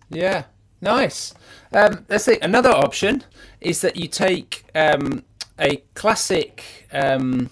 Yeah, 0.10 0.46
nice. 0.82 1.36
Um, 1.72 2.06
let's 2.10 2.24
see. 2.24 2.40
Another 2.42 2.72
option 2.72 3.24
is 3.62 3.82
that 3.82 3.96
you 3.98 4.08
take 4.08 4.64
um, 4.74 5.24
a 5.60 5.84
classic 5.94 6.88
um, 6.92 7.50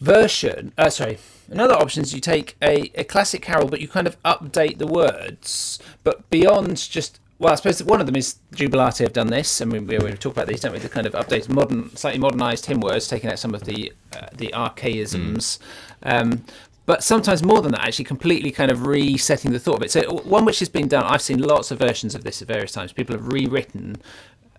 version. 0.00 0.72
Uh, 0.76 0.90
sorry. 0.90 1.18
Another 1.50 1.74
option 1.74 2.02
is 2.02 2.14
you 2.14 2.20
take 2.20 2.56
a, 2.62 2.92
a 2.94 3.04
classic 3.04 3.42
carol, 3.42 3.66
but 3.66 3.80
you 3.80 3.88
kind 3.88 4.06
of 4.06 4.22
update 4.22 4.78
the 4.78 4.86
words, 4.86 5.78
but 6.04 6.28
beyond 6.30 6.76
just. 6.76 7.18
Well, 7.40 7.52
I 7.52 7.56
suppose 7.56 7.82
one 7.82 8.02
of 8.02 8.06
them 8.06 8.16
is 8.16 8.36
Jubilate 8.54 8.98
have 8.98 9.14
done 9.14 9.28
this, 9.28 9.62
and 9.62 9.72
we, 9.72 9.78
we, 9.78 9.96
we 9.96 10.12
talk 10.12 10.34
about 10.34 10.46
these, 10.46 10.60
don't 10.60 10.72
we? 10.72 10.78
The 10.78 10.90
kind 10.90 11.06
of 11.06 11.14
updated, 11.14 11.48
modern, 11.48 11.96
slightly 11.96 12.20
modernised 12.20 12.66
hymn 12.66 12.80
words, 12.80 13.08
taking 13.08 13.30
out 13.30 13.38
some 13.38 13.54
of 13.54 13.64
the 13.64 13.92
uh, 14.14 14.26
the 14.36 14.52
archaisms. 14.52 15.58
Um, 16.02 16.44
but 16.90 17.02
sometimes 17.02 17.42
more 17.42 17.62
than 17.62 17.72
that, 17.72 17.86
actually 17.86 18.04
completely 18.04 18.50
kind 18.50 18.70
of 18.70 18.86
resetting 18.86 19.52
the 19.52 19.60
thought 19.60 19.76
of 19.76 19.82
it. 19.84 19.90
So 19.90 20.02
one 20.24 20.44
which 20.44 20.58
has 20.58 20.68
been 20.68 20.88
done, 20.88 21.04
I've 21.04 21.22
seen 21.22 21.40
lots 21.40 21.70
of 21.70 21.78
versions 21.78 22.14
of 22.14 22.24
this 22.24 22.42
at 22.42 22.48
various 22.48 22.72
times. 22.72 22.92
People 22.92 23.14
have 23.14 23.32
rewritten 23.32 24.02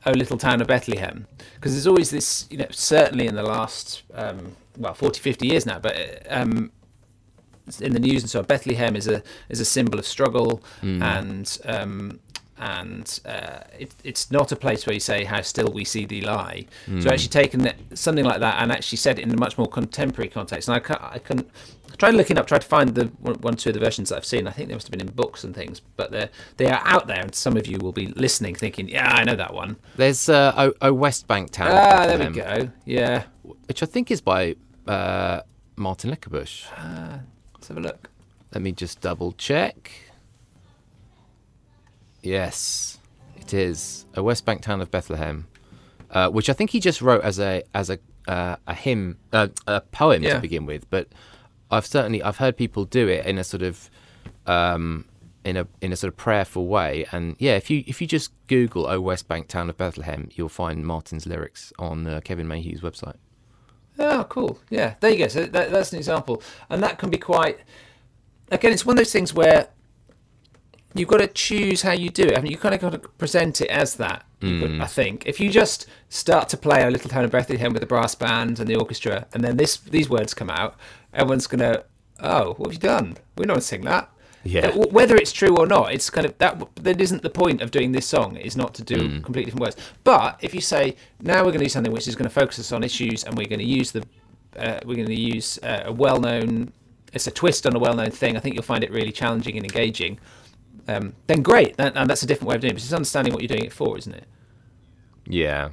"O 0.06 0.12
Little 0.12 0.38
Town 0.38 0.62
of 0.62 0.68
Bethlehem" 0.68 1.28
because 1.56 1.74
there's 1.74 1.88
always 1.88 2.10
this, 2.10 2.48
you 2.50 2.58
know, 2.58 2.68
certainly 2.72 3.28
in 3.28 3.36
the 3.36 3.44
last 3.44 4.04
um, 4.14 4.56
well 4.78 4.94
40, 4.94 5.20
50 5.20 5.48
years 5.48 5.66
now, 5.66 5.80
but 5.80 5.96
um, 6.30 6.72
in 7.80 7.94
the 7.94 8.00
news 8.00 8.24
and 8.24 8.30
so 8.30 8.40
on, 8.40 8.46
Bethlehem 8.46 8.96
is 8.96 9.08
a 9.08 9.22
is 9.50 9.60
a 9.60 9.66
symbol 9.66 10.00
of 10.00 10.06
struggle 10.06 10.62
and. 11.02 11.58
Um, 11.66 12.20
and 12.62 13.20
uh, 13.26 13.60
it, 13.78 13.94
it's 14.04 14.30
not 14.32 14.52
a 14.52 14.56
place 14.56 14.86
where 14.86 14.94
you 14.94 15.00
say 15.00 15.24
how 15.24 15.42
still 15.42 15.72
we 15.72 15.84
see 15.84 16.06
thee 16.06 16.22
lie. 16.22 16.66
So 17.02 17.10
actually 17.10 17.30
taken 17.30 17.66
it, 17.66 17.76
something 17.96 18.24
like 18.24 18.40
that 18.40 18.62
and 18.62 18.72
actually 18.72 18.98
said 19.00 19.18
it 19.20 19.24
in 19.24 19.32
a 19.34 19.38
much 19.38 19.58
more 19.58 19.68
contemporary 19.68 20.30
context. 20.30 20.70
And 20.70 20.76
I 20.76 20.80
can, 20.80 20.98
I 21.02 21.18
can 21.18 21.50
tried 21.98 22.14
looking 22.16 22.38
up, 22.38 22.48
try 22.48 22.58
to 22.60 22.68
find 22.68 22.96
the 22.96 23.06
one, 23.20 23.36
one, 23.36 23.56
two 23.56 23.70
of 23.70 23.74
the 23.74 23.80
versions 23.80 24.10
that 24.10 24.18
I've 24.18 24.26
seen. 24.26 24.48
I 24.48 24.52
think 24.52 24.70
they 24.70 24.76
must 24.76 24.88
have 24.88 24.92
been 24.92 25.02
in 25.08 25.14
books 25.14 25.44
and 25.44 25.56
things, 25.56 25.82
but 25.98 26.12
they 26.12 26.30
they 26.58 26.68
are 26.70 26.82
out 26.86 27.08
there, 27.08 27.20
and 27.22 27.34
some 27.34 27.58
of 27.58 27.68
you 27.68 27.78
will 27.80 27.92
be 27.92 28.08
listening, 28.08 28.56
thinking, 28.56 28.88
"Yeah, 28.90 29.12
I 29.12 29.24
know 29.24 29.36
that 29.36 29.54
one." 29.54 29.78
there's 29.98 30.30
uh, 30.30 30.54
o, 30.58 30.74
o 30.82 30.94
west 30.94 31.28
bank 31.28 31.52
town 31.52 31.70
Ah, 31.72 32.06
there 32.08 32.18
we 32.20 32.30
go. 32.36 32.70
Yeah, 32.86 33.24
which 33.68 33.84
i 33.84 33.86
think 33.86 34.12
is 34.12 34.22
by 34.22 34.56
uh, 34.88 35.42
martin 35.76 36.12
Leckebusch 36.12 36.66
let's 37.54 37.68
have 37.68 37.78
a 37.78 37.82
look. 37.82 38.10
let 38.54 38.62
me 38.62 38.72
just 38.72 39.02
double 39.02 39.32
check 39.34 39.92
yes 42.24 43.00
it 43.36 43.54
is 43.54 44.06
a 44.16 44.24
west 44.24 44.46
bank 44.46 44.62
town 44.62 44.82
of 44.82 44.92
bethlehem 44.92 45.48
uh, 46.12 46.30
which 46.30 46.50
i 46.50 46.54
think 46.54 46.70
he 46.70 46.80
just 46.80 47.02
wrote 47.02 47.24
as 47.24 47.40
a 47.40 47.64
as 47.74 47.90
a 47.90 47.98
uh, 48.28 48.56
a 48.68 48.74
hymn 48.74 49.18
uh, 49.34 49.48
a 49.68 49.82
poem 49.82 50.22
Yeah. 50.24 50.36
to 50.36 50.40
begin 50.40 50.66
with 50.66 50.88
but 50.90 51.08
i've 51.72 51.86
certainly 51.86 52.22
i've 52.22 52.38
heard 52.38 52.56
people 52.56 52.86
do 52.86 53.08
it 53.08 53.26
in 53.26 53.38
a 53.38 53.44
sort 53.44 53.64
of 53.64 53.90
um, 54.46 55.06
in 55.44 55.58
a 55.58 55.68
in 55.82 55.92
a 55.92 55.96
sort 55.96 56.12
of 56.14 56.18
prayerful 56.18 56.68
way. 56.68 57.06
And 57.12 57.36
yeah, 57.40 57.56
if 57.56 57.70
you 57.72 57.84
if 57.88 58.00
you 58.02 58.06
just 58.08 58.32
Google 58.48 58.86
"O 58.88 59.00
West 59.02 59.28
Bank 59.28 59.48
Town 59.48 59.70
of 59.70 59.78
Bethlehem," 59.78 60.30
you'll 60.34 60.50
find 60.50 60.86
Martin's 60.86 61.26
lyrics 61.26 61.72
on 61.80 62.06
uh, 62.06 62.22
Kevin 62.24 62.48
Mayhew's 62.48 62.82
website. 62.82 63.16
Oh, 64.00 64.26
cool. 64.30 64.60
Yeah, 64.70 64.96
there 65.00 65.12
you 65.12 65.18
go. 65.20 65.28
So 65.28 65.46
that, 65.46 65.72
that's 65.72 65.92
an 65.94 65.98
example, 66.00 66.42
and 66.70 66.82
that 66.84 66.98
can 67.00 67.10
be 67.10 67.18
quite. 67.18 67.60
Again, 68.52 68.72
it's 68.74 68.86
one 68.86 68.96
of 68.96 68.98
those 69.00 69.12
things 69.12 69.34
where 69.34 69.70
you've 70.94 71.10
got 71.10 71.20
to 71.20 71.28
choose 71.28 71.82
how 71.82 71.92
you 71.92 72.10
do 72.10 72.24
it. 72.24 72.38
I 72.38 72.42
mean, 72.42 72.52
you 72.52 72.58
kind 72.58 72.76
of 72.76 72.82
got 72.82 72.92
to 72.92 73.00
present 73.00 73.62
it 73.62 73.70
as 73.70 73.96
that. 73.96 74.26
I 74.44 74.88
think 74.88 75.28
if 75.28 75.40
you 75.40 75.52
just 75.52 75.86
start 76.10 76.50
to 76.50 76.58
play 76.58 76.82
a 76.84 76.90
little 76.90 77.10
town 77.10 77.24
of 77.24 77.32
Bethlehem 77.32 77.74
with 77.74 77.82
the 77.82 77.86
brass 77.86 78.16
band 78.16 78.60
and 78.60 78.68
the 78.68 78.76
orchestra, 78.76 79.28
and 79.34 79.44
then 79.44 79.58
this 79.58 79.78
these 79.78 80.10
words 80.10 80.34
come 80.34 80.50
out, 80.50 80.76
everyone's 81.14 81.46
gonna, 81.46 81.84
oh, 82.22 82.54
what 82.54 82.68
have 82.68 82.74
you 82.74 82.80
done? 82.80 83.18
We're 83.38 83.46
not 83.46 83.62
sing 83.62 83.82
that. 83.82 84.10
Yeah. 84.44 84.76
Whether 84.76 85.16
it's 85.16 85.32
true 85.32 85.56
or 85.56 85.68
not, 85.68 85.94
it's 85.94 86.10
kind 86.10 86.26
of 86.26 86.36
that. 86.40 86.60
That 86.78 87.00
isn't 87.00 87.22
the 87.22 87.30
point 87.30 87.62
of 87.62 87.70
doing 87.70 87.92
this 87.92 88.08
song. 88.08 88.38
Is 88.38 88.58
not 88.58 88.74
to 88.74 88.84
do 88.84 89.22
completely 89.22 89.52
different 89.52 89.62
words. 89.62 89.76
But 90.04 90.40
if 90.42 90.56
you 90.56 90.62
say 90.62 90.96
now 91.20 91.44
we're 91.44 91.52
going 91.52 91.60
to 91.60 91.66
do 91.66 91.70
something 91.70 91.94
which 91.94 92.08
is 92.08 92.16
going 92.16 92.28
to 92.28 92.34
focus 92.34 92.58
us 92.58 92.72
on 92.72 92.84
issues, 92.84 93.24
and 93.24 93.38
we're 93.38 93.48
going 93.48 93.60
to 93.60 93.66
use 93.66 93.92
the, 93.92 94.04
uh, 94.58 94.80
we're 94.84 94.96
going 94.96 95.06
to 95.06 95.14
use 95.14 95.60
uh, 95.62 95.84
a 95.86 95.94
well-known, 95.94 96.74
it's 97.14 97.28
a 97.28 97.32
twist 97.32 97.68
on 97.68 97.76
a 97.76 97.80
well-known 97.80 98.10
thing. 98.10 98.36
I 98.36 98.40
think 98.40 98.56
you'll 98.56 98.64
find 98.64 98.84
it 98.84 98.92
really 98.92 99.12
challenging 99.12 99.56
and 99.58 99.66
engaging. 99.66 100.18
Um, 100.88 101.14
then 101.28 101.42
great, 101.42 101.76
and, 101.78 101.96
and 101.96 102.10
that's 102.10 102.24
a 102.24 102.28
different 102.28 102.50
way 102.50 102.56
of 102.56 102.62
doing 102.62 102.72
it. 102.72 102.76
But 102.76 102.84
it's 102.84 102.94
understanding 102.94 103.34
what 103.34 103.42
you're 103.42 103.56
doing 103.56 103.66
it 103.66 103.74
for, 103.74 103.98
isn't 103.98 104.14
it? 104.14 104.26
Yeah. 105.26 105.70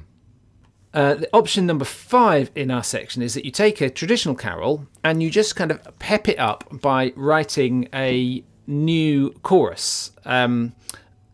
Uh, 0.93 1.15
the 1.15 1.29
option 1.33 1.65
number 1.65 1.85
five 1.85 2.49
in 2.55 2.71
our 2.71 2.83
section 2.83 3.21
is 3.21 3.35
that 3.35 3.45
you 3.45 3.51
take 3.51 3.79
a 3.79 3.89
traditional 3.89 4.33
carol 4.33 4.87
and 5.03 5.21
you 5.21 5.29
just 5.29 5.55
kind 5.55 5.69
of 5.69 5.99
pep 5.99 6.27
it 6.27 6.39
up 6.39 6.63
by 6.81 7.13
writing 7.15 7.87
a 7.93 8.43
new 8.65 9.31
chorus. 9.43 10.11
Um, 10.25 10.73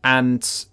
and 0.03 0.65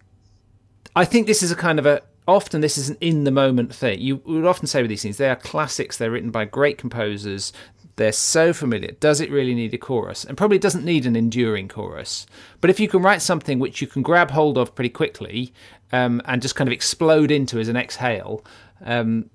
I 0.97 1.05
think 1.05 1.27
this 1.27 1.43
is 1.43 1.53
a 1.53 1.57
kind 1.57 1.79
of 1.79 1.87
a 1.87 2.03
often 2.27 2.61
this 2.61 2.79
is 2.79 2.89
an 2.89 2.97
in 3.01 3.25
the 3.25 3.31
moment 3.31 3.75
thing. 3.75 4.01
You 4.01 4.17
would 4.25 4.45
often 4.45 4.67
say 4.67 4.83
with 4.83 4.89
these 4.89 5.03
things, 5.03 5.17
they 5.17 5.29
are 5.29 5.37
classics. 5.37 5.97
They're 5.97 6.11
written 6.11 6.31
by 6.31 6.45
great 6.45 6.79
composers. 6.79 7.53
They're 7.97 8.13
so 8.13 8.53
familiar. 8.53 8.93
Does 9.01 9.21
it 9.21 9.31
really 9.31 9.55
need 9.55 9.75
a 9.75 9.79
chorus? 9.79 10.25
And 10.25 10.37
probably 10.37 10.59
doesn't 10.59 10.85
need 10.85 11.05
an 11.05 11.15
enduring 11.15 11.69
chorus. 11.69 12.27
But 12.61 12.71
if 12.71 12.81
you 12.81 12.89
can 12.89 13.03
write 13.03 13.21
something 13.23 13.59
which 13.59 13.81
you 13.83 13.87
can 13.87 14.03
grab 14.03 14.31
hold 14.31 14.57
of 14.57 14.75
pretty 14.75 14.89
quickly 14.89 15.53
um, 15.93 16.23
and 16.25 16.41
just 16.41 16.57
kind 16.57 16.69
of 16.69 16.73
explode 16.73 17.31
into 17.31 17.59
as 17.61 17.69
an 17.69 17.77
exhale, 17.77 18.45
um, 18.85 19.29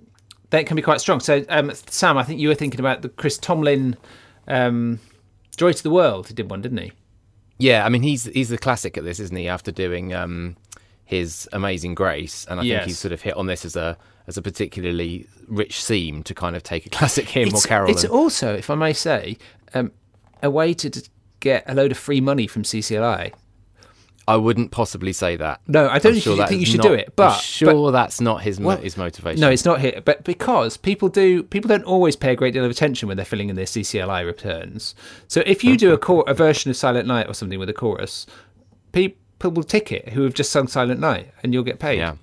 then 0.49 0.61
it 0.61 0.67
can 0.67 0.75
be 0.75 0.81
quite 0.81 0.99
strong. 1.01 1.19
So, 1.19 1.45
um, 1.49 1.71
Sam, 1.87 2.17
I 2.17 2.23
think 2.23 2.39
you 2.39 2.47
were 2.47 2.55
thinking 2.55 2.79
about 2.79 3.03
the 3.03 3.09
Chris 3.09 3.37
Tomlin 3.37 3.95
um, 4.47 4.99
"Joy 5.55 5.73
to 5.73 5.83
the 5.83 5.91
World." 5.91 6.27
He 6.29 6.33
did 6.33 6.49
one, 6.49 6.61
didn't 6.61 6.79
he? 6.79 6.91
Yeah, 7.59 7.85
I 7.85 7.89
mean 7.89 8.01
he's 8.01 8.23
he's 8.25 8.49
the 8.49 8.57
classic 8.57 8.97
at 8.97 9.03
this, 9.03 9.19
isn't 9.19 9.35
he? 9.35 9.47
After 9.47 9.71
doing 9.71 10.13
um, 10.13 10.55
his 11.05 11.47
Amazing 11.53 11.95
Grace, 11.95 12.45
and 12.49 12.59
I 12.59 12.63
Yes. 12.63 12.79
think 12.79 12.87
he's 12.87 12.99
sort 12.99 13.11
of 13.11 13.21
hit 13.21 13.35
on 13.35 13.45
this 13.47 13.65
as 13.65 13.75
a 13.75 13.97
as 14.28 14.38
a 14.38 14.41
particularly 14.41 15.28
rich 15.47 15.84
theme 15.84 16.21
to 16.23 16.34
kind 16.34 16.55
of 16.55 16.63
take 16.63 16.86
a 16.86 16.89
classic 16.97 17.28
hymn 17.30 17.47
it's, 17.49 17.65
or 17.65 17.67
carol. 17.67 17.89
It's 17.89 18.03
and- 18.03 18.11
also, 18.11 18.53
if 18.53 18.69
I 18.69 18.75
may 18.75 18.93
say, 18.93 19.38
um, 19.73 19.91
a 20.43 20.49
way 20.49 20.73
to 20.73 20.89
d- 20.89 21.01
get 21.39 21.63
a 21.67 21.73
load 21.73 21.91
of 21.91 21.97
free 21.97 22.21
money 22.21 22.47
from 22.47 22.63
CCLI. 22.63 23.34
I 24.30 24.36
wouldn't 24.36 24.71
possibly 24.71 25.13
say 25.13 25.38
that. 25.38 25.61
No, 25.69 25.88
I 25.88 25.99
don't 25.99 26.13
I'm 26.15 26.19
think 26.19 26.25
you 26.25 26.47
think 26.47 26.59
you 26.59 26.65
should 26.65 26.78
not- 26.80 26.88
do 26.89 26.93
it, 26.93 27.05
I'm 27.07 27.13
but- 27.15 27.39
sure 27.39 27.91
that's 27.93 28.19
not 28.19 28.41
his 28.41 28.59
Well, 28.59 28.75
his 28.75 28.97
motivation. 28.97 29.39
No, 29.39 29.49
it's 29.49 29.63
not 29.63 29.80
here, 29.80 30.01
but 30.03 30.25
because 30.25 30.75
people 30.75 31.07
do, 31.07 31.43
people 31.43 31.69
don't 31.69 31.86
always 31.86 32.17
pay 32.17 32.34
a 32.34 32.36
great 32.36 32.53
deal 32.53 32.65
of 32.65 32.69
attention 32.71 33.07
when 33.07 33.15
they're 33.15 33.25
filling 33.25 33.47
in 33.49 33.55
their 33.55 33.65
CCLI 33.65 34.25
returns. 34.25 34.95
So 35.30 35.43
if 35.45 35.63
you 35.63 35.78
do 35.78 35.93
a, 35.93 35.97
cor- 36.07 36.25
a 36.28 36.34
version 36.34 36.69
of 36.69 36.75
Silent 36.75 37.07
Night 37.07 37.30
or 37.30 37.34
something 37.34 37.57
with 37.57 37.69
a 37.69 37.73
chorus, 37.73 38.25
people 38.91 39.51
will 39.51 39.63
tick 39.63 39.93
it 39.93 40.09
who 40.09 40.23
have 40.23 40.34
just 40.34 40.51
sung 40.51 40.67
Silent 40.67 40.99
Night, 40.99 41.32
and 41.41 41.53
you'll 41.53 41.63
get 41.63 41.80
paid. 41.80 41.99
Yeah. 41.99 42.15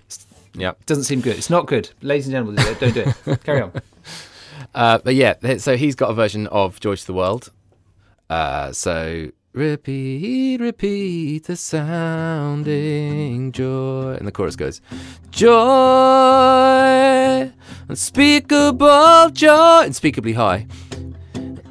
Yeah. 0.55 0.73
Doesn't 0.87 1.05
seem 1.05 1.21
good. 1.21 1.37
It's 1.37 1.51
not 1.51 1.67
good, 1.67 1.91
ladies 2.03 2.27
and 2.27 2.33
gentlemen. 2.33 2.77
Don't 2.81 2.95
do 2.95 3.13
it. 3.27 3.43
Carry 3.45 3.61
on. 3.63 3.73
Uh, 4.75 4.99
but 4.99 5.15
yeah, 5.15 5.35
so 5.59 5.77
he's 5.77 5.95
got 5.95 6.11
a 6.11 6.15
version 6.15 6.47
of 6.49 6.81
Joy 6.81 6.97
to 6.97 7.07
the 7.07 7.15
World. 7.15 7.53
Uh, 8.29 8.73
so 8.73 9.31
repeat, 9.53 10.61
repeat 10.61 11.45
the 11.45 11.57
sounding 11.57 13.53
joy, 13.53 14.17
and 14.19 14.27
the 14.27 14.33
chorus 14.33 14.57
goes, 14.57 14.81
joy, 15.31 15.53
unspeakable 17.89 19.31
joy, 19.31 19.83
unspeakably 19.85 20.33
high, 20.33 20.67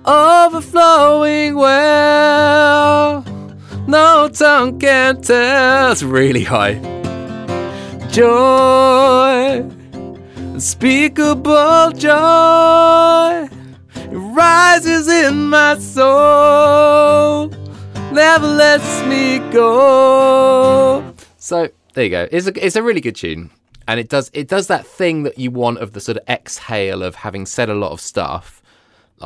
overflowing 0.06 1.56
well, 1.56 3.26
no 3.88 4.30
tongue 4.30 4.80
can 4.80 5.22
tell. 5.22 5.92
It's 5.92 6.04
really 6.04 6.46
high. 6.46 7.03
Joy. 8.14 9.68
Unspeakable 10.54 11.94
joy 11.94 13.50
it 13.96 14.16
rises 14.16 15.08
in 15.08 15.50
my 15.50 15.80
soul. 15.80 17.48
Never 18.12 18.46
lets 18.46 19.04
me 19.06 19.40
go. 19.52 21.04
So 21.38 21.70
there 21.96 22.04
you 22.04 22.10
go. 22.12 22.28
It's 22.32 22.46
a, 22.46 22.66
it's 22.66 22.76
a 22.76 22.84
really 22.84 23.02
good 23.02 23.16
tune. 23.16 23.50
And 23.88 24.00
it 24.00 24.10
does 24.10 24.30
it 24.32 24.48
does 24.48 24.68
that 24.68 24.86
thing 24.86 25.24
that 25.24 25.40
you 25.40 25.50
want 25.50 25.80
of 25.80 25.94
the 25.94 26.00
sort 26.00 26.18
of 26.18 26.24
exhale 26.30 27.02
of 27.02 27.16
having 27.16 27.48
said 27.48 27.68
a 27.68 27.74
lot 27.74 27.94
of 27.94 28.00
stuff. 28.00 28.62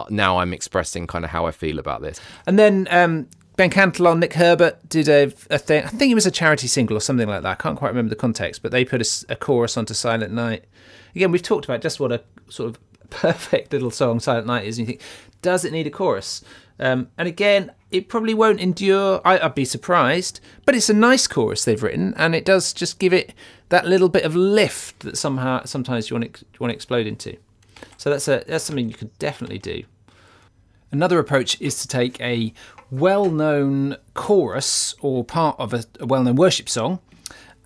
Now 0.10 0.38
i'm 0.38 0.54
expressing 0.54 1.08
kind 1.08 1.26
of 1.26 1.32
how 1.32 1.46
i 1.46 1.52
feel 1.52 1.78
about 1.78 2.02
this. 2.02 2.22
And 2.46 2.58
then 2.58 2.88
um, 2.90 3.28
Ben 3.58 3.72
Cantelon, 3.72 4.20
Nick 4.20 4.34
Herbert 4.34 4.88
did 4.88 5.10
a, 5.10 5.34
a 5.50 5.58
thing. 5.58 5.84
I 5.84 5.88
think 5.88 6.12
it 6.12 6.16
was 6.16 6.28
a 6.28 6.32
charity 6.32 6.68
single 6.68 6.96
or 6.96 7.00
something 7.00 7.28
like 7.28 7.42
that. 7.42 7.50
I 7.50 7.56
can't 7.56 7.76
quite 7.76 7.90
remember 7.90 8.10
the 8.10 8.16
context, 8.16 8.62
but 8.62 8.72
they 8.72 8.86
put 8.86 9.26
a 9.28 9.36
chorus 9.36 9.76
onto 9.76 9.96
Silent 9.96 10.32
Night. 10.32 10.66
Again, 11.16 11.32
we've 11.32 11.42
talked 11.42 11.66
about 11.66 11.82
just 11.82 12.00
what 12.00 12.12
a 12.12 12.22
sort 12.50 12.70
of 12.70 12.80
perfect 13.10 13.74
little 13.74 13.90
song 13.90 14.20
Silent 14.20 14.46
Night 14.46 14.66
is, 14.66 14.78
and 14.78 14.88
you 14.88 14.94
think, 14.94 15.02
does 15.42 15.66
it 15.66 15.72
need 15.72 15.88
a 15.88 15.90
chorus? 15.90 16.44
Um, 16.80 17.10
and 17.18 17.28
again, 17.28 17.72
it 17.90 18.10
probably 18.10 18.36
won't 18.36 18.60
endure. 18.60 19.22
I, 19.26 19.40
I'd 19.40 19.56
be 19.56 19.66
surprised, 19.66 20.40
but 20.64 20.76
it's 20.76 20.92
a 20.92 20.94
nice 20.94 21.26
chorus 21.26 21.66
they've 21.66 21.82
written, 21.82 22.14
and 22.16 22.36
it 22.36 22.46
does 22.46 22.74
just 22.74 23.00
give 23.00 23.12
it 23.12 23.34
that 23.70 23.88
little 23.88 24.10
bit 24.10 24.24
of 24.24 24.36
lift 24.36 25.00
that 25.00 25.18
somehow 25.18 25.64
sometimes 25.66 26.12
you 26.12 26.16
want 26.16 26.32
to, 26.32 26.46
want 26.60 26.70
to 26.70 26.76
explode 26.76 27.08
into. 27.08 27.38
So 27.98 28.12
that's 28.12 28.28
a 28.28 28.44
that's 28.48 28.66
something 28.66 28.88
you 28.88 28.94
could 28.94 29.18
definitely 29.18 29.58
do. 29.58 29.84
Another 30.92 31.20
approach 31.20 31.60
is 31.60 31.82
to 31.82 31.88
take 31.88 32.20
a 32.22 32.54
well 32.90 33.30
known 33.30 33.98
chorus 34.14 34.96
or 35.02 35.24
part 35.24 35.60
of 35.60 35.74
a, 35.74 35.84
a 36.00 36.06
well 36.06 36.24
known 36.24 36.36
worship 36.36 36.70
song 36.70 37.00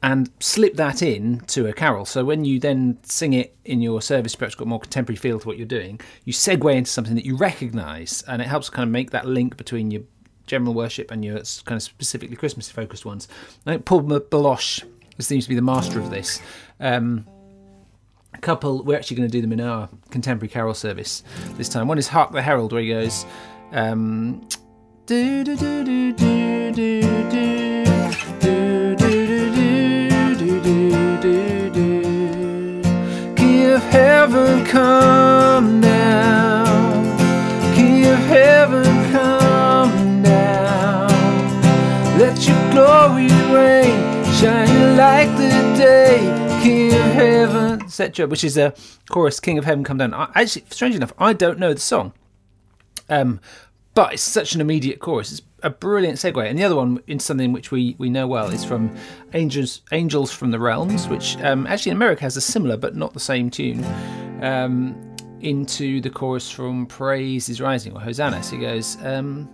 and 0.03 0.31
slip 0.39 0.75
that 0.75 1.01
in 1.01 1.41
to 1.41 1.67
a 1.67 1.73
carol. 1.73 2.05
So 2.05 2.25
when 2.25 2.43
you 2.43 2.59
then 2.59 2.97
sing 3.03 3.33
it 3.33 3.55
in 3.65 3.81
your 3.81 4.01
service, 4.01 4.35
perhaps 4.35 4.55
got 4.55 4.67
more 4.67 4.79
contemporary 4.79 5.17
feel 5.17 5.39
to 5.39 5.47
what 5.47 5.57
you're 5.57 5.67
doing, 5.67 5.99
you 6.25 6.33
segue 6.33 6.73
into 6.73 6.89
something 6.89 7.15
that 7.15 7.25
you 7.25 7.37
recognise 7.37 8.23
and 8.27 8.41
it 8.41 8.47
helps 8.47 8.69
kind 8.69 8.83
of 8.83 8.91
make 8.91 9.11
that 9.11 9.27
link 9.27 9.57
between 9.57 9.91
your 9.91 10.01
general 10.47 10.73
worship 10.73 11.11
and 11.11 11.23
your 11.23 11.35
kind 11.65 11.77
of 11.77 11.83
specifically 11.83 12.35
Christmas 12.35 12.69
focused 12.69 13.05
ones. 13.05 13.27
I 13.65 13.73
think 13.73 13.85
Paul 13.85 14.01
Baloche 14.01 14.83
seems 15.19 15.45
to 15.45 15.49
be 15.49 15.55
the 15.55 15.61
master 15.61 15.99
of 15.99 16.09
this. 16.09 16.41
Um, 16.79 17.27
a 18.33 18.39
couple 18.39 18.81
we're 18.83 18.97
actually 18.97 19.17
going 19.17 19.29
to 19.29 19.31
do 19.31 19.41
them 19.41 19.51
in 19.51 19.59
our 19.59 19.89
contemporary 20.09 20.47
carol 20.47 20.73
service 20.73 21.21
this 21.57 21.67
time 21.67 21.89
one 21.89 21.97
is 21.97 22.07
hark 22.07 22.31
the 22.31 22.41
herald 22.41 22.71
where 22.71 22.81
he 22.81 22.87
goes 22.87 23.25
um, 23.73 24.47
do 25.11 25.43
do 25.43 25.55
do 25.57 25.83
do 25.83 26.13
do 26.13 26.71
do 26.71 26.71
do 26.71 27.01
do 28.39 28.95
do 28.95 28.95
do 28.95 30.35
do 30.37 30.61
do 30.61 31.19
do 31.19 31.35
do 33.35 33.73
of 33.73 33.83
heaven 33.83 34.63
come 34.63 35.81
King 37.75 38.05
of 38.05 38.19
heaven 38.19 38.85
come 39.11 40.23
down 40.23 41.09
let 42.17 42.47
your 42.47 42.71
glory 42.71 43.27
reign, 43.51 44.23
shining 44.35 44.95
like 44.95 45.27
the 45.35 45.49
day, 45.75 46.21
King 46.63 46.93
of 46.93 47.11
heaven, 47.11 47.81
etc. 47.81 48.27
Which 48.27 48.45
is 48.45 48.55
a 48.55 48.73
chorus, 49.09 49.41
King 49.41 49.57
of 49.57 49.65
heaven, 49.65 49.83
come 49.83 49.97
down. 49.97 50.13
I, 50.13 50.29
actually, 50.35 50.63
strange 50.69 50.95
enough, 50.95 51.11
I 51.17 51.33
don't 51.33 51.59
know 51.59 51.73
the 51.73 51.81
song, 51.81 52.13
um, 53.09 53.41
but 53.93 54.13
it's 54.13 54.23
such 54.23 54.55
an 54.55 54.61
immediate 54.61 54.99
chorus. 54.99 55.31
It's 55.31 55.41
a 55.63 55.69
brilliant 55.69 56.17
segue. 56.17 56.49
And 56.49 56.57
the 56.57 56.63
other 56.63 56.75
one, 56.75 57.01
in 57.07 57.19
something 57.19 57.51
which 57.51 57.71
we, 57.71 57.95
we 57.97 58.09
know 58.09 58.27
well, 58.27 58.47
is 58.47 58.63
from 58.63 58.95
Angels 59.33 59.81
Angels 59.91 60.31
from 60.31 60.51
the 60.51 60.59
Realms, 60.59 61.07
which 61.07 61.37
um, 61.37 61.67
actually 61.67 61.91
in 61.91 61.97
America 61.97 62.21
has 62.21 62.37
a 62.37 62.41
similar 62.41 62.77
but 62.77 62.95
not 62.95 63.13
the 63.13 63.19
same 63.19 63.49
tune. 63.49 63.83
Um, 64.41 64.95
into 65.41 66.01
the 66.01 66.09
chorus 66.09 66.49
from 66.51 66.85
Praise 66.85 67.49
is 67.49 67.59
Rising 67.59 67.93
or 67.93 67.99
Hosanna. 67.99 68.41
So 68.43 68.55
he 68.55 68.61
goes. 68.61 68.97
Um, 69.03 69.49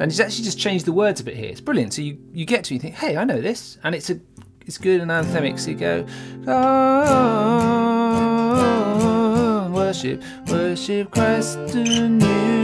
and 0.00 0.10
he's 0.10 0.20
actually 0.20 0.44
just 0.44 0.58
changed 0.58 0.86
the 0.86 0.92
words 0.92 1.20
a 1.20 1.24
bit 1.24 1.36
here. 1.36 1.50
It's 1.50 1.60
brilliant. 1.60 1.94
So 1.94 2.02
you, 2.02 2.18
you 2.32 2.46
get 2.46 2.64
to 2.64 2.74
you 2.74 2.80
think, 2.80 2.94
hey, 2.94 3.16
I 3.16 3.24
know 3.24 3.40
this, 3.40 3.78
and 3.82 3.94
it's 3.94 4.10
a 4.10 4.20
it's 4.66 4.78
good 4.78 5.00
and 5.00 5.10
anthemic. 5.10 5.58
So 5.58 5.70
you 5.70 5.76
go, 5.76 6.06
oh, 6.46 6.60
worship, 9.72 10.22
worship 10.48 11.10
Christ 11.10 11.58
King. 11.68 12.63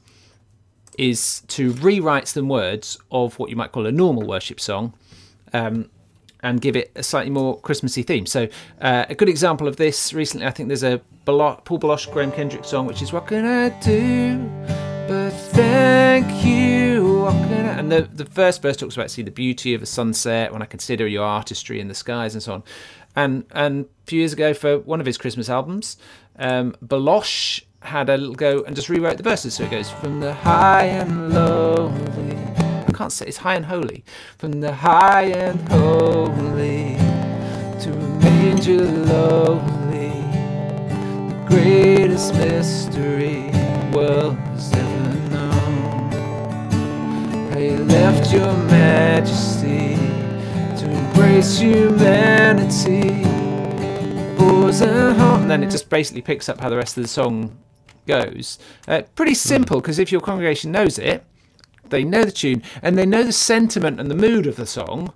is 0.97 1.41
to 1.47 1.71
rewrite 1.73 2.27
some 2.27 2.49
words 2.49 2.97
of 3.11 3.37
what 3.39 3.49
you 3.49 3.55
might 3.55 3.71
call 3.71 3.85
a 3.85 3.91
normal 3.91 4.25
worship 4.27 4.59
song 4.59 4.93
um, 5.53 5.89
and 6.41 6.61
give 6.61 6.75
it 6.75 6.91
a 6.95 7.03
slightly 7.03 7.29
more 7.29 7.59
Christmassy 7.59 8.03
theme. 8.03 8.25
So, 8.25 8.47
uh, 8.81 9.05
a 9.09 9.15
good 9.15 9.29
example 9.29 9.67
of 9.67 9.77
this 9.77 10.13
recently, 10.13 10.47
I 10.47 10.51
think 10.51 10.67
there's 10.69 10.83
a 10.83 11.01
Paul 11.25 11.61
Baloche, 11.77 12.11
Graham 12.11 12.31
Kendrick 12.31 12.65
song, 12.65 12.87
which 12.87 13.01
is 13.01 13.13
What 13.13 13.27
Can 13.27 13.45
I 13.45 13.69
Do 13.79 14.37
But 15.07 15.31
Thank 15.31 16.43
You? 16.43 17.27
And 17.27 17.91
the, 17.91 18.01
the 18.01 18.25
first 18.25 18.61
verse 18.61 18.77
talks 18.77 18.95
about 18.95 19.11
see 19.11 19.21
the 19.21 19.31
beauty 19.31 19.73
of 19.73 19.81
a 19.81 19.85
sunset 19.85 20.51
when 20.51 20.61
I 20.61 20.65
consider 20.65 21.07
your 21.07 21.23
artistry 21.23 21.79
in 21.79 21.87
the 21.87 21.93
skies 21.93 22.33
and 22.33 22.41
so 22.41 22.53
on. 22.53 22.63
And, 23.15 23.45
and 23.51 23.85
a 23.85 24.07
few 24.07 24.19
years 24.19 24.33
ago, 24.33 24.53
for 24.53 24.79
one 24.79 24.99
of 24.99 25.05
his 25.05 25.17
Christmas 25.17 25.49
albums, 25.49 25.97
um, 26.37 26.75
Baloche 26.81 27.63
had 27.81 28.09
a 28.09 28.17
little 28.17 28.35
go 28.35 28.63
and 28.63 28.75
just 28.75 28.89
rewrote 28.89 29.17
the 29.17 29.23
verses. 29.23 29.55
So 29.55 29.63
it 29.63 29.71
goes 29.71 29.89
from 29.89 30.19
the 30.19 30.33
high 30.33 30.85
and 30.85 31.33
lowly. 31.33 32.37
I 32.87 32.91
can't 32.93 33.11
say 33.11 33.25
it's 33.25 33.37
high 33.37 33.55
and 33.55 33.65
holy. 33.65 34.03
From 34.37 34.61
the 34.61 34.73
high 34.73 35.23
and 35.23 35.59
holy 35.69 36.95
to 37.81 37.91
a 37.91 38.07
manger 38.19 38.85
lowly. 38.85 40.11
The 41.29 41.45
greatest 41.47 42.33
mystery 42.35 43.49
the 43.51 43.91
world 43.97 44.35
has 44.35 44.73
ever 44.73 45.29
known. 45.29 46.11
How 47.51 47.59
you 47.59 47.77
left 47.77 48.31
your 48.31 48.53
majesty 48.53 49.95
to 50.77 50.89
embrace 50.89 51.57
humanity. 51.59 53.23
And. 54.81 55.41
And 55.41 55.51
then 55.51 55.63
it 55.63 55.71
just 55.71 55.89
basically 55.89 56.21
picks 56.21 56.47
up 56.47 56.61
how 56.61 56.69
the 56.69 56.77
rest 56.77 56.97
of 56.97 57.03
the 57.03 57.09
song 57.09 57.57
goes. 58.11 58.59
Uh, 58.87 59.03
pretty 59.15 59.33
simple 59.33 59.79
because 59.79 59.99
if 59.99 60.11
your 60.11 60.21
congregation 60.21 60.71
knows 60.71 60.99
it, 60.99 61.23
they 61.89 62.03
know 62.03 62.23
the 62.23 62.31
tune 62.31 62.63
and 62.81 62.97
they 62.97 63.05
know 63.05 63.23
the 63.23 63.31
sentiment 63.31 63.99
and 63.99 64.09
the 64.11 64.15
mood 64.15 64.47
of 64.47 64.55
the 64.55 64.65
song, 64.65 65.13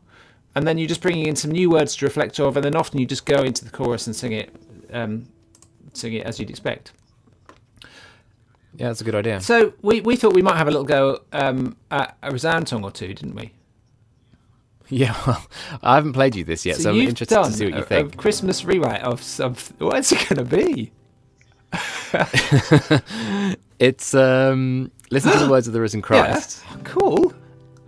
and 0.55 0.65
then 0.65 0.77
you're 0.77 0.87
just 0.87 1.01
bringing 1.01 1.27
in 1.27 1.35
some 1.35 1.51
new 1.51 1.69
words 1.69 1.95
to 1.97 2.05
reflect 2.05 2.39
of, 2.39 2.55
and 2.55 2.63
then 2.63 2.75
often 2.75 2.99
you 2.99 3.05
just 3.05 3.25
go 3.25 3.43
into 3.43 3.65
the 3.65 3.71
chorus 3.71 4.07
and 4.07 4.15
sing 4.15 4.31
it, 4.31 4.55
um, 4.93 5.27
sing 5.93 6.13
it 6.13 6.25
as 6.25 6.39
you'd 6.39 6.49
expect. 6.49 6.93
Yeah, 8.77 8.87
that's 8.87 9.01
a 9.01 9.03
good 9.03 9.15
idea. 9.15 9.41
So 9.41 9.73
we, 9.81 10.01
we 10.01 10.15
thought 10.15 10.33
we 10.33 10.41
might 10.41 10.57
have 10.57 10.67
a 10.67 10.71
little 10.71 10.85
go 10.85 11.21
um, 11.31 11.77
at 11.91 12.17
a 12.21 12.31
resound 12.31 12.67
song 12.69 12.83
or 12.83 12.91
two, 12.91 13.13
didn't 13.13 13.35
we? 13.35 13.51
Yeah, 14.87 15.19
well, 15.25 15.43
I 15.81 15.95
haven't 15.95 16.13
played 16.13 16.35
you 16.35 16.43
this 16.43 16.63
yet, 16.63 16.75
so, 16.75 16.91
I'm 16.91 16.97
interested 16.97 17.33
to 17.33 17.51
see 17.51 17.65
what 17.65 17.73
you 17.73 17.79
a, 17.79 17.85
think. 17.85 18.13
A 18.13 18.17
Christmas 18.17 18.63
rewrite 18.63 19.01
of 19.01 19.19
some. 19.23 19.55
What's 19.79 20.11
it 20.11 20.29
going 20.29 20.47
to 20.47 20.55
be? 20.55 20.91
It's 23.77 24.13
um, 24.15 24.89
listen 25.11 25.31
to 25.33 25.39
the 25.39 25.49
words 25.49 25.67
of 25.67 25.73
the 25.73 25.81
risen 25.81 26.01
Christ 26.07 26.63
Yeah. 26.71 26.77
Cool. 26.85 27.33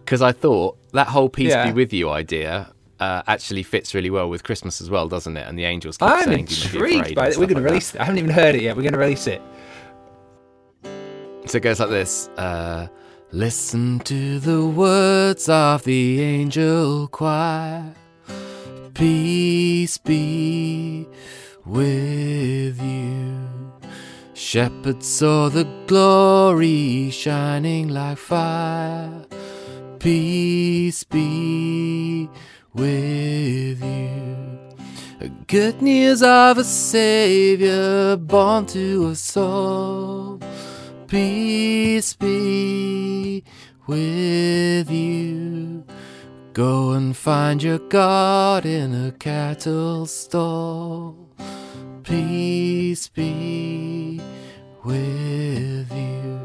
because 0.03 0.21
I 0.21 0.33
thought 0.33 0.77
that 0.91 1.07
whole 1.07 1.29
peace 1.29 1.51
Yeah. 1.51 1.67
be 1.67 1.71
with 1.73 1.93
you 1.93 2.09
idea 2.09 2.73
uh, 2.99 3.21
actually 3.27 3.63
fits 3.63 3.93
really 3.95 4.09
well 4.09 4.27
with 4.29 4.43
Christmas 4.43 4.81
as 4.81 4.89
well, 4.89 5.07
doesn't 5.07 5.38
it? 5.38 5.47
And 5.47 5.57
the 5.57 5.63
angels 5.65 5.97
keep 5.97 6.09
I'm 6.09 6.23
saying, 6.25 6.45
"Do 6.45 6.55
not 6.55 6.61
be 6.61 6.77
intrigued 6.77 6.99
afraid," 7.01 7.15
by 7.15 7.27
it. 7.29 7.38
We're 7.38 7.45
going 7.45 7.49
to 7.49 7.55
like 7.55 7.63
that. 7.63 7.69
release 7.69 7.95
it. 7.95 8.01
I 8.01 8.03
haven't 8.05 8.17
even 8.19 8.31
heard 8.31 8.55
it 8.55 8.61
yet. 8.63 8.75
We're 8.75 8.81
going 8.81 8.93
to 8.93 8.99
release 8.99 9.27
it. 9.27 9.41
So 11.45 11.57
it 11.57 11.61
goes 11.61 11.79
like 11.79 11.89
this. 11.89 12.27
Uh, 12.38 12.88
Listen 13.31 13.99
to 13.99 14.39
the 14.39 14.65
words 14.65 15.47
of 15.49 15.83
the 15.83 16.21
angel 16.21 17.07
choir. 17.09 17.93
Peace 18.93 19.97
be 19.99 21.05
with 21.65 22.81
you. 22.81 23.36
Shepherds 24.49 25.05
saw 25.05 25.49
the 25.49 25.65
glory 25.87 27.09
shining 27.09 27.89
like 27.89 28.17
fire. 28.17 29.25
Peace 29.99 31.03
be 31.03 32.29
with 32.73 33.83
you. 33.83 34.47
Good 35.47 35.81
news 35.81 36.23
of 36.23 36.59
a 36.59 36.63
Savior 36.63 38.15
born 38.15 38.67
to 38.67 39.07
us 39.07 39.35
all. 39.35 40.39
Peace 41.07 42.13
be 42.13 43.43
with 43.85 44.89
you. 44.89 45.83
Go 46.53 46.91
and 46.91 47.17
find 47.17 47.61
your 47.61 47.79
God 47.79 48.65
in 48.65 49.07
a 49.07 49.11
cattle 49.11 50.05
stall. 50.05 51.26
Peace 52.07 53.09
be 53.09 54.21
with 54.85 55.91
you. 55.91 56.39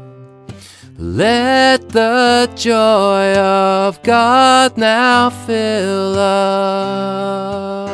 Let 0.97 1.87
the 1.87 2.51
joy 2.53 3.33
of 3.37 4.03
God 4.03 4.77
now 4.77 5.29
fill 5.29 6.19
us. 6.19 7.89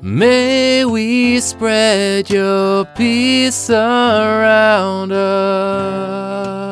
May 0.00 0.84
we 0.84 1.40
spread 1.40 2.30
your 2.30 2.84
peace 2.84 3.68
around 3.68 5.10
us. 5.10 6.65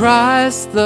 Christ 0.00 0.72
the 0.72 0.80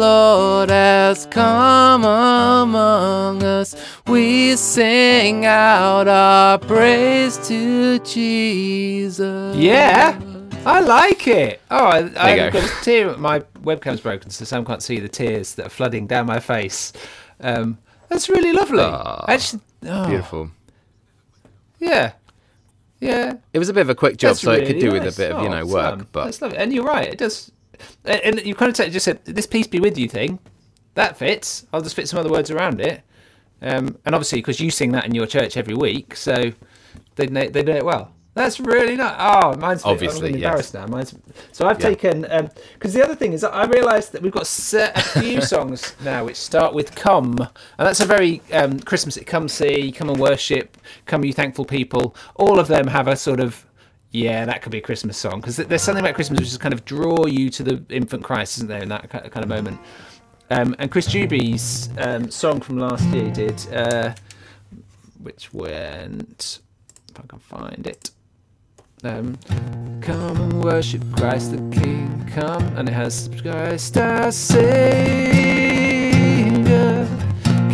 Lord 0.00 0.70
has 0.70 1.26
come 1.26 2.02
among 2.04 3.44
us. 3.44 3.76
We 4.08 4.56
sing 4.56 5.46
out 5.46 6.08
our 6.08 6.58
praise 6.58 7.38
to 7.46 8.00
Jesus. 8.00 9.54
Yeah, 9.56 10.20
I 10.66 10.80
like 10.80 11.28
it. 11.28 11.60
Oh, 11.70 11.84
I, 11.86 11.98
I 12.16 12.30
you 12.34 12.36
go. 12.36 12.50
got 12.50 12.64
a 12.64 12.82
tear. 12.82 13.16
My 13.16 13.38
webcam's 13.62 14.00
broken, 14.00 14.30
so 14.30 14.44
Sam 14.44 14.64
can't 14.64 14.82
see 14.82 14.98
the 14.98 15.08
tears 15.08 15.54
that 15.54 15.66
are 15.66 15.70
flooding 15.70 16.08
down 16.08 16.26
my 16.26 16.40
face. 16.40 16.92
Um, 17.38 17.78
that's 18.08 18.28
really 18.28 18.52
lovely. 18.52 18.80
Aw, 18.82 19.24
Actually, 19.28 19.62
oh, 19.86 20.08
Beautiful. 20.08 20.50
Yeah, 21.78 22.14
yeah. 22.98 23.34
It 23.52 23.60
was 23.60 23.68
a 23.68 23.72
bit 23.72 23.82
of 23.82 23.90
a 23.90 23.94
quick 23.94 24.16
job, 24.16 24.30
That's 24.30 24.40
so 24.40 24.50
it 24.50 24.66
could 24.66 24.74
really 24.76 24.80
do 24.80 24.92
with 24.94 25.02
a 25.14 25.16
bit 25.16 25.30
of, 25.30 25.42
you 25.42 25.48
Oh, 25.48 25.52
know, 25.60 25.64
work. 25.64 25.98
Sam, 26.00 26.08
But 26.10 26.24
that's 26.24 26.42
lovely. 26.42 26.58
And 26.58 26.72
you're 26.72 26.84
right. 26.84 27.06
It 27.06 27.18
does. 27.18 27.52
And 28.04 28.44
you 28.44 28.54
kind 28.54 28.70
of 28.78 28.92
just 28.92 29.04
said 29.04 29.24
this 29.24 29.46
"peace 29.46 29.66
be 29.66 29.80
with 29.80 29.98
you" 29.98 30.08
thing. 30.08 30.38
That 30.94 31.16
fits. 31.16 31.66
I'll 31.72 31.80
just 31.82 31.94
fit 31.96 32.08
some 32.08 32.18
other 32.18 32.30
words 32.30 32.50
around 32.50 32.80
it. 32.80 33.02
Um, 33.60 33.96
and 34.04 34.14
obviously, 34.14 34.38
because 34.40 34.60
you 34.60 34.70
sing 34.70 34.92
that 34.92 35.04
in 35.06 35.14
your 35.14 35.26
church 35.26 35.56
every 35.56 35.74
week, 35.74 36.14
so 36.16 36.52
they 37.16 37.26
know, 37.26 37.48
they 37.48 37.62
know 37.62 37.76
it 37.76 37.84
well. 37.84 38.12
That's 38.34 38.60
really 38.60 38.94
not. 38.94 39.16
Oh, 39.18 39.56
mine's 39.58 39.82
a 39.82 39.86
bit- 39.86 39.90
Obviously, 39.90 40.28
I'm 40.28 40.34
yes. 40.36 40.44
embarrassed 40.44 40.74
now. 40.74 40.86
Mine's, 40.86 41.14
so 41.50 41.66
I've 41.66 41.80
Yeah. 41.80 41.88
taken 41.88 42.50
because 42.74 42.94
the 42.94 43.02
other 43.02 43.16
thing 43.16 43.32
is 43.32 43.42
I 43.42 43.64
realised 43.64 44.12
that 44.12 44.22
we've 44.22 44.30
got 44.32 44.42
a 44.44 45.00
few 45.20 45.40
songs 45.54 45.94
now 46.04 46.24
which 46.24 46.36
start 46.36 46.72
with 46.72 46.94
"come," 46.94 47.36
and 47.40 47.48
that's 47.86 47.98
a 48.00 48.04
very 48.06 48.40
um, 48.52 48.78
Christmas. 48.78 49.16
It 49.16 49.24
come 49.24 49.48
see, 49.48 49.90
come 49.90 50.08
and 50.08 50.20
worship, 50.20 50.76
come 51.06 51.24
you 51.24 51.32
thankful 51.32 51.64
people. 51.64 52.14
All 52.36 52.60
of 52.60 52.68
them 52.68 52.86
have 52.86 53.08
a 53.08 53.16
sort 53.16 53.40
of 53.40 53.66
yeah, 54.10 54.46
that 54.46 54.62
could 54.62 54.72
be 54.72 54.78
a 54.78 54.82
Christmas 54.82 55.18
song 55.18 55.40
because 55.40 55.56
there's 55.56 55.82
something 55.82 56.02
about 56.02 56.14
Christmas 56.14 56.40
which 56.40 56.48
just 56.48 56.60
kind 56.60 56.72
of 56.72 56.84
draw 56.84 57.26
you 57.26 57.50
to 57.50 57.62
the 57.62 57.84
infant 57.90 58.24
Christ, 58.24 58.56
isn't 58.58 58.68
there, 58.68 58.82
in 58.82 58.88
that 58.88 59.10
kind 59.10 59.26
of 59.36 59.48
moment. 59.48 59.78
Um, 60.50 60.74
and 60.78 60.90
Chris 60.90 61.06
Juby's 61.06 61.90
um, 61.98 62.30
song 62.30 62.60
from 62.60 62.78
last 62.78 63.04
year 63.08 63.30
did, 63.30 63.74
uh, 63.74 64.14
which 65.22 65.52
went, 65.52 66.60
if 67.10 67.20
I 67.20 67.26
can 67.26 67.38
find 67.38 67.86
it. 67.86 68.10
Um, 69.04 69.38
come 70.00 70.36
and 70.40 70.64
worship 70.64 71.02
Christ 71.14 71.52
the 71.52 71.58
King, 71.78 72.28
come, 72.34 72.62
and 72.78 72.88
it 72.88 72.92
has 72.92 73.28
Christ 73.42 73.98
our 73.98 74.32
Savior, 74.32 74.66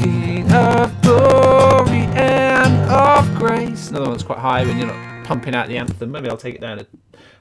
King 0.02 0.52
of 0.52 1.00
glory 1.00 2.06
and 2.16 2.90
of 2.90 3.32
grace. 3.36 3.90
Another 3.90 4.08
one's 4.08 4.24
quite 4.24 4.40
high 4.40 4.66
when 4.66 4.78
you're 4.78 4.88
not 4.88 5.13
pumping 5.24 5.54
out 5.54 5.68
the 5.68 5.78
anthem. 5.78 6.12
Maybe 6.12 6.28
I'll 6.28 6.36
take 6.36 6.54
it 6.54 6.60
down 6.60 6.78
a, 6.78 6.86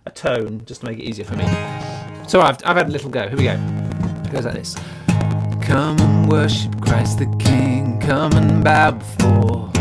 a 0.06 0.12
tone 0.12 0.64
just 0.66 0.82
to 0.82 0.88
make 0.88 1.00
it 1.00 1.04
easier 1.04 1.26
for 1.26 1.36
me. 1.36 1.46
So 2.28 2.42
I've, 2.42 2.58
I've 2.66 2.78
had 2.78 2.88
a 2.88 2.92
little 2.92 3.10
go. 3.10 3.28
Here 3.28 3.38
we 3.38 3.44
go. 3.44 3.54
It 4.26 4.32
goes 4.32 4.46
like 4.46 4.56
this. 4.56 4.76
Come 5.62 6.00
and 6.00 6.30
worship 6.30 6.82
Christ 6.82 7.20
the 7.20 7.26
King. 7.38 8.00
Come 8.00 8.34
and 8.34 8.64
bow 8.64 8.92
before 8.92 9.72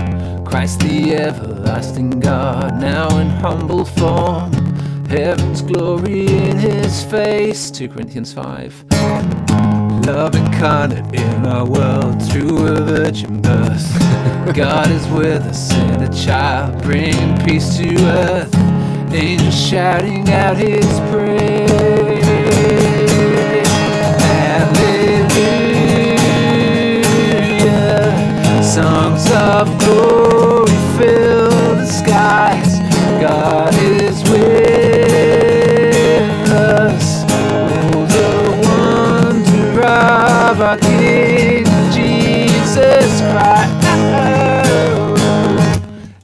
Christ 0.44 0.80
the 0.80 1.14
everlasting 1.14 2.20
God, 2.20 2.80
now 2.80 3.08
in 3.18 3.28
humble 3.28 3.84
form. 3.84 4.52
Heaven's 5.06 5.62
glory 5.62 6.26
in 6.26 6.58
his 6.58 7.02
face. 7.04 7.70
2 7.70 7.88
Corinthians 7.88 8.32
5. 8.32 8.84
Love 10.06 10.34
incarnate 10.34 11.14
in 11.14 11.46
our 11.46 11.64
world 11.66 12.22
through 12.30 12.66
a 12.66 12.80
virgin 12.80 13.40
birth. 13.40 14.01
God 14.54 14.90
is 14.90 15.06
with 15.08 15.42
us 15.42 15.72
in 15.72 16.02
a 16.02 16.12
child, 16.12 16.82
bringing 16.82 17.38
peace 17.44 17.76
to 17.78 17.96
earth. 18.06 18.54
angels 19.14 19.54
shouting 19.54 20.28
out 20.30 20.56
his 20.56 20.86
praise. 21.10 22.20
Hallelujah. 27.42 28.62
Songs 28.62 29.30
of 29.32 29.68
glory 29.78 30.76
fill 30.98 31.50
the 31.76 31.86
skies. 31.86 32.80
God 33.20 33.74
is 33.74 33.91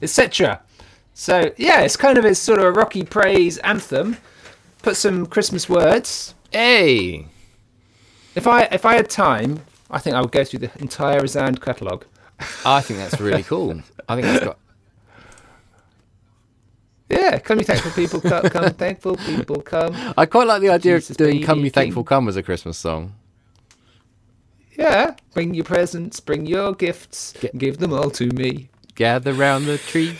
etc. 0.01 0.61
So 1.13 1.51
yeah, 1.57 1.81
it's 1.81 1.97
kind 1.97 2.17
of 2.17 2.25
a 2.25 2.35
sort 2.35 2.59
of 2.59 2.65
a 2.65 2.71
rocky 2.71 3.03
praise 3.03 3.57
anthem. 3.59 4.17
Put 4.81 4.95
some 4.97 5.25
Christmas 5.25 5.67
words. 5.69 6.35
Hey, 6.51 7.27
If 8.35 8.47
I 8.47 8.63
if 8.63 8.85
I 8.85 8.95
had 8.95 9.09
time, 9.09 9.61
I 9.91 9.99
think 9.99 10.15
I 10.15 10.21
would 10.21 10.31
go 10.31 10.43
through 10.43 10.59
the 10.59 10.71
entire 10.79 11.21
Resound 11.21 11.61
catalogue. 11.61 12.05
I 12.65 12.81
think 12.81 12.99
that's 12.99 13.19
really 13.19 13.43
cool. 13.43 13.81
I 14.07 14.15
think 14.15 14.27
that's 14.27 14.45
got. 14.45 14.57
Yeah, 17.09 17.39
come 17.39 17.59
you 17.59 17.65
thankful 17.65 17.91
people, 17.91 18.21
come, 18.21 18.43
come 18.49 18.73
thankful 18.73 19.17
people, 19.17 19.61
come. 19.61 19.95
I 20.17 20.25
quite 20.27 20.47
like 20.47 20.61
the 20.61 20.69
idea 20.69 20.95
Jesus 20.97 21.11
of 21.11 21.17
doing 21.17 21.41
"Come, 21.43 21.61
You 21.65 21.71
Thankful 21.71 22.03
Come" 22.03 22.27
as 22.27 22.37
a 22.37 22.43
Christmas 22.43 22.77
song. 22.77 23.15
Yeah, 24.77 25.15
bring 25.33 25.53
your 25.53 25.65
presents, 25.65 26.19
bring 26.19 26.45
your 26.45 26.73
gifts, 26.73 27.33
give 27.57 27.79
them 27.79 27.93
all 27.93 28.11
to 28.11 28.27
me. 28.27 28.68
Gather 28.99 29.31
round 29.31 29.65
the 29.65 29.77
tree. 29.77 30.17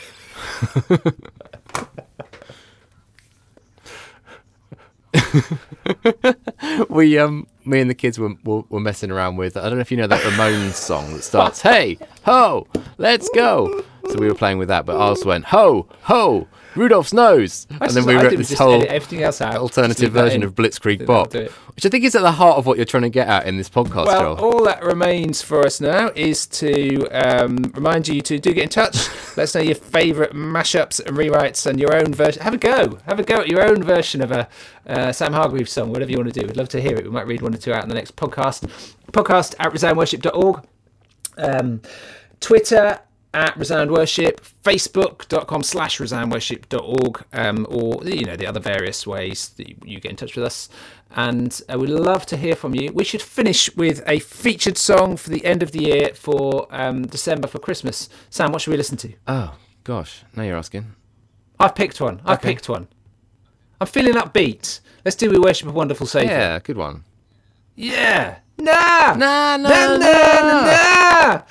we 6.90 7.18
um 7.18 7.46
me 7.66 7.82
and 7.82 7.90
the 7.90 7.94
kids 7.94 8.18
were, 8.18 8.36
were 8.46 8.62
were 8.70 8.80
messing 8.80 9.12
around 9.12 9.36
with 9.36 9.58
I 9.58 9.64
don't 9.64 9.76
know 9.76 9.82
if 9.82 9.92
you 9.92 9.98
know 9.98 10.08
that 10.08 10.22
Ramones 10.22 10.76
song 10.76 11.14
that 11.14 11.24
starts 11.24 11.62
hey 11.62 11.98
ho 12.24 12.68
let's 12.98 13.28
go 13.36 13.84
so 14.12 14.18
we 14.18 14.30
were 14.30 14.34
playing 14.34 14.60
with 14.60 14.70
that 14.70 14.86
but 14.86 14.96
I 14.96 15.00
also 15.00 15.28
went 15.28 15.44
ho 15.44 15.86
ho 16.04 16.48
Rudolph's 16.80 17.14
nose 17.14 17.68
I 17.70 17.86
and 17.86 17.94
then 17.94 18.06
we 18.06 18.16
wrote 18.16 18.36
this 18.38 18.54
whole 18.54 18.84
everything 18.88 19.22
else 19.22 19.42
out. 19.42 19.56
alternative 19.56 20.14
version 20.14 20.44
of 20.44 20.56
Blitzkrieg 20.56 21.06
Bop 21.06 21.28
I'll 21.28 21.32
do 21.32 21.40
it. 21.42 21.52
which 21.76 21.86
I 21.86 21.90
think 21.90 22.04
is 22.06 22.16
at 22.16 22.22
the 22.22 22.32
heart 22.32 22.58
of 22.58 22.66
what 22.66 22.78
you're 22.78 22.86
trying 22.86 23.04
to 23.04 23.10
get 23.10 23.28
at 23.28 23.46
in 23.46 23.58
this 23.58 23.70
podcast 23.70 24.06
Well, 24.08 24.36
Joel 24.36 24.54
all 24.54 24.64
that 24.66 24.84
remains 24.84 25.42
for 25.42 25.66
us 25.66 25.82
now 25.82 26.12
is 26.16 26.48
to 26.48 27.06
um, 27.10 27.58
remind 27.74 28.08
you 28.08 28.22
to 28.22 28.40
do 28.40 28.54
get 28.54 28.64
in 28.64 28.70
touch. 28.70 28.96
Let 29.38 29.44
us 29.44 29.56
know 29.56 29.62
your 29.62 29.76
favourite 29.76 30.32
mashups 30.32 31.06
and 31.06 31.18
rewrites 31.18 31.66
and 31.66 31.80
your 31.80 31.94
own 31.96 32.14
version. 32.14 32.42
Have 32.44 32.54
a 32.54 32.58
go. 32.58 32.98
Have 33.06 33.20
a 33.20 33.24
go 33.24 33.36
at 33.42 33.48
your 33.48 33.62
own 33.62 33.84
version 33.84 34.22
of 34.22 34.32
a 34.32 34.48
uh, 34.88 35.12
Sam 35.12 35.34
Hargreaves 35.34 35.72
song, 35.72 35.92
whatever 35.92 36.12
you 36.12 36.18
want 36.18 36.34
to 36.34 36.40
do. 36.40 36.48
We'd 36.48 36.58
love 36.58 36.70
to 36.70 36.82
hear 36.82 36.96
it. 36.96 37.04
We 37.04 37.10
might 37.12 37.28
read 37.28 37.42
one 37.42 37.54
or 37.54 37.58
two 37.58 37.74
out 37.74 37.84
in 37.84 37.90
the 37.90 37.96
next 37.96 38.16
podcast. 38.16 38.68
Podcast 39.12 39.56
at 39.60 39.72
resoundworship.org. 39.72 40.66
Um, 41.38 41.82
Twitter 42.40 43.00
at 43.34 43.56
Resound 43.58 43.92
Worship, 43.92 44.42
Facebook.com 44.64 45.64
slash 45.64 46.00
resoundworship.org, 46.00 47.26
um, 47.34 47.68
or, 47.70 48.04
you 48.04 48.26
know, 48.26 48.36
the 48.36 48.48
other 48.48 48.60
various 48.60 49.06
ways 49.06 49.50
that 49.58 49.68
you, 49.88 50.00
get 50.00 50.10
in 50.12 50.16
touch 50.18 50.36
with 50.36 50.46
us. 50.46 50.68
And 51.16 51.60
uh, 51.72 51.78
we'd 51.78 51.90
love 51.90 52.26
to 52.28 52.38
hear 52.38 52.56
from 52.56 52.74
you. 52.76 52.92
We 52.92 53.04
should 53.04 53.22
finish 53.22 53.76
with 53.76 54.02
a 54.08 54.20
featured 54.20 54.78
song 54.78 55.16
for 55.18 55.30
the 55.30 55.44
end 55.46 55.62
of 55.64 55.72
the 55.72 55.84
year 55.84 56.14
for 56.14 56.68
um, 56.72 57.06
December 57.08 57.48
for 57.48 57.60
Christmas. 57.60 58.10
Sam, 58.30 58.52
what 58.52 58.62
should 58.62 58.72
we 58.72 58.78
listen 58.78 58.98
to? 58.98 59.14
oh 59.28 59.56
gosh 59.86 60.24
now 60.36 60.44
you're 60.44 60.58
asking 60.58 60.94
I've 61.60 61.74
picked 61.74 62.00
one. 62.00 62.22
I've 62.26 62.38
Okay. 62.40 62.50
picked 62.54 62.70
one. 62.70 62.88
I'm 63.82 63.88
feeling 63.88 64.14
upbeat. 64.14 64.82
Let's 65.06 65.16
do 65.18 65.30
We 65.32 65.40
Worship 65.40 65.68
a 65.68 65.72
Wonderful 65.72 66.06
Saviour. 66.08 66.32
yeah 66.32 66.60
good 66.60 66.78
one 66.78 67.04
Yeah. 67.76 68.40
Nah. 68.58 69.14
nah 69.16 69.58
Nah, 69.58 69.58
nah, 69.58 69.98
nah, 69.98 70.62
nah. 70.66 71.42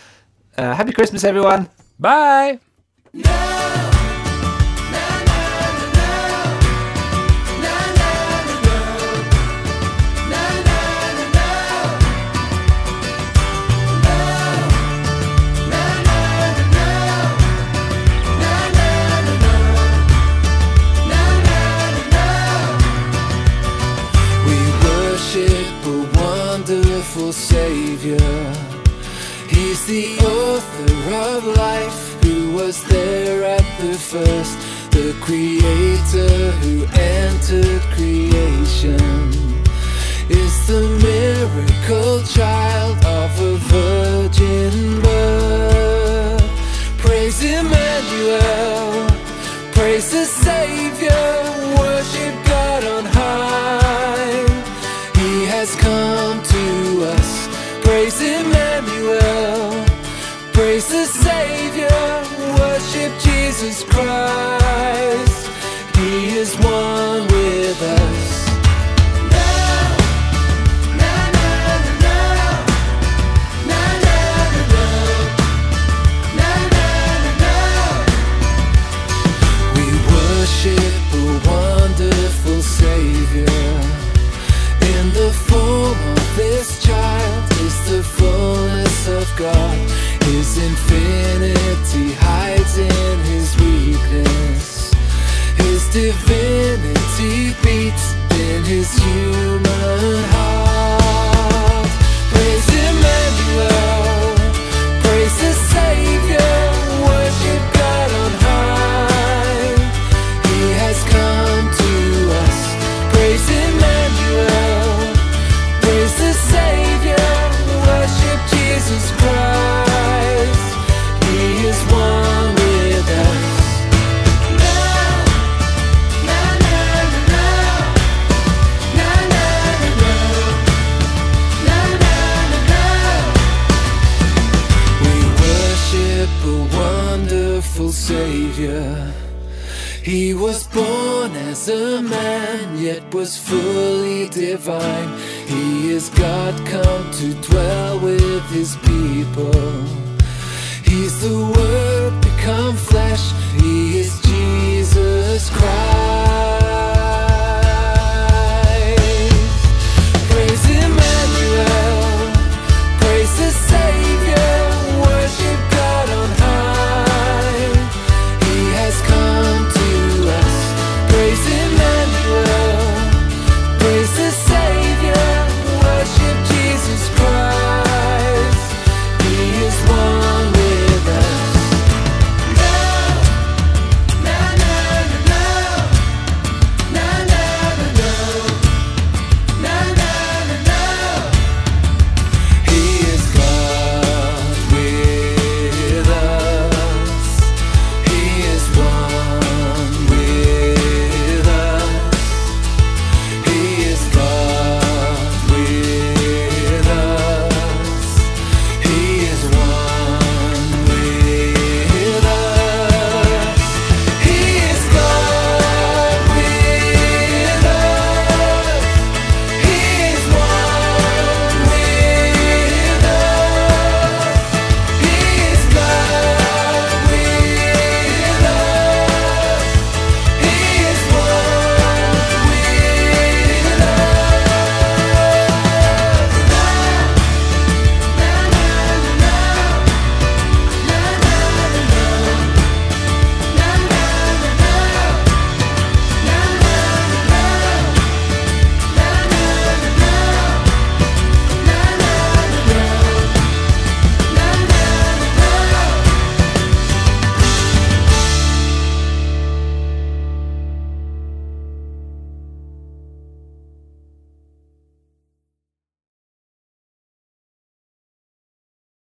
Uh, 0.59 0.75
happy 0.75 0.93
Christmas, 0.93 1.23
everyone. 1.23 1.69
bye. 2.01 2.59
Wonderful 26.15 27.33
Savior. 27.33 28.19
He's 29.49 29.87
the 29.87 30.18
first, 34.09 34.59
the 34.91 35.15
Creator 35.21 36.51
who 36.63 36.87
entered 36.99 37.83
creation. 37.93 38.99
Is 40.31 40.67
the 40.67 40.83
miracle 41.05 42.23
child 42.23 42.97
of 43.05 43.41
a 43.41 43.57
virgin 43.57 45.03
birth. 45.03 45.08